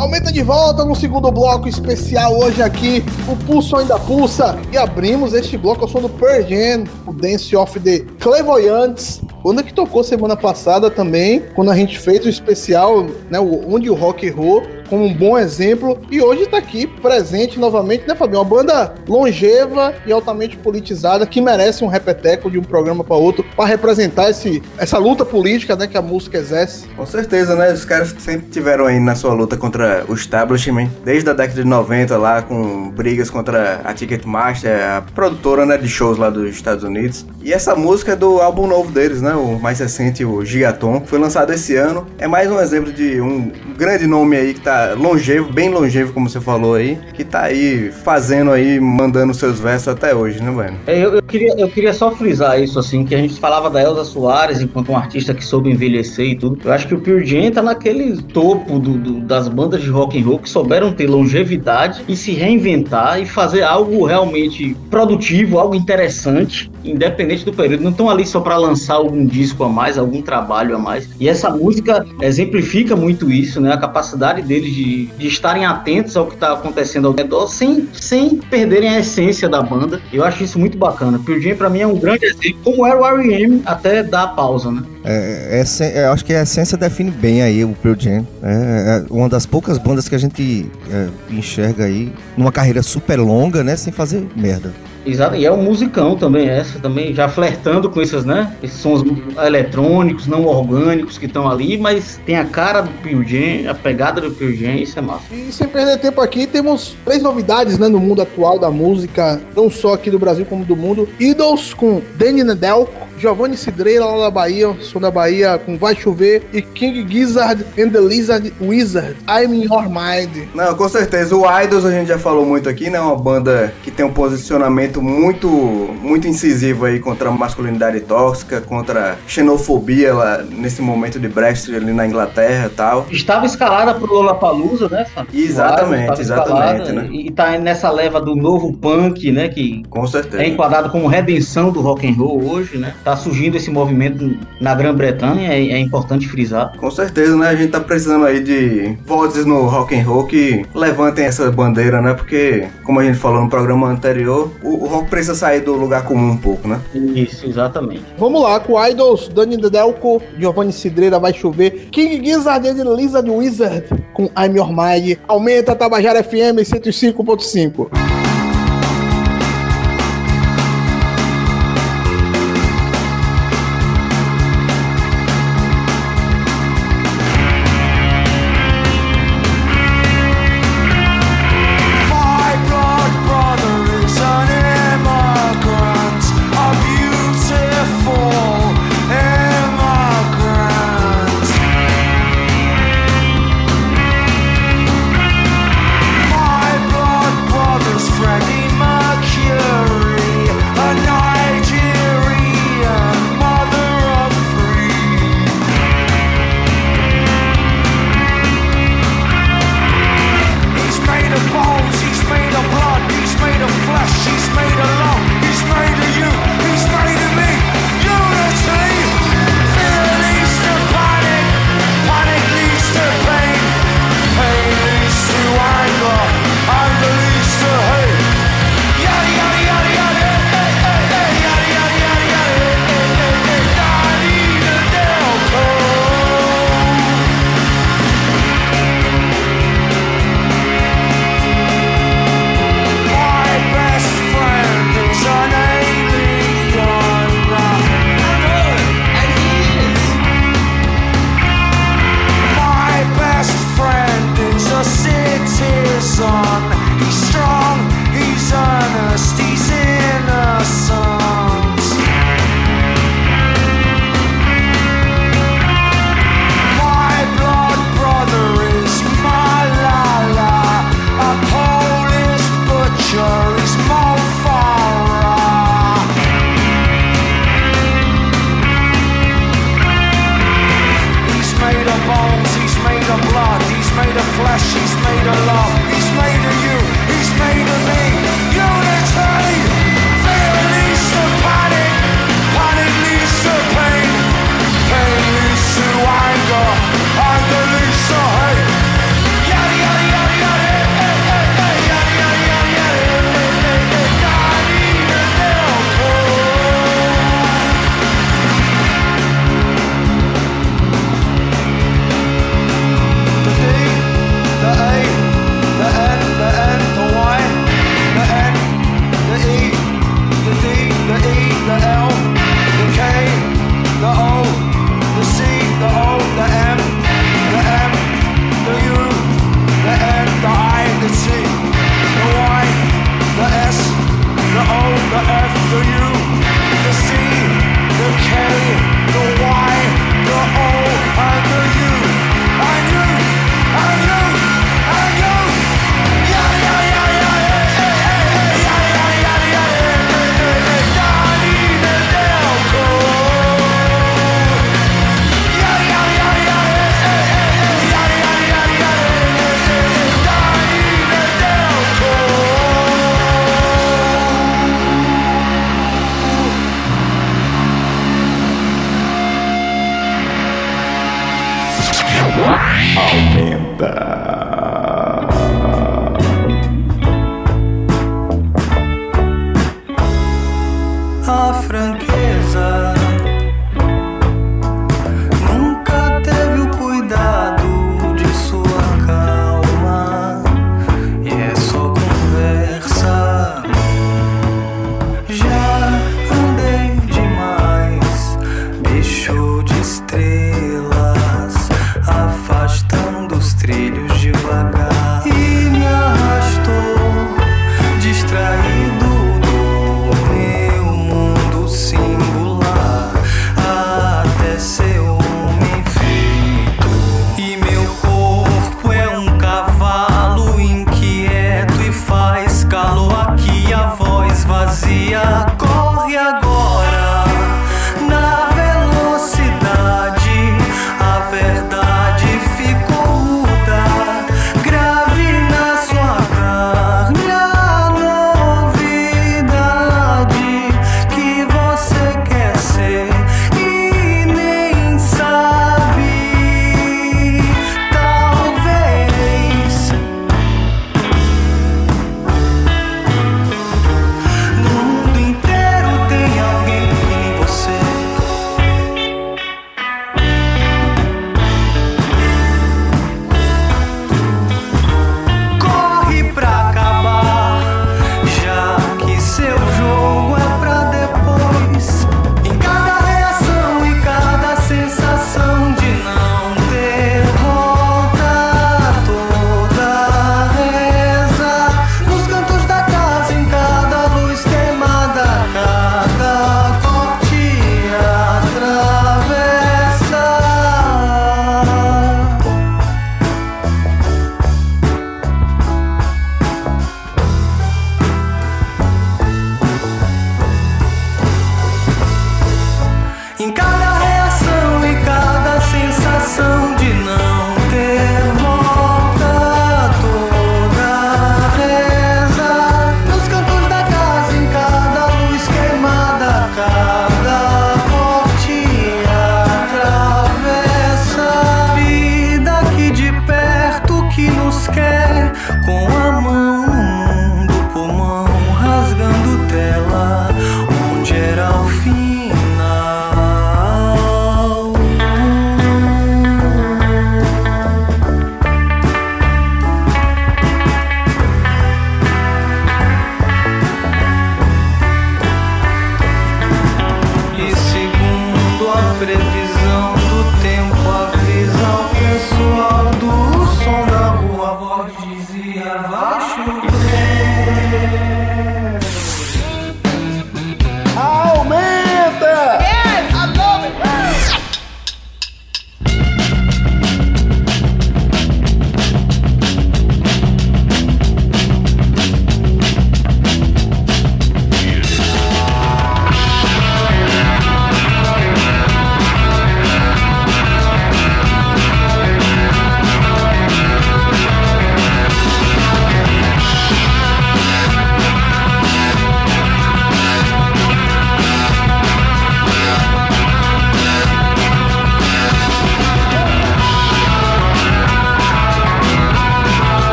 Aumenta 0.00 0.32
de 0.32 0.42
volta 0.42 0.84
no 0.84 0.94
segundo 0.94 1.30
bloco 1.32 1.68
especial 1.68 2.38
hoje 2.38 2.62
aqui. 2.62 3.04
O 3.28 3.34
pulso 3.46 3.76
ainda 3.76 3.98
pulsa. 3.98 4.56
E 4.72 4.76
abrimos 4.76 5.34
este 5.34 5.56
bloco 5.58 5.82
ao 5.82 5.88
som 5.88 6.00
do 6.00 6.08
Pearl 6.08 6.42
Jam, 6.48 6.84
o 7.06 7.12
Dance 7.12 7.54
of 7.56 7.80
the 7.80 8.00
Clairvoyants. 8.20 9.20
Banda 9.42 9.62
que 9.62 9.72
tocou 9.72 10.04
semana 10.04 10.36
passada 10.36 10.90
também, 10.90 11.42
quando 11.54 11.70
a 11.70 11.76
gente 11.76 11.98
fez 11.98 12.24
o 12.24 12.28
especial, 12.28 13.06
né, 13.30 13.40
o- 13.40 13.72
onde 13.74 13.88
o 13.90 13.94
rock 13.94 14.26
errou, 14.26 14.62
como 14.88 15.04
um 15.04 15.14
bom 15.14 15.38
exemplo. 15.38 15.98
E 16.10 16.20
hoje 16.20 16.46
tá 16.46 16.58
aqui 16.58 16.86
presente 16.86 17.58
novamente, 17.58 18.06
né, 18.06 18.14
Fabinho? 18.14 18.40
Uma 18.40 18.44
banda 18.44 18.94
longeva 19.06 19.94
e 20.06 20.12
altamente 20.12 20.56
politizada 20.56 21.26
que 21.26 21.40
merece 21.40 21.84
um 21.84 21.88
repeteco 21.88 22.50
de 22.50 22.58
um 22.58 22.62
programa 22.62 23.04
para 23.04 23.16
outro 23.16 23.44
para 23.56 23.66
representar 23.66 24.30
esse, 24.30 24.62
essa 24.76 24.98
luta 24.98 25.24
política, 25.24 25.76
né, 25.76 25.86
que 25.86 25.96
a 25.96 26.02
música 26.02 26.38
exerce. 26.38 26.86
Com 26.96 27.06
certeza, 27.06 27.54
né? 27.54 27.72
Os 27.72 27.84
caras 27.84 28.14
sempre 28.18 28.48
tiveram 28.48 28.86
aí 28.86 28.98
na 28.98 29.14
sua 29.14 29.32
luta 29.32 29.56
contra 29.56 30.04
o 30.08 30.14
establishment, 30.14 30.88
desde 31.04 31.28
a 31.30 31.32
década 31.32 31.62
de 31.62 31.68
90 31.68 32.16
lá, 32.16 32.42
com 32.42 32.90
brigas 32.90 33.30
contra 33.30 33.80
a 33.84 33.92
Ticketmaster, 33.92 34.72
a 34.72 35.02
produtora 35.14 35.66
né, 35.66 35.76
de 35.76 35.88
shows 35.88 36.18
lá 36.18 36.30
dos 36.30 36.50
Estados 36.50 36.84
Unidos. 36.84 37.26
E 37.42 37.52
essa 37.52 37.74
música 37.74 38.12
é 38.12 38.16
do 38.16 38.40
álbum 38.40 38.66
novo 38.66 38.90
deles, 38.90 39.20
né? 39.20 39.32
O 39.34 39.58
mais 39.58 39.78
recente, 39.78 40.24
o 40.24 40.44
Gigaton, 40.44 41.00
que 41.00 41.08
foi 41.08 41.18
lançado 41.18 41.52
esse 41.52 41.76
ano. 41.76 42.06
É 42.18 42.26
mais 42.26 42.50
um 42.50 42.60
exemplo 42.60 42.92
de 42.92 43.20
um 43.20 43.52
grande 43.76 44.06
nome 44.06 44.36
aí 44.36 44.54
que 44.54 44.60
tá 44.60 44.77
longevo, 44.98 45.52
bem 45.52 45.70
longevo, 45.70 46.12
como 46.12 46.28
você 46.28 46.40
falou 46.40 46.74
aí, 46.74 46.98
que 47.14 47.24
tá 47.24 47.42
aí 47.42 47.90
fazendo 48.04 48.50
aí, 48.50 48.78
mandando 48.80 49.32
seus 49.34 49.58
versos 49.60 49.88
até 49.88 50.14
hoje, 50.14 50.42
né, 50.42 50.50
mano? 50.50 50.76
É, 50.86 50.98
Eu, 50.98 51.14
eu 51.14 51.22
queria, 51.22 51.54
eu 51.58 51.68
queria 51.68 51.92
só 51.92 52.10
frisar 52.10 52.60
isso, 52.62 52.78
assim, 52.78 53.04
que 53.04 53.14
a 53.14 53.18
gente 53.18 53.38
falava 53.38 53.70
da 53.70 53.82
Elza 53.82 54.04
Soares 54.04 54.60
enquanto 54.60 54.90
um 54.92 54.96
artista 54.96 55.32
que 55.34 55.44
soube 55.44 55.70
envelhecer 55.70 56.26
e 56.26 56.34
tudo. 56.36 56.58
Eu 56.64 56.72
acho 56.72 56.86
que 56.88 56.94
o 56.94 57.00
Pure 57.00 57.24
Jam 57.24 57.50
tá 57.50 57.62
naquele 57.62 58.20
topo 58.22 58.78
do- 58.78 58.98
do- 58.98 59.20
das 59.20 59.48
bandas 59.48 59.82
de 59.82 59.88
rock 59.90 60.18
and 60.18 60.24
roll 60.24 60.38
que 60.38 60.48
souberam 60.48 60.92
ter 60.92 61.06
longevidade 61.08 62.02
e 62.08 62.16
se 62.16 62.32
reinventar 62.32 63.20
e 63.20 63.26
fazer 63.26 63.62
algo 63.62 64.04
realmente 64.04 64.76
produtivo, 64.90 65.58
algo 65.58 65.74
interessante, 65.74 66.70
independente 66.84 67.44
do 67.44 67.52
período. 67.52 67.82
Não 67.82 67.90
estão 67.90 68.08
ali 68.10 68.26
só 68.26 68.40
para 68.40 68.56
lançar 68.56 68.94
algum 68.94 69.24
disco 69.26 69.64
a 69.64 69.68
mais, 69.68 69.98
algum 69.98 70.22
trabalho 70.22 70.74
a 70.74 70.78
mais. 70.78 71.08
E 71.20 71.28
essa 71.28 71.50
música 71.50 72.04
exemplifica 72.20 72.94
muito 72.96 73.30
isso, 73.30 73.60
né? 73.60 73.72
A 73.72 73.76
capacidade 73.78 74.42
deles 74.42 74.67
de, 74.70 75.06
de 75.06 75.26
estarem 75.26 75.64
atentos 75.64 76.16
ao 76.16 76.26
que 76.26 76.34
está 76.34 76.52
acontecendo 76.52 77.08
ao 77.08 77.14
redor 77.14 77.48
sem, 77.48 77.88
sem 77.92 78.36
perderem 78.36 78.88
a 78.90 79.00
essência 79.00 79.48
da 79.48 79.62
banda. 79.62 80.00
Eu 80.12 80.24
acho 80.24 80.42
isso 80.44 80.58
muito 80.58 80.76
bacana. 80.76 81.18
Pure 81.18 81.40
Jam 81.40 81.56
pra 81.56 81.70
mim 81.70 81.80
é 81.80 81.86
um 81.86 81.98
grande 81.98 82.26
exemplo, 82.26 82.60
como 82.64 82.86
era 82.86 83.00
o 83.00 83.04
R.E.M. 83.04 83.62
até 83.64 84.02
dar 84.02 84.24
a 84.24 84.28
pausa, 84.28 84.70
né? 84.70 84.82
É, 85.04 85.62
é, 85.62 85.98
é, 86.00 86.04
acho 86.06 86.24
que 86.24 86.34
a 86.34 86.42
essência 86.42 86.76
define 86.76 87.10
bem 87.10 87.42
aí 87.42 87.64
o 87.64 87.74
Pearl 87.82 87.98
Jam. 87.98 88.26
É, 88.42 88.48
é 88.48 89.04
uma 89.10 89.28
das 89.28 89.46
poucas 89.46 89.78
bandas 89.78 90.08
que 90.08 90.14
a 90.14 90.18
gente 90.18 90.66
é, 90.90 91.08
enxerga 91.30 91.84
aí 91.84 92.12
numa 92.36 92.52
carreira 92.52 92.82
super 92.82 93.18
longa, 93.18 93.64
né? 93.64 93.76
Sem 93.76 93.92
fazer 93.92 94.26
merda. 94.36 94.72
Exato, 95.08 95.36
e 95.36 95.46
é 95.46 95.50
um 95.50 95.62
musicão 95.62 96.16
também, 96.16 96.48
essa 96.48 96.78
também, 96.78 97.14
já 97.14 97.28
flertando 97.28 97.88
com 97.88 98.02
esses, 98.02 98.26
né? 98.26 98.52
Esses 98.62 98.78
sons 98.78 99.02
eletrônicos, 99.42 100.26
não 100.26 100.44
orgânicos 100.44 101.16
que 101.16 101.24
estão 101.24 101.48
ali, 101.48 101.78
mas 101.78 102.20
tem 102.26 102.36
a 102.36 102.44
cara 102.44 102.82
do 102.82 102.90
Pure 103.02 103.26
Jam, 103.26 103.70
a 103.70 103.74
pegada 103.74 104.20
do 104.20 104.30
Pure 104.30 104.54
Jam, 104.54 104.74
isso 104.74 104.98
é 104.98 105.02
massa. 105.02 105.24
E 105.32 105.50
sem 105.50 105.66
perder 105.66 105.98
tempo 105.98 106.20
aqui, 106.20 106.46
temos 106.46 106.94
três 107.06 107.22
novidades 107.22 107.78
né, 107.78 107.88
no 107.88 107.98
mundo 107.98 108.20
atual 108.20 108.58
da 108.58 108.70
música, 108.70 109.40
não 109.56 109.70
só 109.70 109.94
aqui 109.94 110.10
do 110.10 110.18
Brasil 110.18 110.44
como 110.44 110.62
do 110.62 110.76
mundo. 110.76 111.08
Idols 111.18 111.72
com 111.72 112.02
Danny 112.16 112.44
Nedelko, 112.44 113.07
Giovanni 113.18 113.56
Cidreira 113.56 114.04
lá 114.04 114.24
da 114.24 114.30
Bahia, 114.30 114.74
som 114.80 115.00
da 115.00 115.10
Bahia 115.10 115.58
com 115.58 115.76
Vai 115.76 115.94
Chover, 115.94 116.42
e 116.52 116.62
King 116.62 117.06
Gizzard 117.12 117.64
and 117.78 117.90
the 117.90 118.00
Lizard 118.00 118.52
Wizard, 118.60 119.16
I'm 119.28 119.54
in 119.54 119.64
Your 119.64 119.88
Mind. 119.88 120.48
Não, 120.54 120.74
com 120.74 120.88
certeza. 120.88 121.34
O 121.36 121.44
Idols 121.62 121.84
a 121.84 121.90
gente 121.90 122.08
já 122.08 122.18
falou 122.18 122.44
muito 122.44 122.68
aqui, 122.68 122.90
né? 122.90 123.00
Uma 123.00 123.16
banda 123.16 123.72
que 123.82 123.90
tem 123.90 124.04
um 124.04 124.12
posicionamento 124.12 125.02
muito, 125.02 125.48
muito 125.48 126.26
incisivo 126.26 126.84
aí 126.84 127.00
contra 127.00 127.28
a 127.28 127.32
masculinidade 127.32 128.00
tóxica, 128.00 128.60
contra 128.60 129.12
a 129.12 129.16
xenofobia 129.26 130.14
lá 130.14 130.42
nesse 130.42 130.80
momento 130.82 131.18
de 131.18 131.28
Brexit 131.28 131.74
ali 131.74 131.92
na 131.92 132.06
Inglaterra 132.06 132.66
e 132.66 132.70
tal. 132.70 133.06
Estava 133.10 133.46
escalada 133.46 133.94
pro 133.94 134.12
Lollapalooza, 134.12 134.88
né, 134.88 135.04
Fábio? 135.14 135.38
Exatamente, 135.38 136.20
exatamente, 136.20 136.82
escalada, 136.82 136.92
né? 136.92 137.08
E 137.10 137.30
tá 137.30 137.58
nessa 137.58 137.90
leva 137.90 138.20
do 138.20 138.34
novo 138.34 138.72
punk, 138.72 139.30
né, 139.32 139.48
que 139.48 139.82
Com 139.88 140.06
certeza. 140.06 140.42
é 140.42 140.48
enquadrado 140.48 140.90
como 140.90 141.06
redenção 141.06 141.70
do 141.70 141.80
rock 141.80 142.06
and 142.08 142.14
roll 142.14 142.48
hoje, 142.48 142.78
né? 142.78 142.94
Tá 143.08 143.16
surgindo 143.16 143.56
esse 143.56 143.70
movimento 143.70 144.36
na 144.60 144.74
Grã-Bretanha, 144.74 145.50
é, 145.50 145.70
é 145.70 145.78
importante 145.78 146.28
frisar. 146.28 146.76
Com 146.76 146.90
certeza, 146.90 147.34
né? 147.38 147.48
A 147.48 147.56
gente 147.56 147.70
tá 147.70 147.80
precisando 147.80 148.26
aí 148.26 148.38
de 148.38 148.98
vozes 149.06 149.46
no 149.46 149.62
rock 149.62 149.98
and 149.98 150.02
roll 150.02 150.26
que 150.26 150.66
levantem 150.74 151.24
essa 151.24 151.50
bandeira, 151.50 152.02
né? 152.02 152.12
Porque, 152.12 152.68
como 152.84 153.00
a 153.00 153.04
gente 153.04 153.16
falou 153.16 153.42
no 153.42 153.48
programa 153.48 153.88
anterior, 153.88 154.52
o, 154.62 154.84
o 154.84 154.86
rock 154.88 155.08
precisa 155.08 155.34
sair 155.34 155.62
do 155.62 155.72
lugar 155.72 156.04
comum 156.04 156.32
um 156.32 156.36
pouco, 156.36 156.68
né? 156.68 156.78
Isso, 157.14 157.46
exatamente. 157.46 158.04
Vamos 158.18 158.42
lá, 158.42 158.60
com 158.60 158.78
Idols, 158.86 159.28
Danny 159.28 159.56
Nedelko, 159.56 160.20
Giovanni 160.38 160.74
Cidreira, 160.74 161.18
Vai 161.18 161.32
Chover, 161.32 161.88
King 161.90 162.22
Gizzard 162.22 162.74
the 162.74 162.84
Lizard 162.84 163.30
Wizard 163.30 163.84
com 164.12 164.24
I'm 164.24 164.54
Your 164.54 164.68
Mind. 164.68 165.16
Aumenta 165.26 165.72
a 165.72 165.74
Tabajara 165.74 166.22
FM 166.22 166.60
105.5. 166.60 168.17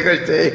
gostei, 0.00 0.02
gostei. 0.02 0.20
Aumenta 0.32 0.51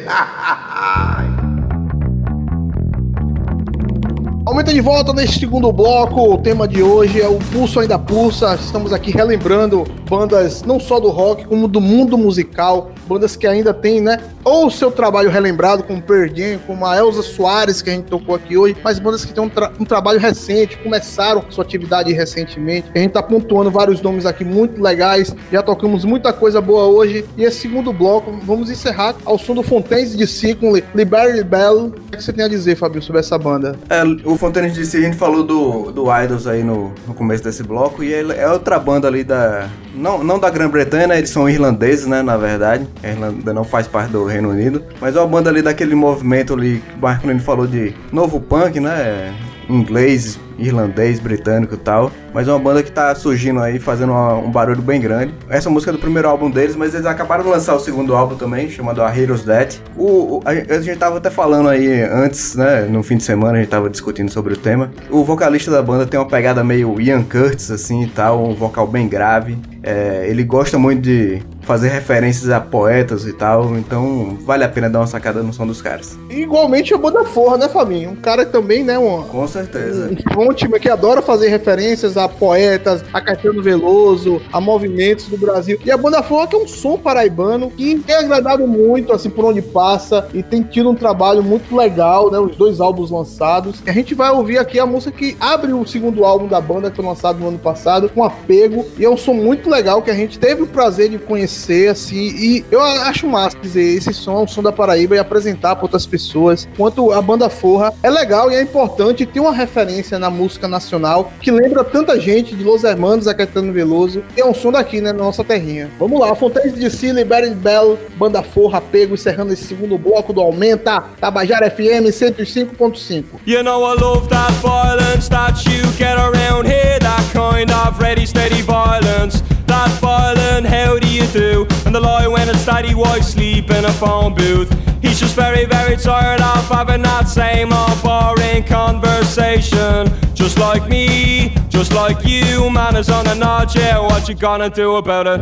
neste 5.17 5.39
segundo 5.39 5.71
bloco. 5.71 6.35
O 6.35 6.37
tema 6.37 6.67
de 6.67 6.83
hoje 6.83 7.19
é 7.19 7.27
o 7.27 7.39
Pulso 7.51 7.79
Ainda 7.79 7.97
Pulsa. 7.97 8.53
Estamos 8.53 8.93
aqui 8.93 9.09
relembrando 9.09 9.83
bandas 10.07 10.61
não 10.61 10.79
só 10.79 10.99
do 10.99 11.09
rock, 11.09 11.43
como 11.45 11.67
do 11.67 11.81
mundo 11.81 12.15
musical. 12.15 12.91
Bandas 13.07 13.35
que 13.35 13.47
ainda 13.47 13.73
têm, 13.73 13.99
né? 13.99 14.19
Ou 14.43 14.69
seu 14.69 14.91
trabalho 14.91 15.29
relembrado, 15.29 15.83
como 15.83 16.03
Jam, 16.07 16.59
como 16.67 16.85
a 16.85 16.95
Elza 16.95 17.23
Soares, 17.23 17.81
que 17.81 17.89
a 17.89 17.93
gente 17.93 18.05
tocou 18.05 18.35
aqui 18.35 18.57
hoje, 18.57 18.77
mas 18.83 18.99
bandas 18.99 19.25
que 19.25 19.33
têm 19.33 19.43
um, 19.43 19.49
tra 19.49 19.71
um 19.79 19.85
trabalho 19.85 20.19
recente, 20.19 20.77
começaram 20.77 21.43
sua 21.49 21.63
atividade 21.63 22.13
recentemente. 22.13 22.87
A 22.93 22.99
gente 22.99 23.11
tá 23.11 23.23
pontuando 23.23 23.71
vários 23.71 24.01
nomes 24.01 24.25
aqui 24.25 24.45
muito 24.45 24.79
legais. 24.81 25.35
Já 25.51 25.63
tocamos 25.63 26.05
muita 26.05 26.31
coisa 26.31 26.61
boa 26.61 26.85
hoje. 26.85 27.25
E 27.35 27.43
esse 27.43 27.61
segundo 27.61 27.91
bloco, 27.91 28.31
vamos 28.43 28.69
encerrar 28.69 29.15
ao 29.25 29.39
som 29.39 29.55
do 29.55 29.63
Fontaines 29.63 30.15
de 30.15 30.27
Si 30.27 30.55
Liberty 30.93 31.43
Bell. 31.43 31.87
O 31.87 32.11
que 32.11 32.23
você 32.23 32.31
tem 32.31 32.45
a 32.45 32.47
dizer, 32.47 32.75
Fabio, 32.75 33.01
sobre 33.01 33.19
essa 33.19 33.37
banda? 33.37 33.75
É, 33.89 34.03
o 34.23 34.37
Fontaines 34.37 34.73
de 34.73 34.85
Si, 34.85 35.06
gente 35.07 35.17
falou 35.17 35.43
do, 35.43 35.91
do 35.91 36.05
Idols 36.15 36.47
aí 36.47 36.63
no, 36.63 36.93
no 37.07 37.13
começo 37.13 37.43
desse 37.43 37.63
bloco, 37.63 38.03
e 38.03 38.13
é 38.13 38.49
outra 38.49 38.79
banda 38.79 39.07
ali 39.07 39.23
da. 39.23 39.67
Não, 39.95 40.23
não 40.23 40.39
da 40.39 40.49
Grã-Bretanha, 40.49 41.07
né? 41.07 41.17
Eles 41.17 41.29
são 41.29 41.49
irlandeses, 41.49 42.05
né? 42.05 42.21
Na 42.21 42.37
verdade. 42.37 42.87
A 43.01 43.07
Irlanda 43.07 43.53
não 43.53 43.63
faz 43.63 43.87
parte 43.87 44.11
do 44.11 44.25
Reino 44.25 44.49
Unido. 44.49 44.83
Mas 45.01 45.15
é 45.15 45.19
uma 45.19 45.27
banda 45.27 45.49
ali 45.49 45.61
daquele 45.61 45.95
movimento 45.95 46.53
ali 46.53 46.79
que 46.87 46.95
o 46.95 47.01
Marco 47.01 47.39
falou 47.39 47.65
de 47.65 47.93
novo 48.11 48.39
punk, 48.39 48.79
né? 48.79 49.33
Inglês, 49.69 50.39
irlandês, 50.57 51.19
britânico 51.19 51.73
e 51.75 51.77
tal. 51.77 52.11
Mas 52.33 52.47
é 52.47 52.51
uma 52.51 52.59
banda 52.59 52.83
que 52.83 52.91
tá 52.91 53.13
surgindo 53.15 53.59
aí, 53.59 53.79
fazendo 53.79 54.11
uma- 54.11 54.35
um 54.35 54.51
barulho 54.51 54.81
bem 54.81 54.99
grande. 55.01 55.33
Essa 55.49 55.69
música 55.69 55.91
é 55.91 55.93
do 55.93 55.99
primeiro 55.99 56.27
álbum 56.27 56.49
deles, 56.49 56.75
mas 56.75 56.93
eles 56.93 57.05
acabaram 57.05 57.43
de 57.43 57.49
lançar 57.49 57.75
o 57.75 57.79
segundo 57.79 58.15
álbum 58.15 58.35
também, 58.35 58.69
chamado 58.69 59.01
A 59.01 59.15
Heroes 59.17 59.43
Death. 59.43 59.77
O, 59.95 60.37
o- 60.37 60.41
a, 60.45 60.51
a 60.75 60.81
gente 60.81 60.97
tava 60.97 61.17
até 61.17 61.29
falando 61.29 61.69
aí 61.69 62.01
antes, 62.03 62.55
né? 62.55 62.81
No 62.89 63.01
fim 63.03 63.17
de 63.17 63.23
semana 63.23 63.57
a 63.57 63.61
gente 63.61 63.69
tava 63.69 63.89
discutindo 63.89 64.29
sobre 64.29 64.53
o 64.53 64.57
tema. 64.57 64.91
O 65.09 65.23
vocalista 65.23 65.71
da 65.71 65.81
banda 65.81 66.05
tem 66.05 66.19
uma 66.19 66.27
pegada 66.27 66.63
meio 66.63 66.99
Ian 67.01 67.23
Curtis, 67.23 67.71
assim 67.71 68.03
e 68.03 68.07
tal, 68.07 68.43
um 68.47 68.53
vocal 68.53 68.85
bem 68.87 69.07
grave. 69.07 69.57
É, 69.83 70.25
ele 70.29 70.43
gosta 70.43 70.77
muito 70.77 71.01
de 71.01 71.41
fazer 71.67 71.89
referências 71.89 72.49
a 72.49 72.61
poetas 72.61 73.25
e 73.27 73.33
tal, 73.33 73.77
então 73.77 74.37
vale 74.45 74.63
a 74.63 74.69
pena 74.69 74.89
dar 74.89 74.99
uma 74.99 75.07
sacada 75.07 75.43
no 75.43 75.51
som 75.51 75.67
dos 75.67 75.81
caras. 75.81 76.17
Igualmente 76.29 76.93
a 76.93 76.97
banda 76.97 77.25
Forra, 77.25 77.57
né, 77.57 77.67
Fabinho? 77.67 78.11
Um 78.11 78.15
cara 78.15 78.45
também, 78.45 78.85
né, 78.85 78.97
um, 78.97 79.21
Com 79.23 79.45
certeza. 79.47 80.09
um 80.37 80.53
time 80.53 80.79
que 80.79 80.89
adora 80.89 81.21
fazer 81.21 81.49
referências 81.49 82.15
a 82.15 82.29
poetas, 82.29 83.03
a 83.11 83.19
Caetano 83.19 83.61
Veloso, 83.61 84.41
a 84.53 84.61
movimentos 84.61 85.27
do 85.27 85.37
Brasil. 85.37 85.77
E 85.83 85.91
a 85.91 85.97
banda 85.97 86.23
Forra 86.23 86.47
que 86.47 86.55
é 86.55 86.59
um 86.59 86.67
som 86.67 86.97
paraibano 86.97 87.69
que 87.69 87.95
tem 87.99 88.15
agradado 88.15 88.65
muito, 88.65 89.11
assim, 89.11 89.29
por 89.29 89.43
onde 89.43 89.61
passa 89.61 90.27
e 90.33 90.41
tem 90.41 90.63
tido 90.63 90.89
um 90.89 90.95
trabalho 90.95 91.43
muito 91.43 91.75
legal, 91.75 92.31
né? 92.31 92.39
Os 92.39 92.55
dois 92.55 92.79
álbuns 92.79 93.11
lançados. 93.11 93.81
E 93.85 93.89
a 93.89 93.93
gente 93.93 94.15
vai 94.15 94.31
ouvir 94.31 94.57
aqui 94.57 94.79
a 94.79 94.85
música 94.85 95.11
que 95.11 95.35
abre 95.37 95.73
o 95.73 95.85
segundo 95.85 96.23
álbum 96.23 96.47
da 96.47 96.61
banda, 96.61 96.89
que 96.89 96.95
foi 96.95 97.05
lançado 97.05 97.39
no 97.39 97.49
ano 97.49 97.59
passado, 97.59 98.09
com 98.09 98.23
apego. 98.23 98.85
E 98.97 99.03
é 99.03 99.09
um 99.09 99.17
som 99.17 99.33
muito 99.33 99.69
legal 99.69 100.01
que 100.01 100.09
a 100.09 100.15
gente 100.15 100.39
teve 100.39 100.63
o 100.63 100.67
prazer 100.67 101.09
de 101.09 101.17
conhecer, 101.17 101.56
assim. 101.89 102.15
E 102.15 102.65
eu 102.71 102.81
acho 102.81 103.27
massa 103.27 103.57
dizer, 103.59 103.97
esse 103.97 104.13
som 104.13 104.43
um 104.43 104.47
som 104.47 104.61
da 104.61 104.71
Paraíba 104.71 105.15
e 105.15 105.19
apresentar 105.19 105.75
para 105.75 105.85
outras 105.85 106.05
pessoas. 106.05 106.67
Quanto 106.77 107.11
a 107.11 107.21
banda 107.21 107.49
Forra 107.49 107.93
é 108.03 108.09
legal 108.09 108.51
e 108.51 108.55
é 108.55 108.61
importante 108.61 109.25
ter 109.25 109.39
uma 109.39 109.53
referência 109.53 110.19
na 110.19 110.29
música 110.29 110.67
nacional 110.67 111.31
que 111.41 111.51
lembra 111.51 111.83
tanta 111.83 112.19
gente 112.19 112.55
de 112.55 112.63
Los 112.63 112.83
Hermanos, 112.83 113.27
a 113.27 113.33
Caetano 113.33 113.73
Veloso. 113.73 114.23
E 114.35 114.41
é 114.41 114.45
um 114.45 114.53
som 114.53 114.71
daqui, 114.71 115.01
né, 115.01 115.11
na 115.11 115.23
nossa 115.23 115.43
terrinha. 115.43 115.89
Vamos 115.99 116.19
lá, 116.19 116.35
Fontaines 116.35 116.75
de 116.75 116.89
Si, 116.89 117.11
Liberty 117.11 117.55
Bell, 117.55 117.97
Banda 118.15 118.43
Forra, 118.43 118.77
apego, 118.77 119.13
encerrando 119.15 119.53
esse 119.53 119.63
segundo 119.63 119.97
bloco 119.97 120.31
do 120.33 120.41
Aumenta, 120.41 121.03
Tabajara 121.19 121.69
FM 121.69 122.07
105.5. 122.09 123.23
You 123.45 123.63
know 123.63 123.83
I 123.83 123.99
love 123.99 124.27
that 124.29 124.51
violence 124.61 125.29
that 125.29 125.65
you 125.65 125.81
get 125.97 126.17
around 126.17 126.67
here, 126.67 126.99
that 126.99 127.21
kind 127.33 127.71
of 127.71 127.99
ready, 127.99 128.25
steady 128.25 128.61
violence. 128.61 129.41
That 129.77 129.91
violent, 130.01 130.65
how 130.65 130.97
do 130.97 131.07
you 131.07 131.27
do? 131.27 131.67
And 131.85 131.93
the 131.93 131.99
lie 131.99 132.27
when 132.27 132.49
it's 132.49 132.65
daddy 132.65 132.95
white 132.95 133.23
sleep 133.23 133.69
in 133.69 133.85
a 133.85 133.91
phone 133.91 134.33
booth. 134.33 134.73
He's 135.03 135.19
just 135.19 135.35
very, 135.35 135.65
very 135.65 135.95
tired 135.95 136.41
of 136.41 136.67
having 136.67 137.03
that 137.03 137.29
same 137.29 137.71
old 137.71 138.01
boring 138.01 138.63
conversation. 138.63 140.09
Just 140.33 140.57
like 140.57 140.89
me, 140.89 141.53
just 141.69 141.93
like 141.93 142.25
you, 142.25 142.71
man 142.71 142.95
is 142.95 143.11
on 143.11 143.27
a 143.27 143.35
nod, 143.35 143.75
yeah, 143.75 143.99
what 143.99 144.27
you 144.27 144.33
gonna 144.33 144.71
do 144.71 144.95
about 144.95 145.27
it? 145.27 145.41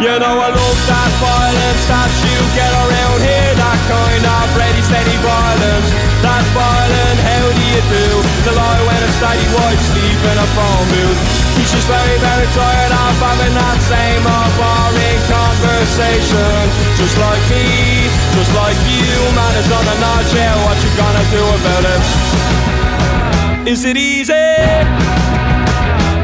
You 0.00 0.16
know 0.18 0.34
I 0.34 0.48
love 0.48 0.80
that 0.88 1.12
violence 1.20 1.84
that 1.92 2.10
you 2.24 2.38
get 2.58 2.72
around 2.74 3.20
here 3.22 3.54
That 3.54 3.78
kind 3.86 4.24
of 4.34 4.56
ready 4.58 4.82
steady 4.82 5.16
violence 5.22 5.90
That 6.24 6.42
you 6.42 6.81
The 8.42 8.50
lie 8.50 8.82
when 8.82 8.98
it's 9.06 9.14
steady 9.22 9.46
white 9.54 9.78
sleep 9.78 10.18
in 10.18 10.36
a 10.36 10.48
phone 10.58 10.86
booth 10.90 11.20
He's 11.54 11.70
just 11.70 11.86
very 11.86 12.18
very 12.18 12.48
tired 12.50 12.90
of 12.90 13.14
having 13.22 13.54
that 13.54 13.78
same 13.86 14.24
old 14.26 14.52
boring 14.58 15.22
conversation 15.30 16.62
Just 16.98 17.14
like 17.22 17.38
me, 17.46 18.10
just 18.34 18.52
like 18.58 18.78
you 18.90 19.14
Man 19.38 19.54
is 19.62 19.70
on 19.70 19.86
a 19.86 19.96
notch, 20.02 20.30
yeah 20.34 20.58
what 20.66 20.74
you 20.82 20.90
gonna 20.98 21.22
do 21.30 21.42
about 21.54 21.84
it? 21.94 22.02
Is 23.70 23.84
it 23.84 23.96
easy? 23.96 24.34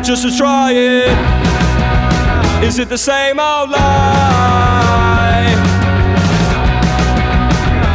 Just 0.03 0.27
to 0.27 0.31
try 0.37 0.73
it 0.75 1.15
is 2.63 2.81
it 2.81 2.89
the 2.89 2.99
same 2.99 3.39
old 3.39 3.71
lie? 3.71 5.55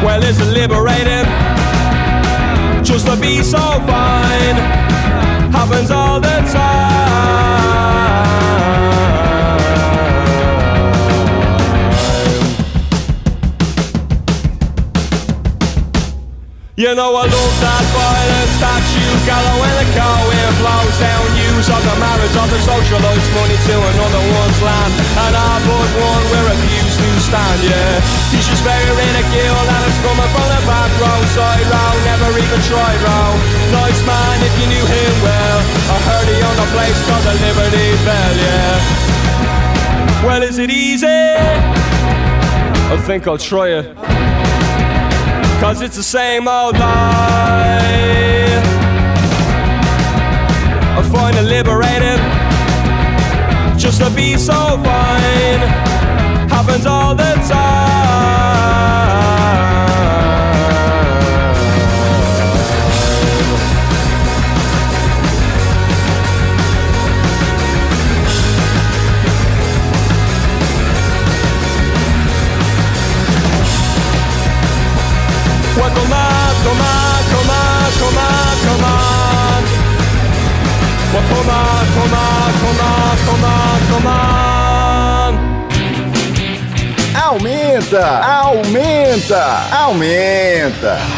Well, 0.03 0.23
is 0.23 0.39
it 0.39 0.51
liberating? 0.53 1.22
Just 2.93 3.07
to 3.07 3.15
be 3.19 3.41
so 3.41 3.57
fine 3.57 4.57
happens 5.49 5.89
all 5.89 6.21
the 6.21 6.27
time. 6.53 6.93
You 16.75 16.93
know 16.93 17.15
I 17.15 17.25
love 17.25 17.61
that 17.65 17.83
violence 17.97 18.59
that 18.61 18.83
you 18.93 19.09
gallow 19.25 19.57
when 19.59 19.73
the 19.81 19.87
car 19.97 20.19
wind 20.29 20.55
blows 20.61 20.99
down 20.99 21.42
Of 21.63 21.79
the 21.79 21.95
marriage 21.95 22.35
of 22.35 22.51
the 22.51 22.59
socialites 22.59 23.29
money 23.31 23.55
to 23.55 23.75
another 23.79 24.23
one's 24.35 24.59
land. 24.59 24.91
And 25.15 25.31
I 25.31 25.63
but 25.63 25.89
one 25.95 26.23
we're 26.27 26.49
abused 26.59 26.99
to 26.99 27.09
stand, 27.23 27.59
yeah. 27.63 28.03
He's 28.35 28.43
just 28.43 28.67
very 28.67 28.83
ridicule 28.83 29.63
and 29.71 29.81
it's 29.87 29.95
coming 30.03 30.27
from 30.35 30.43
the 30.51 30.59
back 30.67 30.91
row. 30.99 31.23
Side 31.31 31.63
row, 31.71 31.93
never 32.03 32.35
even 32.35 32.59
tried 32.67 32.99
row 32.99 33.31
Nice 33.79 34.01
man 34.03 34.43
if 34.43 34.53
you 34.59 34.67
knew 34.75 34.85
him 34.91 35.13
well. 35.23 35.59
I 35.87 35.97
heard 36.03 36.27
he 36.27 36.35
owned 36.43 36.59
a 36.59 36.69
place 36.75 36.99
called 37.07 37.23
the 37.31 37.35
Liberty 37.39 37.95
Bell, 38.03 38.35
yeah. 38.43 40.27
Well 40.27 40.43
is 40.43 40.59
it 40.59 40.69
easy? 40.69 41.07
I 41.07 42.99
think 43.07 43.25
I'll 43.25 43.37
try 43.39 43.69
it. 43.69 43.95
Cause 45.63 45.81
it's 45.81 45.95
the 45.95 46.03
same 46.03 46.49
old 46.49 46.77
lie 46.77 47.63
I 50.95 51.01
find 51.11 51.35
it 51.35 51.41
liberating. 51.41 52.21
Just 53.77 53.99
to 54.01 54.09
be 54.11 54.37
so 54.37 54.53
fine. 54.53 55.61
Happens 56.49 56.85
all 56.85 57.15
the 57.15 57.33
time. 57.49 57.93
Well, 75.75 75.89
come 75.89 76.13
on, 76.13 76.53
come 76.63 76.81
on, 76.81 77.23
come 77.31 77.49
on, 77.49 77.91
come 77.99 78.17
on. 78.17 78.42
On, 81.31 83.17
come 83.25 83.43
on, 83.43 83.79
come 83.89 84.07
on. 84.07 84.33
Aumenta! 87.15 88.21
Aumenta! 88.21 89.43
Aumenta! 89.71 91.12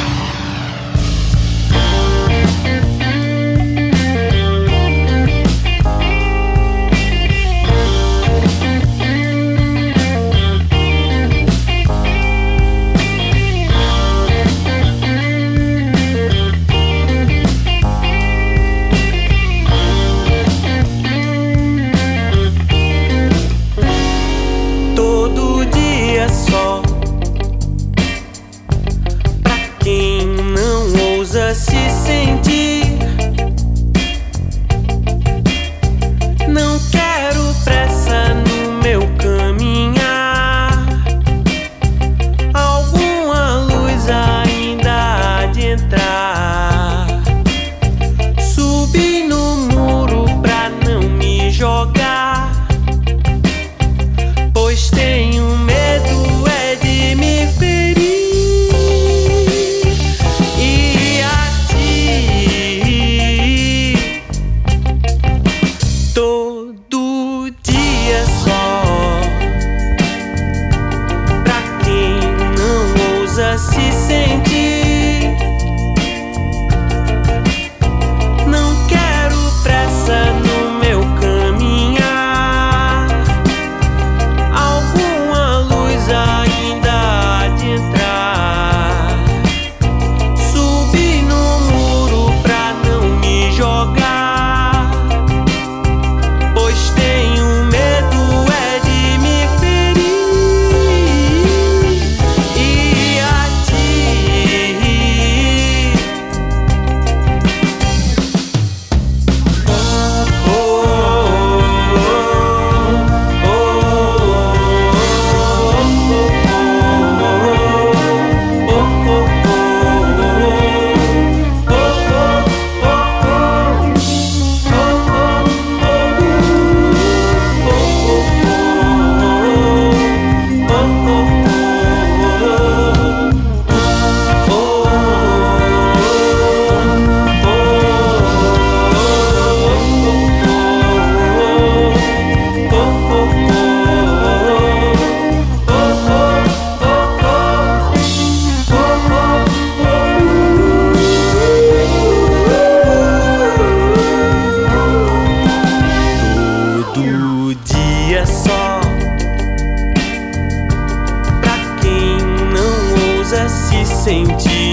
Sentir. 164.06 164.65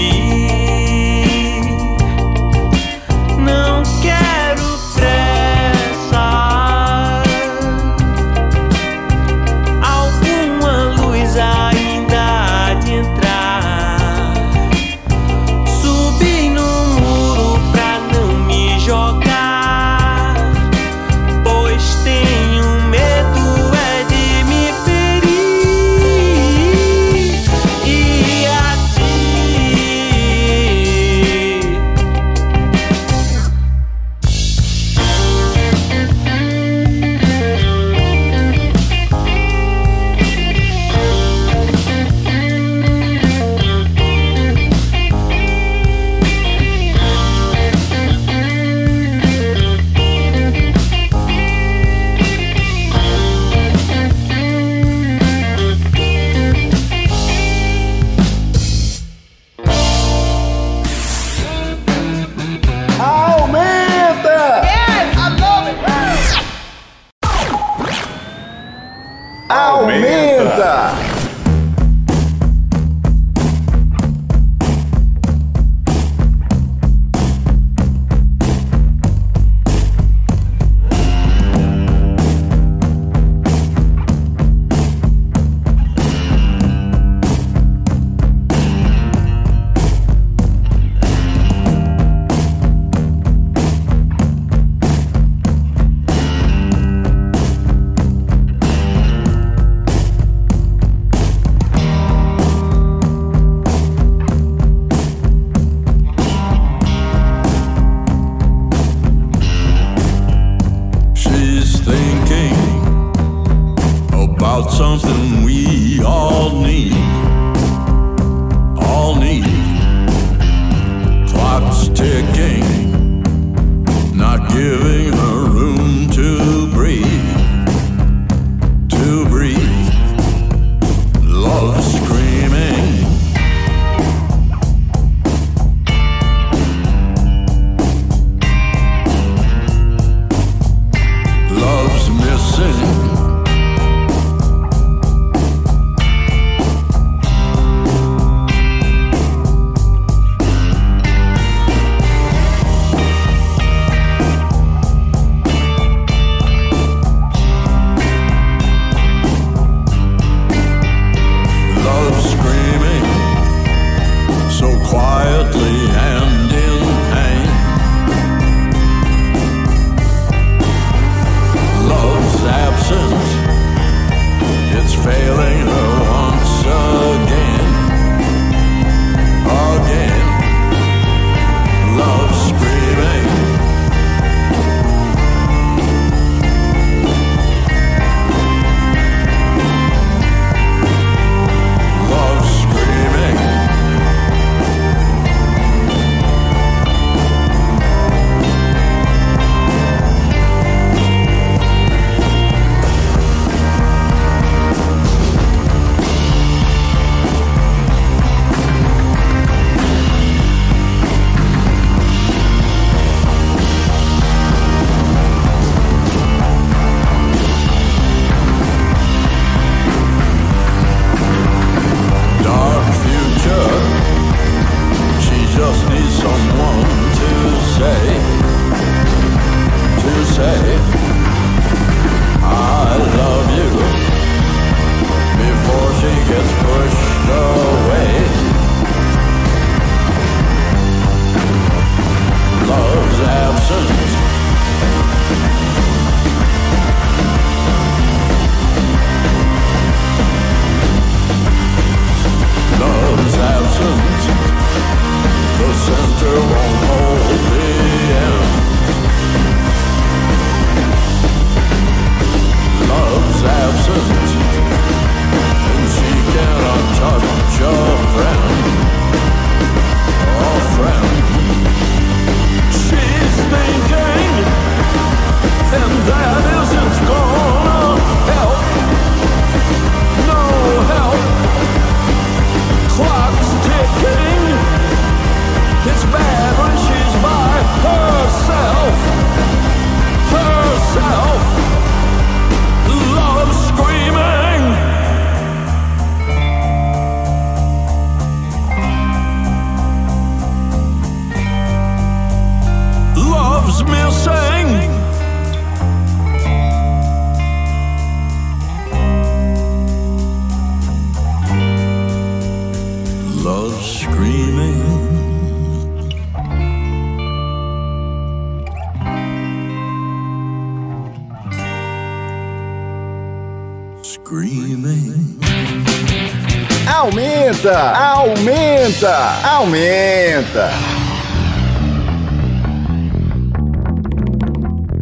Aumenta, 329.63 330.69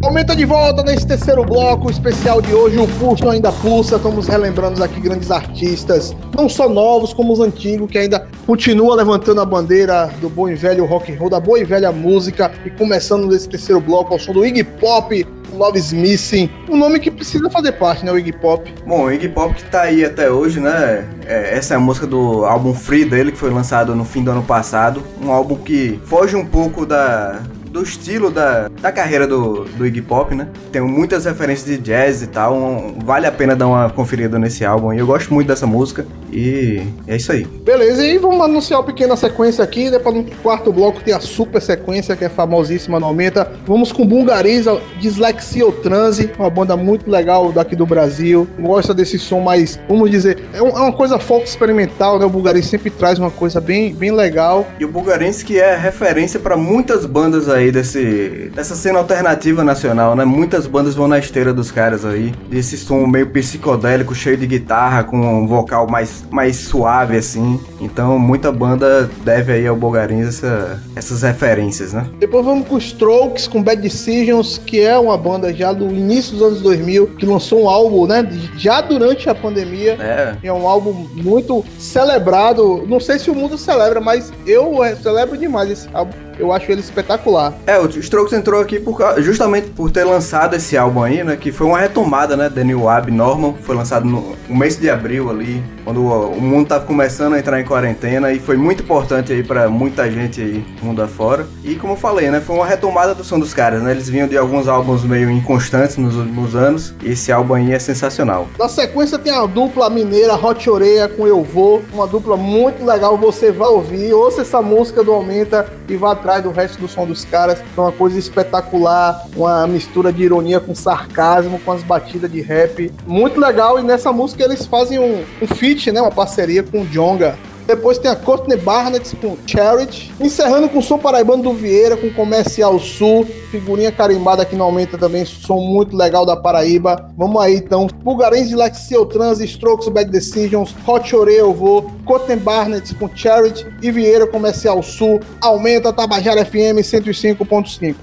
aumenta. 0.04 0.36
De 0.36 0.44
volta 0.44 0.84
nesse 0.84 1.04
terceiro 1.04 1.44
bloco 1.44 1.90
especial 1.90 2.40
de 2.40 2.54
hoje. 2.54 2.78
O 2.78 2.86
Pulso 2.86 3.28
ainda 3.28 3.50
pulsa. 3.50 3.96
Estamos 3.96 4.28
relembrando 4.28 4.82
aqui 4.82 5.00
grandes 5.00 5.32
artistas, 5.32 6.14
não 6.36 6.48
só 6.48 6.68
novos, 6.68 7.12
como 7.12 7.32
os 7.32 7.40
antigos, 7.40 7.90
que 7.90 7.98
ainda 7.98 8.26
continua 8.46 8.94
levantando 8.94 9.40
a 9.40 9.44
bandeira 9.44 10.06
do 10.20 10.28
bom 10.28 10.48
e 10.48 10.54
velho 10.54 10.86
rock 10.86 11.12
and 11.12 11.18
roll, 11.18 11.28
da 11.28 11.40
boa 11.40 11.58
e 11.58 11.64
velha 11.64 11.90
música. 11.90 12.52
E 12.64 12.70
começando 12.70 13.26
nesse 13.26 13.48
terceiro 13.48 13.80
bloco 13.80 14.12
ao 14.12 14.20
som 14.20 14.32
do 14.32 14.46
Iggy 14.46 14.62
Pop, 14.62 15.26
Love 15.52 15.78
is 15.78 15.92
Missing. 15.92 16.50
Um 16.68 16.76
nome 16.76 16.98
que 16.98 17.10
precisa 17.10 17.48
fazer 17.50 17.72
parte, 17.72 18.04
né? 18.04 18.12
O 18.12 18.18
Iggy 18.18 18.32
Pop. 18.32 18.72
Bom, 18.86 19.04
o 19.04 19.12
Iggy 19.12 19.28
Pop 19.28 19.54
que 19.54 19.64
tá 19.64 19.82
aí 19.82 20.04
até 20.04 20.30
hoje, 20.30 20.60
né? 20.60 21.08
É, 21.26 21.56
essa 21.56 21.74
é 21.74 21.76
a 21.76 21.80
música 21.80 22.06
do 22.06 22.44
álbum 22.44 22.74
Free 22.74 23.04
dele, 23.04 23.32
que 23.32 23.38
foi 23.38 23.50
lançado 23.50 23.94
no 23.94 24.04
fim 24.04 24.24
do 24.24 24.30
ano 24.30 24.42
passado. 24.42 25.02
Um 25.20 25.30
álbum 25.30 25.56
que 25.56 26.00
foge 26.06 26.34
um 26.36 26.46
pouco 26.46 26.86
da, 26.86 27.42
do 27.66 27.82
estilo 27.82 28.30
da, 28.30 28.68
da 28.82 28.90
carreira 28.90 29.28
do, 29.28 29.64
do 29.64 29.86
Iggy 29.86 30.02
Pop, 30.02 30.34
né? 30.34 30.48
Tem 30.72 30.82
muitas 30.82 31.24
referências 31.24 31.64
de 31.64 31.78
jazz 31.78 32.20
e 32.20 32.26
tal. 32.26 32.54
Um, 32.54 32.98
vale 33.04 33.26
a 33.26 33.32
pena 33.32 33.54
dar 33.54 33.68
uma 33.68 33.88
conferida 33.88 34.38
nesse 34.40 34.64
álbum. 34.64 34.92
E 34.92 34.98
eu 34.98 35.06
gosto 35.06 35.32
muito 35.32 35.46
dessa 35.46 35.66
música. 35.66 36.04
E 36.32 36.82
é 37.06 37.16
isso 37.16 37.30
aí. 37.30 37.44
Beleza, 37.44 38.04
e 38.04 38.18
vamos 38.18 38.40
anunciar 38.40 38.80
uma 38.80 38.86
pequena 38.86 39.14
sequência 39.16 39.62
aqui. 39.62 39.88
Depois 39.88 40.16
no 40.16 40.24
quarto 40.42 40.72
bloco 40.72 41.00
tem 41.00 41.14
a 41.14 41.20
super 41.20 41.62
sequência, 41.62 42.16
que 42.16 42.24
é 42.24 42.28
famosíssima 42.28 42.98
no 42.98 43.06
Aumenta. 43.06 43.52
Vamos 43.66 43.92
com 43.92 44.04
Bulgariza, 44.04 44.80
Dislexia 44.98 45.64
ou 45.64 45.72
Transe, 45.72 46.30
uma 46.38 46.50
banda 46.50 46.76
muito 46.76 47.08
legal 47.08 47.52
daqui 47.52 47.76
do 47.76 47.86
Brasil. 47.86 48.48
Gosta 48.58 48.92
desse 48.92 49.18
som 49.18 49.40
mais, 49.40 49.78
vamos 49.88 50.10
dizer, 50.10 50.38
é, 50.52 50.58
é 50.58 50.62
uma 50.62 50.92
coisa 50.92 51.18
folk 51.18 51.46
experimental, 51.46 52.18
né? 52.18 52.24
O 52.24 52.30
Bulgariza 52.30 52.68
sempre 52.68 52.90
traz 52.90 53.18
uma 53.18 53.30
coisa 53.30 53.60
bem, 53.60 53.94
bem 53.94 54.10
legal. 54.10 54.66
E 54.80 54.84
o 54.84 54.88
Bulgarense 54.88 55.44
que 55.44 55.60
é 55.60 55.76
referência 55.76 56.40
pra 56.40 56.56
muitas 56.56 57.06
bandas 57.06 57.48
aí 57.48 57.70
desse 57.70 58.50
dessa 58.54 58.71
cena 58.74 58.98
alternativa 58.98 59.64
nacional, 59.64 60.14
né? 60.14 60.24
Muitas 60.24 60.66
bandas 60.66 60.94
vão 60.94 61.08
na 61.08 61.18
esteira 61.18 61.52
dos 61.52 61.70
caras 61.70 62.04
aí. 62.04 62.34
Esse 62.50 62.76
som 62.76 63.06
meio 63.06 63.28
psicodélico, 63.28 64.14
cheio 64.14 64.36
de 64.36 64.46
guitarra, 64.46 65.04
com 65.04 65.16
um 65.16 65.46
vocal 65.46 65.88
mais, 65.88 66.24
mais 66.30 66.56
suave 66.56 67.16
assim. 67.16 67.60
Então 67.80 68.18
muita 68.18 68.52
banda 68.52 69.10
deve 69.24 69.52
aí 69.52 69.66
ao 69.66 69.76
Bulgarense 69.76 70.44
essa, 70.44 70.80
essas 70.94 71.22
referências, 71.22 71.92
né? 71.92 72.06
Depois 72.18 72.44
vamos 72.44 72.66
com 72.66 72.78
Strokes, 72.78 73.46
com 73.46 73.62
Bad 73.62 73.80
Decisions, 73.80 74.58
que 74.58 74.80
é 74.80 74.98
uma 74.98 75.16
banda 75.16 75.52
já 75.52 75.72
do 75.72 75.86
início 75.86 76.32
dos 76.32 76.42
anos 76.42 76.62
2000, 76.62 77.08
que 77.18 77.26
lançou 77.26 77.64
um 77.64 77.68
álbum, 77.68 78.06
né, 78.06 78.26
já 78.56 78.80
durante 78.80 79.28
a 79.28 79.34
pandemia. 79.34 79.96
É. 80.00 80.36
É 80.42 80.52
um 80.52 80.66
álbum 80.66 81.06
muito 81.14 81.64
celebrado. 81.78 82.84
Não 82.86 83.00
sei 83.00 83.18
se 83.18 83.30
o 83.30 83.34
mundo 83.34 83.56
celebra, 83.58 84.00
mas 84.00 84.32
eu 84.46 84.82
eh, 84.84 84.94
celebro 84.96 85.36
demais 85.36 85.70
esse 85.70 85.88
álbum. 85.92 86.12
Eu 86.38 86.52
acho 86.52 86.70
ele 86.70 86.80
espetacular. 86.80 87.54
É, 87.66 87.78
o 87.78 87.86
Strokes 87.86 88.32
entrou 88.32 88.60
aqui 88.60 88.80
por, 88.80 88.98
justamente 89.18 89.70
por 89.70 89.90
ter 89.90 90.04
lançado 90.04 90.54
esse 90.54 90.76
álbum 90.76 91.02
aí, 91.02 91.22
né? 91.22 91.36
Que 91.36 91.52
foi 91.52 91.66
uma 91.66 91.78
retomada, 91.78 92.36
né? 92.36 92.50
The 92.50 92.64
New 92.64 92.88
Abnormal. 92.88 93.56
Foi 93.62 93.76
lançado 93.76 94.06
no, 94.06 94.36
no 94.48 94.56
mês 94.56 94.76
de 94.76 94.90
abril 94.90 95.30
ali, 95.30 95.62
quando 95.84 96.02
o, 96.02 96.30
o 96.30 96.40
mundo 96.40 96.68
tava 96.68 96.84
começando 96.84 97.34
a 97.34 97.38
entrar 97.38 97.60
em 97.60 97.64
quarentena. 97.64 98.32
E 98.32 98.38
foi 98.38 98.56
muito 98.56 98.82
importante 98.82 99.32
aí 99.32 99.42
pra 99.42 99.68
muita 99.68 100.10
gente 100.10 100.40
aí, 100.40 100.64
mundo 100.82 101.02
afora. 101.02 101.46
E 101.64 101.74
como 101.74 101.92
eu 101.92 101.96
falei, 101.96 102.30
né? 102.30 102.40
Foi 102.40 102.56
uma 102.56 102.66
retomada 102.66 103.14
do 103.14 103.22
som 103.24 103.38
dos 103.38 103.54
caras, 103.54 103.82
né? 103.82 103.90
Eles 103.90 104.08
vinham 104.08 104.26
de 104.26 104.36
alguns 104.36 104.68
álbuns 104.68 105.04
meio 105.04 105.30
inconstantes 105.30 105.96
nos 105.96 106.16
últimos 106.16 106.54
anos. 106.54 106.94
E 107.02 107.12
esse 107.12 107.30
álbum 107.30 107.54
aí 107.54 107.72
é 107.72 107.78
sensacional. 107.78 108.48
Na 108.58 108.68
sequência 108.68 109.18
tem 109.18 109.32
a 109.32 109.46
dupla 109.46 109.88
mineira 109.90 110.34
Hot 110.34 110.68
Oreia 110.68 111.08
com 111.08 111.26
Eu 111.26 111.42
Vou, 111.42 111.82
uma 111.92 112.06
dupla 112.06 112.36
muito 112.36 112.84
legal, 112.84 113.16
você 113.16 113.50
vai 113.50 113.68
ouvir, 113.68 114.12
ouça 114.12 114.42
essa 114.42 114.62
música 114.62 115.02
do 115.02 115.12
Aumenta 115.12 115.66
e 115.88 115.96
vá 115.96 116.14
atrás 116.22 116.44
do 116.44 116.52
resto 116.52 116.80
do 116.80 116.86
som 116.86 117.04
dos 117.04 117.24
caras, 117.24 117.58
é 117.58 117.80
uma 117.80 117.90
coisa 117.90 118.16
espetacular, 118.16 119.26
uma 119.34 119.66
mistura 119.66 120.12
de 120.12 120.22
ironia 120.22 120.60
com 120.60 120.72
sarcasmo, 120.72 121.58
com 121.58 121.72
as 121.72 121.82
batidas 121.82 122.30
de 122.30 122.40
rap, 122.40 122.92
muito 123.04 123.40
legal, 123.40 123.78
e 123.80 123.82
nessa 123.82 124.12
música 124.12 124.44
eles 124.44 124.64
fazem 124.64 125.00
um, 125.00 125.24
um 125.42 125.46
feat, 125.48 125.90
né, 125.90 126.00
uma 126.00 126.12
parceria 126.12 126.62
com 126.62 126.82
o 126.82 126.86
Jonga. 126.86 127.36
Depois 127.66 127.98
tem 127.98 128.10
a 128.10 128.16
Courtney 128.16 128.56
Barnett 128.56 129.14
com 129.16 129.36
Charity. 129.46 130.12
Encerrando 130.20 130.68
com 130.68 130.78
o 130.78 130.82
som 130.82 130.98
paraibano 130.98 131.42
do 131.42 131.52
Vieira, 131.52 131.96
com 131.96 132.10
Comercial 132.10 132.78
Sul. 132.78 133.26
Figurinha 133.50 133.92
carimbada 133.92 134.44
que 134.44 134.56
não 134.56 134.66
aumenta 134.66 134.98
também. 134.98 135.24
Som 135.24 135.60
muito 135.60 135.96
legal 135.96 136.26
da 136.26 136.36
Paraíba. 136.36 137.10
Vamos 137.16 137.40
aí 137.40 137.56
então. 137.56 137.86
Bulgarins 137.86 138.48
de 138.48 138.56
Lexio 138.56 139.06
Trans, 139.06 139.40
Strokes 139.40 139.88
Bad 139.88 140.10
Decisions, 140.10 140.74
Hot 140.86 141.14
Oreia 141.14 141.40
Eu 141.40 141.52
Vou, 141.52 141.90
Courtney 142.04 142.36
Barnett 142.36 142.94
com 142.94 143.08
Charity 143.14 143.66
e 143.80 143.90
Vieira 143.90 144.26
Comercial 144.26 144.82
Sul. 144.82 145.20
Aumenta 145.40 145.92
Tabajara 145.92 146.44
FM 146.44 146.80
105.5. 146.82 147.94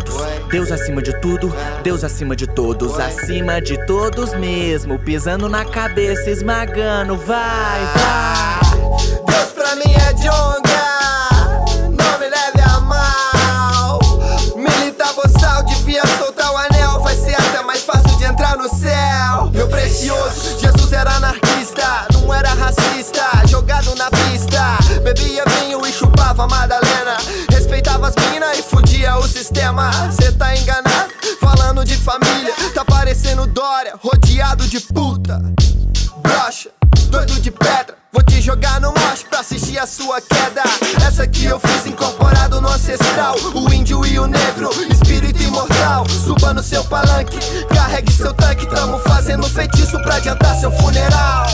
todos. 0.00 0.48
Deus 0.48 0.72
acima 0.72 1.02
de 1.02 1.18
tudo, 1.20 1.54
Deus 1.82 2.04
acima 2.04 2.34
de 2.34 2.46
todos. 2.46 2.98
Acima 2.98 3.60
de 3.60 3.76
todos 3.86 4.34
mesmo 4.34 4.98
Pisando 4.98 5.48
na 5.48 5.64
cabeça, 5.64 6.30
esmagando. 6.30 7.16
Vai, 7.16 7.80
vai. 7.94 8.60
Deus 9.26 9.48
pra 9.52 9.76
mim 9.76 9.92
é 9.94 10.12
Jonga, 10.14 10.59
sistema. 29.70 30.12
Cê 30.12 30.32
tá 30.32 30.56
enganado, 30.56 31.12
falando 31.40 31.84
de 31.84 31.96
família. 31.96 32.52
Tá 32.74 32.84
parecendo 32.84 33.46
Dória, 33.46 33.94
rodeado 34.02 34.66
de 34.66 34.80
puta. 34.80 35.40
Brocha, 36.22 36.70
doido 37.08 37.40
de 37.40 37.50
pedra. 37.50 37.96
Vou 38.12 38.22
te 38.22 38.40
jogar 38.40 38.80
no 38.80 38.88
mosh 38.88 39.24
pra 39.28 39.40
assistir 39.40 39.78
a 39.78 39.86
sua 39.86 40.20
queda. 40.20 40.62
Essa 41.06 41.22
aqui 41.22 41.44
eu 41.44 41.60
fiz 41.60 41.86
incorporado 41.86 42.60
no 42.60 42.68
ancestral. 42.68 43.36
O 43.54 43.72
índio 43.72 44.04
e 44.04 44.18
o 44.18 44.26
negro, 44.26 44.70
espírito 44.90 45.42
imortal. 45.42 46.04
Suba 46.08 46.52
no 46.52 46.62
seu 46.62 46.84
palanque, 46.84 47.38
carregue 47.72 48.12
seu 48.12 48.34
tanque. 48.34 48.66
Tamo 48.66 48.98
fazendo 48.98 49.48
feitiço 49.48 50.00
pra 50.02 50.16
adiantar 50.16 50.56
seu 50.56 50.72
funeral. 50.72 51.49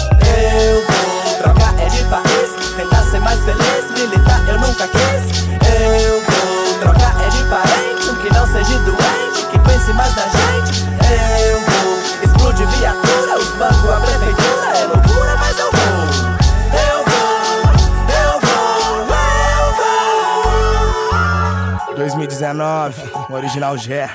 9, 22.57 23.03
original 23.31 23.77
Gé. 23.77 24.11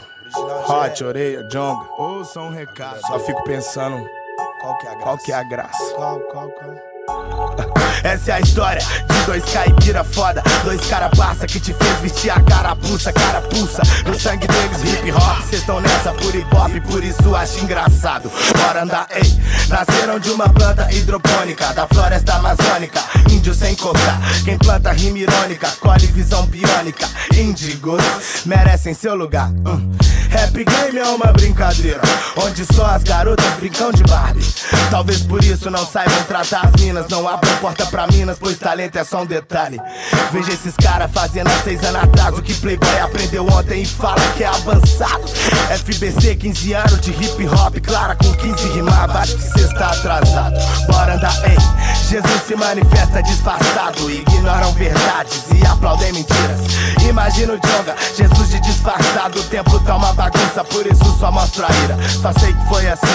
Hot, 0.68 1.04
orelha, 1.04 1.44
jonga. 1.44 1.86
Ouça 1.98 2.40
um 2.42 2.50
recado. 2.50 3.00
Só 3.02 3.20
fico 3.20 3.44
pensando, 3.44 4.08
qual 4.62 4.78
que 4.78 4.88
é 4.88 4.90
a 4.90 4.94
graça? 4.94 5.04
Qual 5.04 5.18
que 5.18 5.32
é 5.32 5.36
a 5.36 5.44
graça? 5.44 5.94
Qual, 5.96 6.20
qual, 6.22 6.50
qual? 6.50 6.91
Essa 8.04 8.32
é 8.32 8.34
a 8.36 8.40
história 8.40 8.82
de 8.82 9.26
dois 9.26 9.44
caipira 9.46 10.04
foda. 10.04 10.44
Dois 10.64 10.82
cara 10.88 11.10
passa 11.10 11.46
que 11.46 11.60
te 11.60 11.74
fez 11.74 12.00
vestir 12.00 12.32
a 12.32 12.42
carapuça 12.42 13.14
Carapuça, 13.14 13.82
no 14.06 14.20
sangue 14.20 14.48
deles 14.48 14.84
hip 14.84 15.12
hop 15.12 15.42
Cês 15.50 15.64
tão 15.64 15.80
nessa. 15.80 16.12
Por 16.14 16.34
hip 16.34 16.56
hop, 16.56 16.92
por 16.92 17.04
isso 17.04 17.36
acho 17.36 17.64
engraçado. 17.64 18.32
Bora 18.58 18.84
andar, 18.84 19.08
ei. 19.12 19.42
Nasceram 19.72 20.20
de 20.20 20.30
uma 20.32 20.50
planta 20.50 20.92
hidropônica 20.92 21.74
Da 21.74 21.88
floresta 21.88 22.34
amazônica. 22.36 23.00
Índio 23.30 23.54
sem 23.54 23.74
cocar 23.76 24.20
Quem 24.44 24.58
planta 24.58 24.92
rima 24.92 25.20
irônica 25.20 25.68
Colhe 25.80 26.08
visão 26.08 26.46
biônica. 26.48 27.08
Índigos 27.34 28.02
merecem 28.46 28.94
seu 28.94 29.16
lugar 29.16 29.50
hum. 29.50 29.92
Rap 30.30 30.54
game 30.54 31.00
é 31.00 31.08
uma 31.08 31.32
brincadeira 31.32 32.02
Onde 32.36 32.66
só 32.74 32.86
as 32.88 33.04
garotas 33.04 33.46
brincam 33.54 33.92
de 33.92 34.04
Barbie. 34.04 34.46
Talvez 34.90 35.22
por 35.24 35.44
isso 35.44 35.70
não 35.70 35.86
saibam 35.86 36.24
tratar 36.24 36.66
as 36.66 36.82
minas 36.82 37.08
Não 37.08 37.21
abram 37.28 37.56
porta 37.58 37.86
pra 37.86 38.08
minas 38.08 38.38
Pois 38.40 38.58
talento 38.58 38.98
é 38.98 39.04
só 39.04 39.22
um 39.22 39.26
detalhe. 39.26 39.80
Veja 40.32 40.54
esses 40.54 40.76
caras 40.76 41.12
fazendo 41.12 41.48
há 41.48 41.64
seis 41.64 41.84
anos 41.84 42.04
atrás 42.04 42.38
O 42.38 42.42
que 42.42 42.54
Playboy 42.56 43.00
aprendeu 43.00 43.46
ontem 43.48 43.82
e 43.82 43.86
fala 43.86 44.22
que 44.36 44.44
é 44.44 44.48
avançado. 44.48 45.28
FBC 45.80 46.36
15 46.36 46.74
anos 46.74 47.02
de 47.02 47.12
hip 47.12 47.48
hop 47.48 47.78
Clara 47.86 48.16
com 48.16 48.32
15 48.34 48.70
rimava 48.70 49.20
Acho 49.20 49.36
que 49.36 49.44
cê 49.44 49.62
está 49.62 49.92
atrasado. 49.92 50.56
Bora 50.88 51.16
andar, 51.16 51.34
ei 51.50 51.58
Jesus 52.10 52.42
se 52.46 52.56
manifesta 52.56 53.24
disfarçado 53.24 54.10
Ignoram 54.12 54.74
verdades 54.74 55.44
e 55.56 55.66
aplaudem 55.66 56.12
mentiras. 56.12 56.60
Imagina 57.08 57.54
o 57.54 57.58
Jonga, 57.58 57.96
Jesus 58.16 58.50
de 58.50 58.60
disfarçado 58.60 59.40
O 59.40 59.44
tempo 59.46 59.80
tá 59.80 59.96
uma 59.96 60.14
bagunça, 60.14 60.64
por 60.66 60.86
isso 60.86 61.18
só 61.20 61.32
mostro 61.32 61.66
a 61.66 61.70
ira. 61.84 61.98
Só 62.22 62.34
sei 62.34 62.54
que 62.54 62.68
foi 62.68 62.88
assim, 62.88 63.06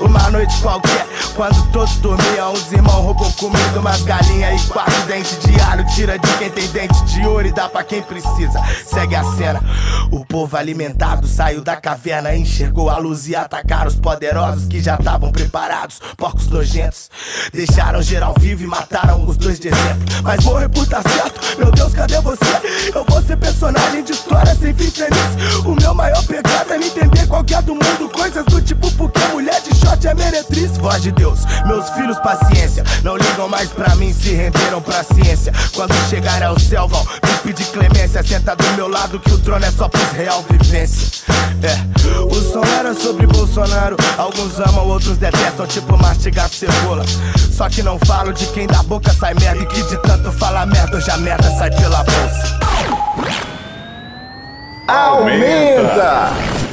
uma 0.00 0.30
noite 0.30 0.54
qualquer 0.62 1.06
Quando 1.34 1.70
todos 1.70 1.96
dormiam, 1.96 2.52
os 2.52 2.72
irmãos 2.72 3.02
roubou 3.02 3.30
comida 3.46 3.80
Umas 3.80 4.02
galinhas 4.02 4.62
e 4.62 4.66
quatro 4.68 5.02
dentes 5.02 5.38
de 5.38 5.60
alho. 5.60 5.86
Tira 5.94 6.18
de 6.18 6.36
quem 6.38 6.50
tem 6.50 6.68
dente 6.68 7.04
de 7.04 7.26
ouro 7.26 7.46
e 7.46 7.52
dá 7.52 7.68
pra 7.68 7.84
quem 7.84 8.02
precisa. 8.02 8.60
Segue 8.84 9.14
a 9.14 9.22
cena, 9.36 9.62
o 10.10 10.24
povo 10.24 10.56
alimentado 10.56 11.26
Saiu 11.26 11.62
da 11.62 11.76
caverna, 11.76 12.34
enxergou 12.34 12.88
a 12.90 12.98
luz 12.98 13.28
E 13.28 13.36
atacaram 13.36 13.88
os 13.88 13.96
poderosos 13.96 14.66
que 14.66 14.80
já 14.80 14.96
estavam 14.96 15.30
preparados. 15.30 16.00
Porcos 16.16 16.48
nojentos, 16.48 17.10
deixaram 17.52 18.02
geral 18.02 18.34
vivo 18.38 18.64
E 18.64 18.66
mataram 18.66 19.24
os 19.26 19.36
dois 19.36 19.60
de 19.60 19.68
exemplo. 19.68 20.04
Mas 20.22 20.44
morrer 20.44 20.68
por 20.68 20.86
tá 20.86 21.02
certo, 21.02 21.58
meu 21.58 21.70
Deus, 21.70 21.92
cadê 21.92 22.20
você? 22.20 22.90
Eu 22.94 23.04
vou 23.04 23.22
ser 23.22 23.36
personagem 23.36 24.02
de 24.02 24.12
história 24.12 24.54
sem 24.54 24.74
fim 24.74 24.90
feliz. 24.90 25.64
O 25.64 25.74
meu 25.74 25.94
maior 25.94 26.24
pecado 26.24 26.72
é 26.72 26.78
me 26.78 26.86
entender 26.86 27.26
qual 27.28 27.44
que 27.44 27.54
é 27.54 27.62
do 27.62 27.74
mundo. 27.74 28.08
Coisas 28.12 28.44
do 28.46 28.60
tipo 28.60 28.90
porque 28.92 29.20
mulher 29.28 29.60
de 29.60 29.74
short 29.76 30.06
é 30.06 30.14
meretriz. 30.14 30.76
Voz 30.78 31.02
de 31.02 31.12
Deus, 31.12 31.40
meus 31.66 31.88
filhos 31.90 32.18
paciência. 32.18 32.84
Não 33.02 33.16
ligam 33.36 33.48
mais 33.48 33.68
pra 33.70 33.94
mim, 33.96 34.12
se 34.14 34.32
renderam 34.32 34.80
pra 34.80 35.04
ciência. 35.04 35.52
Quando 35.74 35.92
chegar 36.08 36.42
ao 36.42 36.58
céu 36.58 36.88
vão 36.88 37.04
me 37.04 37.38
pedir 37.44 37.66
clemência. 37.66 38.22
Senta 38.22 38.56
do 38.56 38.64
meu 38.72 38.88
lado 38.88 39.20
que 39.20 39.30
o 39.30 39.38
trono 39.38 39.64
é 39.64 39.70
só 39.70 39.88
pros 39.88 40.10
real 40.12 40.42
vivência. 40.48 41.22
É, 41.62 42.22
o 42.22 42.34
som 42.34 42.64
era 42.78 42.94
sobre 42.94 43.26
Bolsonaro. 43.26 43.96
Alguns 44.16 44.58
amam, 44.58 44.88
outros 44.88 45.18
detestam, 45.18 45.66
tipo 45.66 45.98
mastigar 45.98 46.48
cebola. 46.48 47.04
Só 47.52 47.68
que 47.68 47.82
não 47.82 47.98
falo 47.98 48.32
de 48.32 48.46
quem 48.46 48.66
da 48.66 48.82
boca 48.82 49.12
sai 49.12 49.34
merda 49.34 49.62
E 49.62 49.66
que 49.66 49.82
de 49.82 49.96
tanto 50.02 50.32
falar 50.32 50.66
merda, 50.66 50.96
hoje 50.96 51.10
a 51.10 51.16
merda 51.18 51.50
sai 51.58 51.70
pela 51.70 52.02
bolsa. 52.04 52.58
Aumenta! 54.88 56.65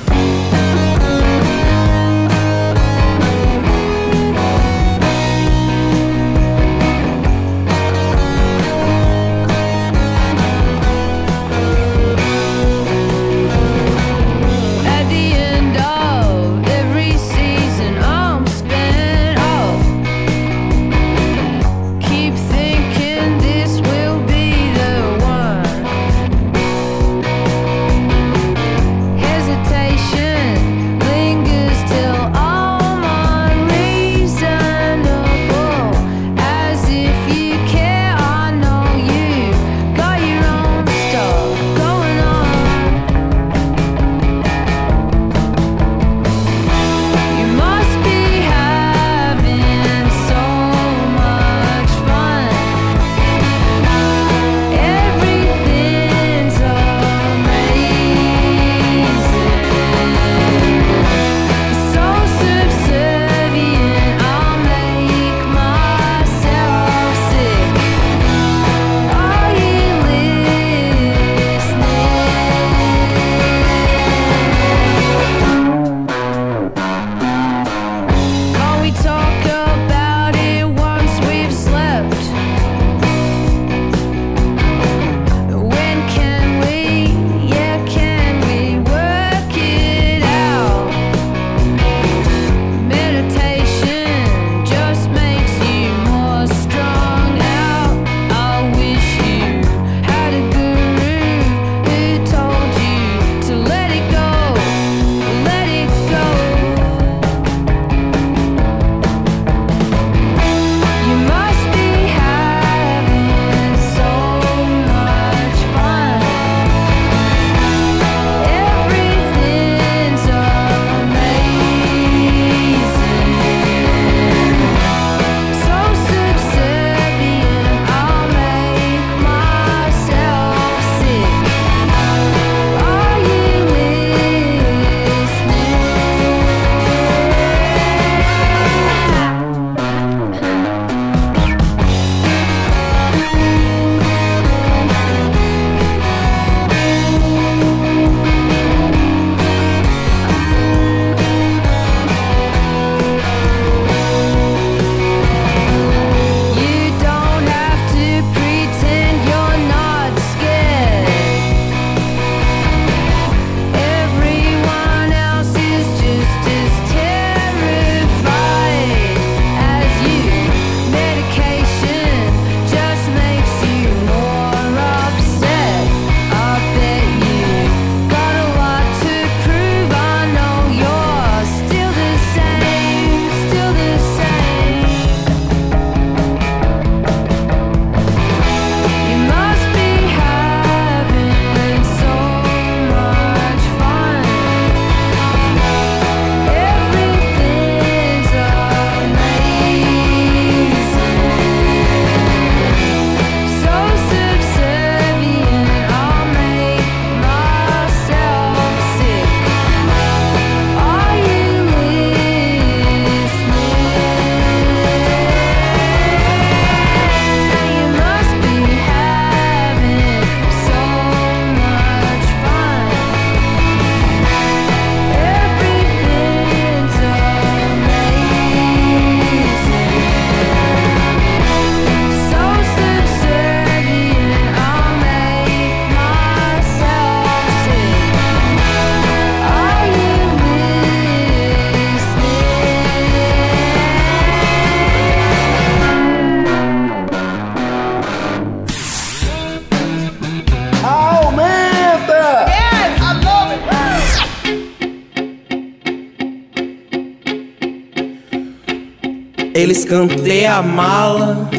Ele 259.63 259.71
escanteia 259.71 260.55
a 260.55 260.61
mala, 260.61 261.49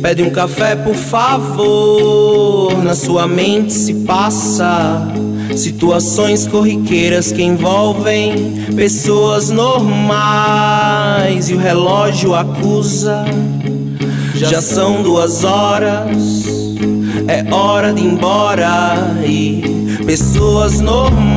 pede 0.00 0.22
um 0.22 0.30
café 0.30 0.76
por 0.76 0.94
favor. 0.94 2.84
Na 2.84 2.94
sua 2.94 3.26
mente 3.26 3.72
se 3.72 3.94
passa 4.04 5.08
situações 5.56 6.46
corriqueiras 6.46 7.32
que 7.32 7.42
envolvem 7.42 8.64
pessoas 8.76 9.50
normais. 9.50 11.50
E 11.50 11.54
o 11.54 11.58
relógio 11.58 12.32
acusa. 12.32 13.24
Já 14.36 14.62
são 14.62 15.02
duas 15.02 15.42
horas, 15.42 16.44
é 17.26 17.44
hora 17.52 17.92
de 17.92 18.02
ir 18.02 18.06
embora. 18.06 19.16
E 19.26 19.98
pessoas 20.06 20.80
normais 20.80 21.32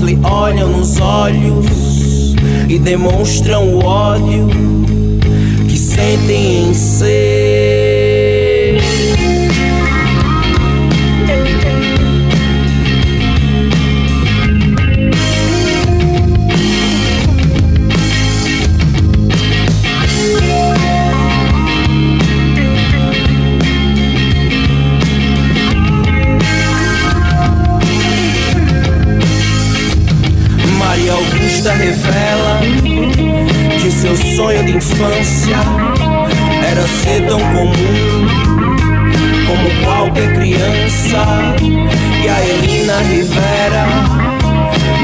lhe 0.00 0.18
olham 0.24 0.70
nos 0.70 1.00
olhos 1.00 1.83
e 2.68 2.78
demonstram 2.78 3.74
o 3.74 3.84
ódio 3.84 4.48
que 5.68 5.76
sentem 5.78 6.68
em 6.68 6.74
ser. 6.74 7.43
Infância 34.74 35.56
era 36.68 36.82
ser 36.82 37.26
tão 37.26 37.38
comum 37.38 38.26
como 39.46 39.70
qualquer 39.84 40.34
criança. 40.34 41.22
E 42.22 42.28
a 42.28 42.40
Elina 42.44 42.98
Rivera 43.02 43.86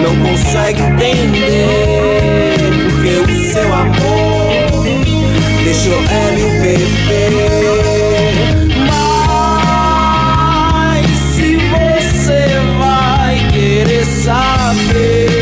não 0.02 0.16
consegue 0.26 0.82
entender 0.82 2.56
porque 2.90 3.12
o 3.20 3.26
seu 3.52 3.72
amor 3.72 4.84
deixou 5.64 6.02
ela 6.10 6.38
e 6.38 6.42
o 6.42 6.51
bebê. 6.62 7.28
Mas 10.97 11.06
se 11.34 11.48
você 11.56 12.42
vai 12.78 13.34
querer 13.52 14.05
saber 14.05 15.40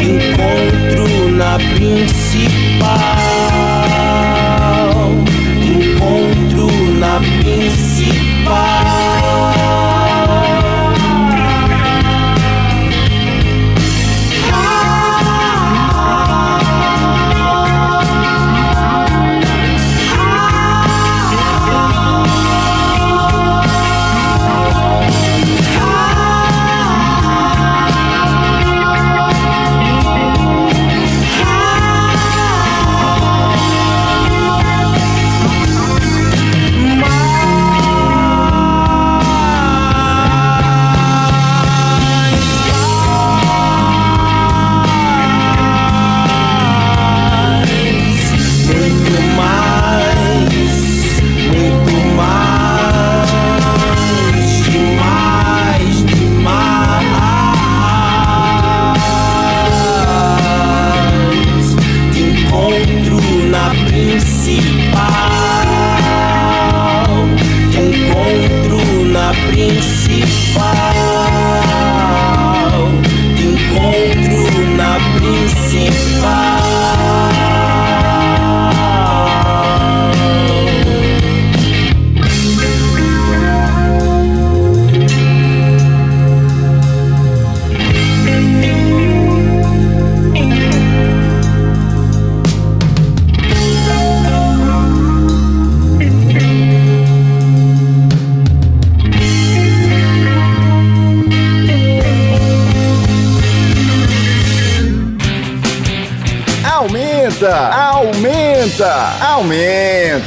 encontro 0.00 1.06
na 1.36 1.58
principal, 1.74 2.47
encontro 2.78 3.17
na 69.66 69.97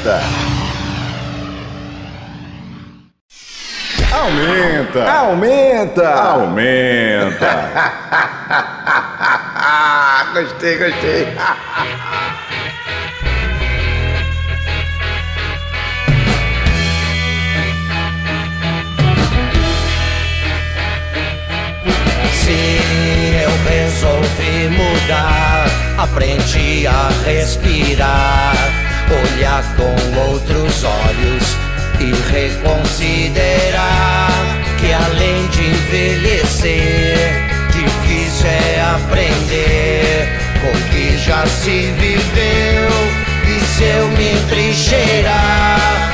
aumenta. 0.02 0.22
Aumenta, 4.11 5.11
aumenta, 5.11 6.10
aumenta. 6.10 7.72
gostei, 10.34 10.78
gostei. 10.78 11.28
Se 22.34 22.80
eu 23.44 23.52
resolvi 23.69 24.69
mudar, 24.69 25.65
aprendi 25.98 26.88
a 26.88 27.10
respirar, 27.23 28.81
olhar 29.11 29.63
com 29.75 29.93
outros 30.29 30.83
olhos 30.83 31.43
e 31.99 32.11
reconsiderar 32.31 34.31
que 34.79 34.91
além 34.91 35.45
de 35.47 35.69
envelhecer, 35.69 37.45
difícil 37.71 38.47
é 38.47 38.81
aprender 38.95 40.27
com 40.61 40.71
que 40.89 41.17
já 41.19 41.45
se 41.45 41.93
viveu. 41.99 42.89
E 43.47 43.59
se 43.65 43.83
eu 43.83 44.07
me 44.09 44.35
trincheirar 44.49 46.11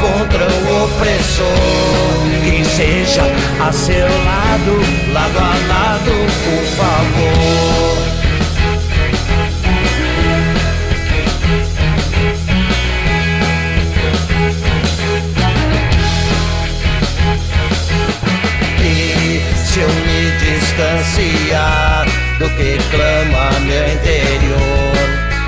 contra 0.00 0.46
o 0.46 0.84
opressor, 0.84 2.20
que 2.44 2.64
seja 2.64 3.24
a 3.60 3.72
seu 3.72 4.08
lado, 4.24 4.80
lado 5.12 5.38
a 5.38 5.54
lado, 5.68 6.12
por 6.44 6.64
favor. 6.76 7.89
Do 22.38 22.48
que 22.50 22.78
clama 22.90 23.50
meu 23.60 23.92
interior, 23.92 24.94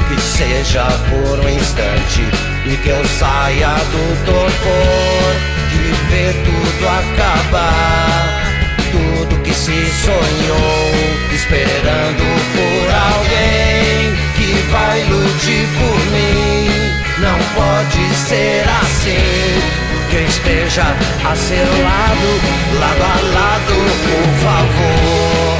que 0.08 0.20
seja 0.20 0.84
por 1.08 1.38
um 1.38 1.48
instante 1.48 2.22
e 2.66 2.76
que 2.76 2.88
eu 2.88 3.04
saia 3.06 3.68
do 3.68 4.24
torpor 4.26 5.34
de 5.70 5.92
ver 6.10 6.34
tudo 6.44 6.88
acabar, 6.88 8.42
tudo 8.90 9.42
que 9.42 9.54
se 9.54 9.86
sonhou, 10.04 10.92
esperando 11.32 12.24
por 12.52 12.94
alguém 12.94 14.12
que 14.36 14.70
vai 14.70 15.00
lutar 15.04 15.32
por 15.78 15.98
mim. 16.12 16.92
Não 17.18 17.38
pode 17.54 18.14
ser 18.14 18.64
assim. 18.82 19.82
Que 20.10 20.18
esteja 20.28 20.82
a 21.24 21.34
seu 21.34 21.56
lado, 21.82 22.30
lado 22.78 23.02
a 23.02 23.16
lado, 23.34 23.74
por 24.04 24.28
favor. 24.44 25.51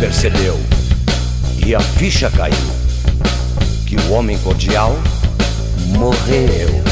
Percebeu 0.00 0.58
e 1.64 1.74
a 1.74 1.80
ficha 1.80 2.30
caiu 2.30 2.56
que 3.84 3.96
o 3.96 4.12
homem 4.12 4.38
cordial 4.38 4.98
morreu. 5.88 6.82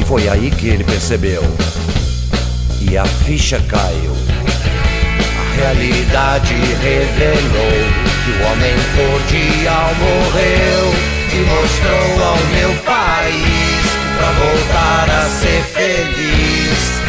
E 0.00 0.04
foi 0.04 0.28
aí 0.28 0.52
que 0.52 0.68
ele 0.68 0.84
percebeu 0.84 1.42
e 2.80 2.96
a 2.96 3.04
ficha 3.04 3.60
caiu. 3.68 4.12
A 5.40 5.56
realidade 5.56 6.54
revelou 6.54 7.74
que 8.24 8.30
o 8.30 8.46
homem 8.46 8.76
cordial 8.94 9.90
morreu 9.96 10.94
e 11.32 11.38
mostrou 11.50 12.28
ao 12.28 12.36
meu 12.36 12.74
país 12.84 13.84
pra 14.18 14.30
voltar 14.30 15.10
a 15.10 15.28
ser 15.28 15.64
feliz. 15.64 17.03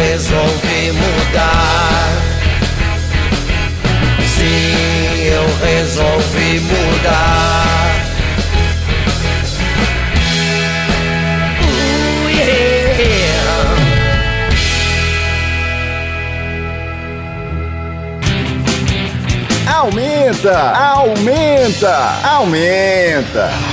Resolvi 0.00 0.92
mudar. 0.92 2.08
Sim, 4.36 5.22
eu 5.24 5.46
resolvi 5.66 6.60
mudar. 6.60 7.59
Aumenta, 20.40 20.74
aumenta, 20.74 22.24
aumenta. 22.24 23.69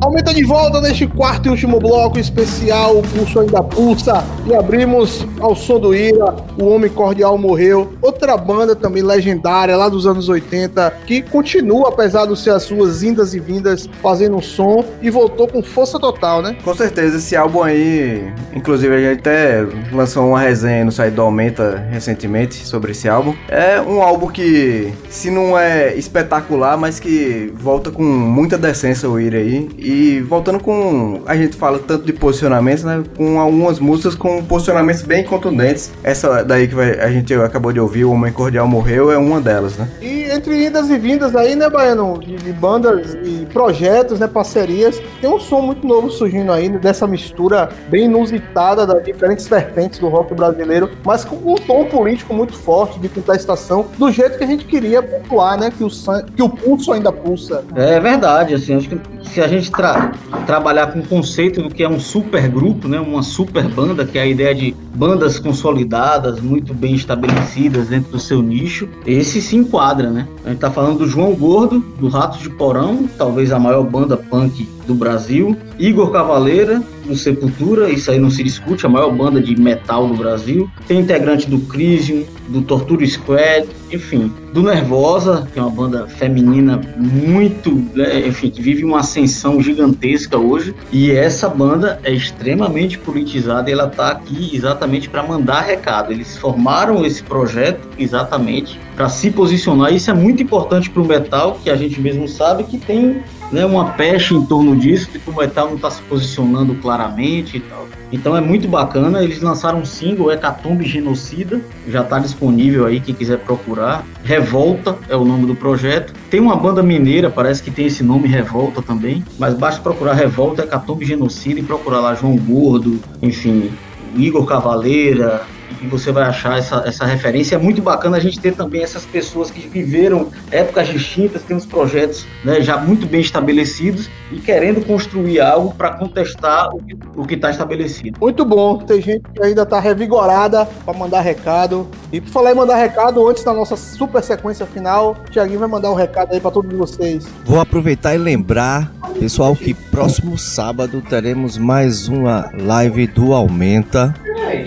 Aumenta 0.00 0.32
de 0.32 0.44
volta 0.44 0.80
neste 0.80 1.08
quarto 1.08 1.46
e 1.46 1.50
último 1.50 1.80
bloco 1.80 2.20
especial, 2.20 2.98
o 2.98 3.02
Pulso 3.02 3.40
Ainda 3.40 3.60
Pulsa. 3.64 4.24
E 4.46 4.54
abrimos 4.54 5.26
ao 5.40 5.56
som 5.56 5.80
do 5.80 5.92
Ira, 5.92 6.36
O 6.56 6.66
Homem 6.66 6.88
Cordial 6.88 7.36
Morreu. 7.36 7.92
Outra 8.00 8.36
banda 8.36 8.76
também 8.76 9.02
legendária, 9.02 9.76
lá 9.76 9.88
dos 9.88 10.06
anos 10.06 10.28
80, 10.28 10.88
que 11.04 11.20
continua, 11.20 11.88
apesar 11.88 12.26
de 12.26 12.38
ser 12.38 12.50
as 12.50 12.62
suas 12.62 13.02
indas 13.02 13.34
e 13.34 13.40
vindas, 13.40 13.88
fazendo 14.00 14.36
um 14.36 14.42
som 14.42 14.84
e 15.02 15.10
voltou 15.10 15.48
com 15.48 15.62
força 15.62 15.98
total, 15.98 16.42
né? 16.42 16.56
Com 16.62 16.74
certeza, 16.74 17.16
esse 17.16 17.34
álbum 17.34 17.64
aí, 17.64 18.32
inclusive 18.54 18.94
a 18.94 19.00
gente 19.00 19.18
até 19.18 19.66
lançou 19.92 20.28
uma 20.28 20.38
resenha 20.38 20.84
no 20.84 20.92
site 20.92 21.14
do 21.14 21.22
Aumenta 21.22 21.84
recentemente 21.90 22.64
sobre 22.64 22.92
esse 22.92 23.08
álbum. 23.08 23.34
É 23.48 23.80
um 23.80 24.00
álbum 24.00 24.28
que, 24.28 24.92
se 25.10 25.28
não 25.28 25.58
é 25.58 25.94
espetacular, 25.96 26.76
mas 26.78 27.00
que 27.00 27.52
volta 27.56 27.90
com 27.90 28.04
muita 28.04 28.56
decência 28.56 29.10
o 29.10 29.18
Ira 29.18 29.38
aí. 29.38 29.68
E 29.90 30.20
voltando 30.20 30.60
com. 30.60 31.22
A 31.24 31.34
gente 31.34 31.56
fala 31.56 31.78
tanto 31.78 32.04
de 32.04 32.12
posicionamentos, 32.12 32.84
né? 32.84 33.02
Com 33.16 33.40
algumas 33.40 33.78
músicas 33.80 34.14
com 34.14 34.44
posicionamentos 34.44 35.00
bem 35.00 35.24
contundentes. 35.24 35.90
Essa 36.04 36.44
daí 36.44 36.68
que 36.68 36.74
vai- 36.74 37.00
a 37.00 37.10
gente 37.10 37.32
acabou 37.32 37.72
de 37.72 37.80
ouvir, 37.80 38.04
O 38.04 38.12
Homem 38.12 38.30
Cordial 38.30 38.68
Morreu, 38.68 39.10
é 39.10 39.16
uma 39.16 39.40
delas, 39.40 39.78
né? 39.78 39.88
E 40.02 40.24
entre 40.24 40.66
indas 40.66 40.90
e 40.90 40.98
vindas 40.98 41.34
aí, 41.34 41.56
né, 41.56 41.70
Baiano? 41.70 42.18
De, 42.20 42.36
de 42.36 42.52
bandas 42.52 43.16
e 43.24 43.46
projetos, 43.50 44.20
né? 44.20 44.26
Parcerias. 44.26 45.00
Tem 45.22 45.30
um 45.30 45.40
som 45.40 45.62
muito 45.62 45.86
novo 45.86 46.10
surgindo 46.10 46.52
aí, 46.52 46.68
né, 46.68 46.76
dessa 46.76 47.06
mistura 47.06 47.70
bem 47.88 48.04
inusitada 48.04 48.86
das 48.86 49.02
diferentes 49.02 49.48
vertentes 49.48 49.98
do 50.00 50.08
rock 50.08 50.34
brasileiro, 50.34 50.90
mas 51.02 51.24
com 51.24 51.36
um 51.50 51.54
tom 51.54 51.86
político 51.86 52.34
muito 52.34 52.52
forte 52.52 53.00
de 53.00 53.08
contestação, 53.08 53.86
do 53.96 54.10
jeito 54.12 54.36
que 54.36 54.44
a 54.44 54.46
gente 54.46 54.66
queria 54.66 55.02
pontuar, 55.02 55.58
né? 55.58 55.72
Que 55.74 55.82
o, 55.82 55.88
que 56.36 56.42
o 56.42 56.48
pulso 56.50 56.92
ainda 56.92 57.10
pulsa. 57.10 57.64
É 57.74 57.98
verdade, 57.98 58.52
assim, 58.54 58.76
acho 58.76 58.90
que 58.90 59.00
se 59.32 59.40
a 59.40 59.48
gente 59.48 59.70
tra- 59.78 60.10
trabalhar 60.44 60.88
com 60.88 60.98
o 60.98 61.06
conceito 61.06 61.62
do 61.62 61.70
que 61.70 61.84
é 61.84 61.88
um 61.88 62.00
super 62.00 62.48
grupo, 62.48 62.88
né, 62.88 62.98
uma 62.98 63.22
super 63.22 63.62
banda, 63.68 64.04
que 64.04 64.18
é 64.18 64.22
a 64.22 64.26
ideia 64.26 64.52
de 64.52 64.74
bandas 64.94 65.38
consolidadas, 65.38 66.40
muito 66.40 66.74
bem 66.74 66.96
estabelecidas 66.96 67.86
dentro 67.86 68.10
do 68.10 68.18
seu 68.18 68.42
nicho, 68.42 68.88
esse 69.06 69.40
se 69.40 69.54
enquadra, 69.54 70.10
né? 70.10 70.26
A 70.44 70.48
gente 70.48 70.58
tá 70.58 70.70
falando 70.70 70.98
do 70.98 71.06
João 71.06 71.32
Gordo, 71.34 71.78
do 72.00 72.08
Ratos 72.08 72.40
de 72.40 72.50
Porão, 72.50 73.08
talvez 73.16 73.52
a 73.52 73.58
maior 73.58 73.84
banda 73.84 74.16
punk 74.16 74.68
do 74.88 74.94
Brasil, 74.94 75.54
Igor 75.78 76.10
Cavaleira, 76.10 76.82
do 77.04 77.14
Sepultura, 77.14 77.90
isso 77.90 78.10
aí 78.10 78.18
não 78.18 78.30
se 78.30 78.42
discute, 78.42 78.86
a 78.86 78.88
maior 78.88 79.12
banda 79.12 79.40
de 79.40 79.54
metal 79.60 80.08
do 80.08 80.14
Brasil, 80.14 80.68
tem 80.86 81.00
integrante 81.00 81.48
do 81.48 81.58
Crisium, 81.60 82.24
do 82.48 82.62
Torture 82.62 83.06
Squad, 83.06 83.68
enfim, 83.92 84.32
do 84.52 84.62
Nervosa, 84.62 85.46
que 85.52 85.58
é 85.58 85.62
uma 85.62 85.70
banda 85.70 86.06
feminina 86.06 86.80
muito, 86.96 87.70
né, 87.94 88.26
enfim, 88.26 88.50
que 88.50 88.62
vive 88.62 88.84
uma 88.84 89.00
ascensão 89.00 89.60
gigantesca 89.62 90.38
hoje, 90.38 90.74
e 90.90 91.10
essa 91.10 91.48
banda 91.48 92.00
é 92.02 92.12
extremamente 92.12 92.98
politizada, 92.98 93.68
e 93.68 93.72
ela 93.74 93.88
tá 93.88 94.08
aqui 94.08 94.50
exatamente 94.54 95.08
para 95.08 95.22
mandar 95.22 95.60
recado. 95.60 96.12
Eles 96.12 96.36
formaram 96.38 97.04
esse 97.04 97.22
projeto 97.22 97.86
exatamente 97.98 98.80
para 98.96 99.08
se 99.08 99.30
posicionar. 99.30 99.92
Isso 99.92 100.10
é 100.10 100.14
muito 100.14 100.42
importante 100.42 100.88
para 100.88 101.02
o 101.02 101.06
metal, 101.06 101.58
que 101.62 101.68
a 101.70 101.76
gente 101.76 102.00
mesmo 102.00 102.26
sabe 102.26 102.64
que 102.64 102.78
tem 102.78 103.22
né, 103.50 103.64
uma 103.64 103.92
pecha 103.92 104.34
em 104.34 104.44
torno 104.44 104.76
disso, 104.76 105.08
que 105.08 105.18
o 105.30 105.34
metal 105.34 105.68
não 105.68 105.76
está 105.76 105.90
se 105.90 106.02
posicionando 106.02 106.74
claramente 106.76 107.56
e 107.56 107.60
tal. 107.60 107.86
Então 108.12 108.36
é 108.36 108.40
muito 108.40 108.68
bacana. 108.68 109.22
Eles 109.22 109.40
lançaram 109.40 109.80
um 109.80 109.84
single, 109.84 110.30
Hecatombe 110.30 110.86
Genocida, 110.86 111.60
já 111.86 112.02
está 112.02 112.18
disponível 112.18 112.86
aí, 112.86 113.00
quem 113.00 113.14
quiser 113.14 113.38
procurar. 113.38 114.04
Revolta 114.24 114.96
é 115.08 115.16
o 115.16 115.24
nome 115.24 115.46
do 115.46 115.54
projeto. 115.54 116.12
Tem 116.30 116.40
uma 116.40 116.56
banda 116.56 116.82
mineira, 116.82 117.30
parece 117.30 117.62
que 117.62 117.70
tem 117.70 117.86
esse 117.86 118.02
nome 118.02 118.28
Revolta 118.28 118.82
também, 118.82 119.24
mas 119.38 119.54
basta 119.54 119.80
procurar 119.80 120.14
Revolta, 120.14 120.62
Hecatombe 120.62 121.04
Genocida 121.04 121.60
e 121.60 121.62
procurar 121.62 122.00
lá 122.00 122.14
João 122.14 122.36
Gordo, 122.36 123.00
enfim, 123.22 123.70
Igor 124.16 124.44
Cavaleira, 124.46 125.42
e 125.82 125.86
você 125.86 126.10
vai 126.12 126.24
achar 126.24 126.58
essa, 126.58 126.82
essa 126.86 127.04
referência. 127.04 127.54
É 127.56 127.58
muito 127.58 127.80
bacana 127.82 128.16
a 128.16 128.20
gente 128.20 128.38
ter 128.40 128.54
também 128.54 128.82
essas 128.82 129.04
pessoas 129.04 129.50
que 129.50 129.66
viveram 129.68 130.28
épocas 130.50 130.88
distintas, 130.88 131.42
tem 131.42 131.56
uns 131.56 131.66
projetos 131.66 132.26
né, 132.44 132.60
já 132.60 132.76
muito 132.76 133.06
bem 133.06 133.20
estabelecidos 133.20 134.08
e 134.32 134.36
querendo 134.40 134.84
construir 134.84 135.40
algo 135.40 135.74
para 135.74 135.90
contestar 135.92 136.68
o 136.74 136.82
que- 136.82 136.96
o 137.16 137.26
que 137.26 137.34
está 137.34 137.50
estabelecido. 137.50 138.18
Muito 138.20 138.44
bom, 138.44 138.78
tem 138.78 139.00
gente 139.00 139.22
que 139.34 139.42
ainda 139.42 139.64
tá 139.64 139.78
revigorada 139.80 140.66
para 140.66 140.96
mandar 140.96 141.20
recado. 141.20 141.86
E 142.12 142.20
por 142.20 142.30
falar 142.30 142.52
em 142.52 142.54
mandar 142.54 142.76
recado, 142.76 143.26
antes 143.28 143.44
da 143.44 143.52
nossa 143.52 143.76
super 143.76 144.22
sequência 144.22 144.66
final, 144.66 145.16
o 145.26 145.30
Thiaguinho 145.30 145.58
vai 145.60 145.68
mandar 145.68 145.90
um 145.90 145.94
recado 145.94 146.32
aí 146.32 146.40
para 146.40 146.50
todos 146.50 146.72
vocês. 146.76 147.26
Vou 147.44 147.60
aproveitar 147.60 148.14
e 148.14 148.18
lembrar, 148.18 148.90
pessoal, 149.18 149.56
que 149.56 149.74
próximo 149.74 150.38
sábado 150.38 151.02
teremos 151.02 151.58
mais 151.58 152.08
uma 152.08 152.50
live 152.54 153.06
do 153.08 153.34
Aumenta, 153.34 154.14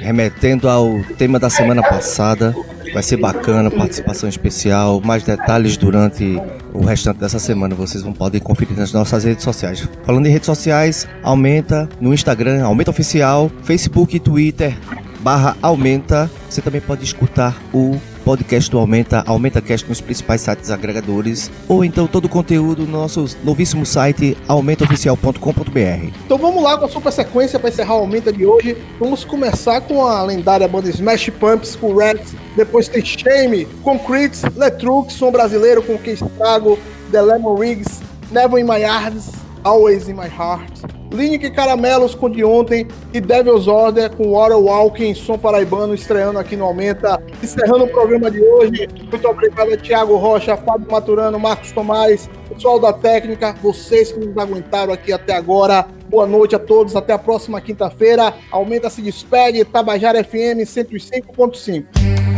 remetendo 0.01 0.67
ao 0.67 1.01
tema 1.17 1.39
da 1.39 1.49
semana 1.49 1.81
passada. 1.81 2.53
Vai 2.93 3.01
ser 3.01 3.15
bacana, 3.15 3.71
participação 3.71 4.27
especial, 4.27 4.99
mais 4.99 5.23
detalhes 5.23 5.77
durante 5.77 6.37
o 6.73 6.83
restante 6.83 7.19
dessa 7.19 7.39
semana. 7.39 7.73
Vocês 7.73 8.03
vão 8.03 8.11
poder 8.11 8.41
conferir 8.41 8.77
nas 8.77 8.91
nossas 8.91 9.23
redes 9.23 9.45
sociais. 9.45 9.87
Falando 10.03 10.25
em 10.25 10.31
redes 10.31 10.47
sociais, 10.47 11.07
aumenta 11.23 11.87
no 12.01 12.13
Instagram, 12.13 12.65
aumenta 12.65 12.91
oficial, 12.91 13.49
Facebook 13.63 14.17
e 14.17 14.19
Twitter, 14.19 14.77
barra 15.21 15.55
aumenta. 15.61 16.29
Você 16.49 16.61
também 16.61 16.81
pode 16.81 17.05
escutar 17.05 17.55
o 17.73 17.97
podcast 18.23 18.69
do 18.69 18.77
Aumenta, 18.77 19.23
AumentaCast 19.27 19.87
nos 19.87 19.99
principais 19.99 20.41
sites 20.41 20.71
agregadores, 20.71 21.51
ou 21.67 21.83
então 21.83 22.07
todo 22.07 22.25
o 22.25 22.29
conteúdo 22.29 22.85
no 22.85 22.91
nosso 22.91 23.25
novíssimo 23.43 23.85
site 23.85 24.37
aumentaoficial.com.br. 24.47 26.13
Então 26.25 26.37
vamos 26.37 26.63
lá 26.63 26.77
com 26.77 26.85
a 26.85 26.89
super 26.89 27.11
sequência 27.11 27.59
para 27.59 27.69
encerrar 27.69 27.95
o 27.95 27.99
aumenta 27.99 28.31
de 28.31 28.45
hoje. 28.45 28.77
Vamos 28.99 29.23
começar 29.23 29.81
com 29.81 30.05
a 30.05 30.23
lendária 30.23 30.67
banda 30.67 30.89
Smash 30.89 31.29
Pumps 31.39 31.75
com 31.75 31.95
Rex, 31.95 32.33
depois 32.55 32.87
tem 32.87 33.03
Shame, 33.03 33.65
Concrete, 33.83 34.39
Letrux, 34.55 35.13
som 35.13 35.31
brasileiro 35.31 35.81
com 35.81 35.97
Que 35.97 36.11
Estrago, 36.11 36.77
The 37.11 37.21
Lemon 37.21 37.55
Rigs, 37.55 38.01
Never 38.31 38.59
in 38.59 38.65
My 38.65 38.81
Yards, 38.81 39.31
Always 39.63 40.07
in 40.07 40.13
My 40.13 40.27
Heart. 40.27 40.90
Linick 41.11 41.51
Caramelos 41.51 42.15
com 42.15 42.29
de 42.29 42.43
ontem 42.43 42.87
e 43.13 43.19
Devil's 43.19 43.67
Order 43.67 44.09
com 44.15 44.31
Water 44.31 44.57
Walking, 44.57 45.13
som 45.13 45.37
paraibano 45.37 45.93
estreando 45.93 46.39
aqui 46.39 46.55
no 46.55 46.65
Aumenta. 46.65 47.21
Encerrando 47.43 47.83
o 47.83 47.87
programa 47.87 48.31
de 48.31 48.41
hoje. 48.41 48.87
Muito 49.09 49.27
obrigado 49.27 49.73
a 49.73 49.77
Thiago 49.77 50.15
Rocha, 50.15 50.55
Fábio 50.55 50.89
Maturano, 50.89 51.37
Marcos 51.37 51.71
Tomás, 51.71 52.29
pessoal 52.47 52.79
da 52.79 52.93
técnica, 52.93 53.55
vocês 53.61 54.11
que 54.11 54.19
nos 54.19 54.37
aguentaram 54.37 54.93
aqui 54.93 55.11
até 55.11 55.35
agora. 55.35 55.85
Boa 56.07 56.27
noite 56.27 56.55
a 56.55 56.59
todos, 56.59 56.95
até 56.95 57.13
a 57.13 57.19
próxima 57.19 57.59
quinta-feira. 57.59 58.33
Aumenta 58.51 58.89
se 58.89 59.01
despede, 59.01 59.63
Tabajara 59.65 60.23
FM 60.23 60.63
105.5. 60.65 62.30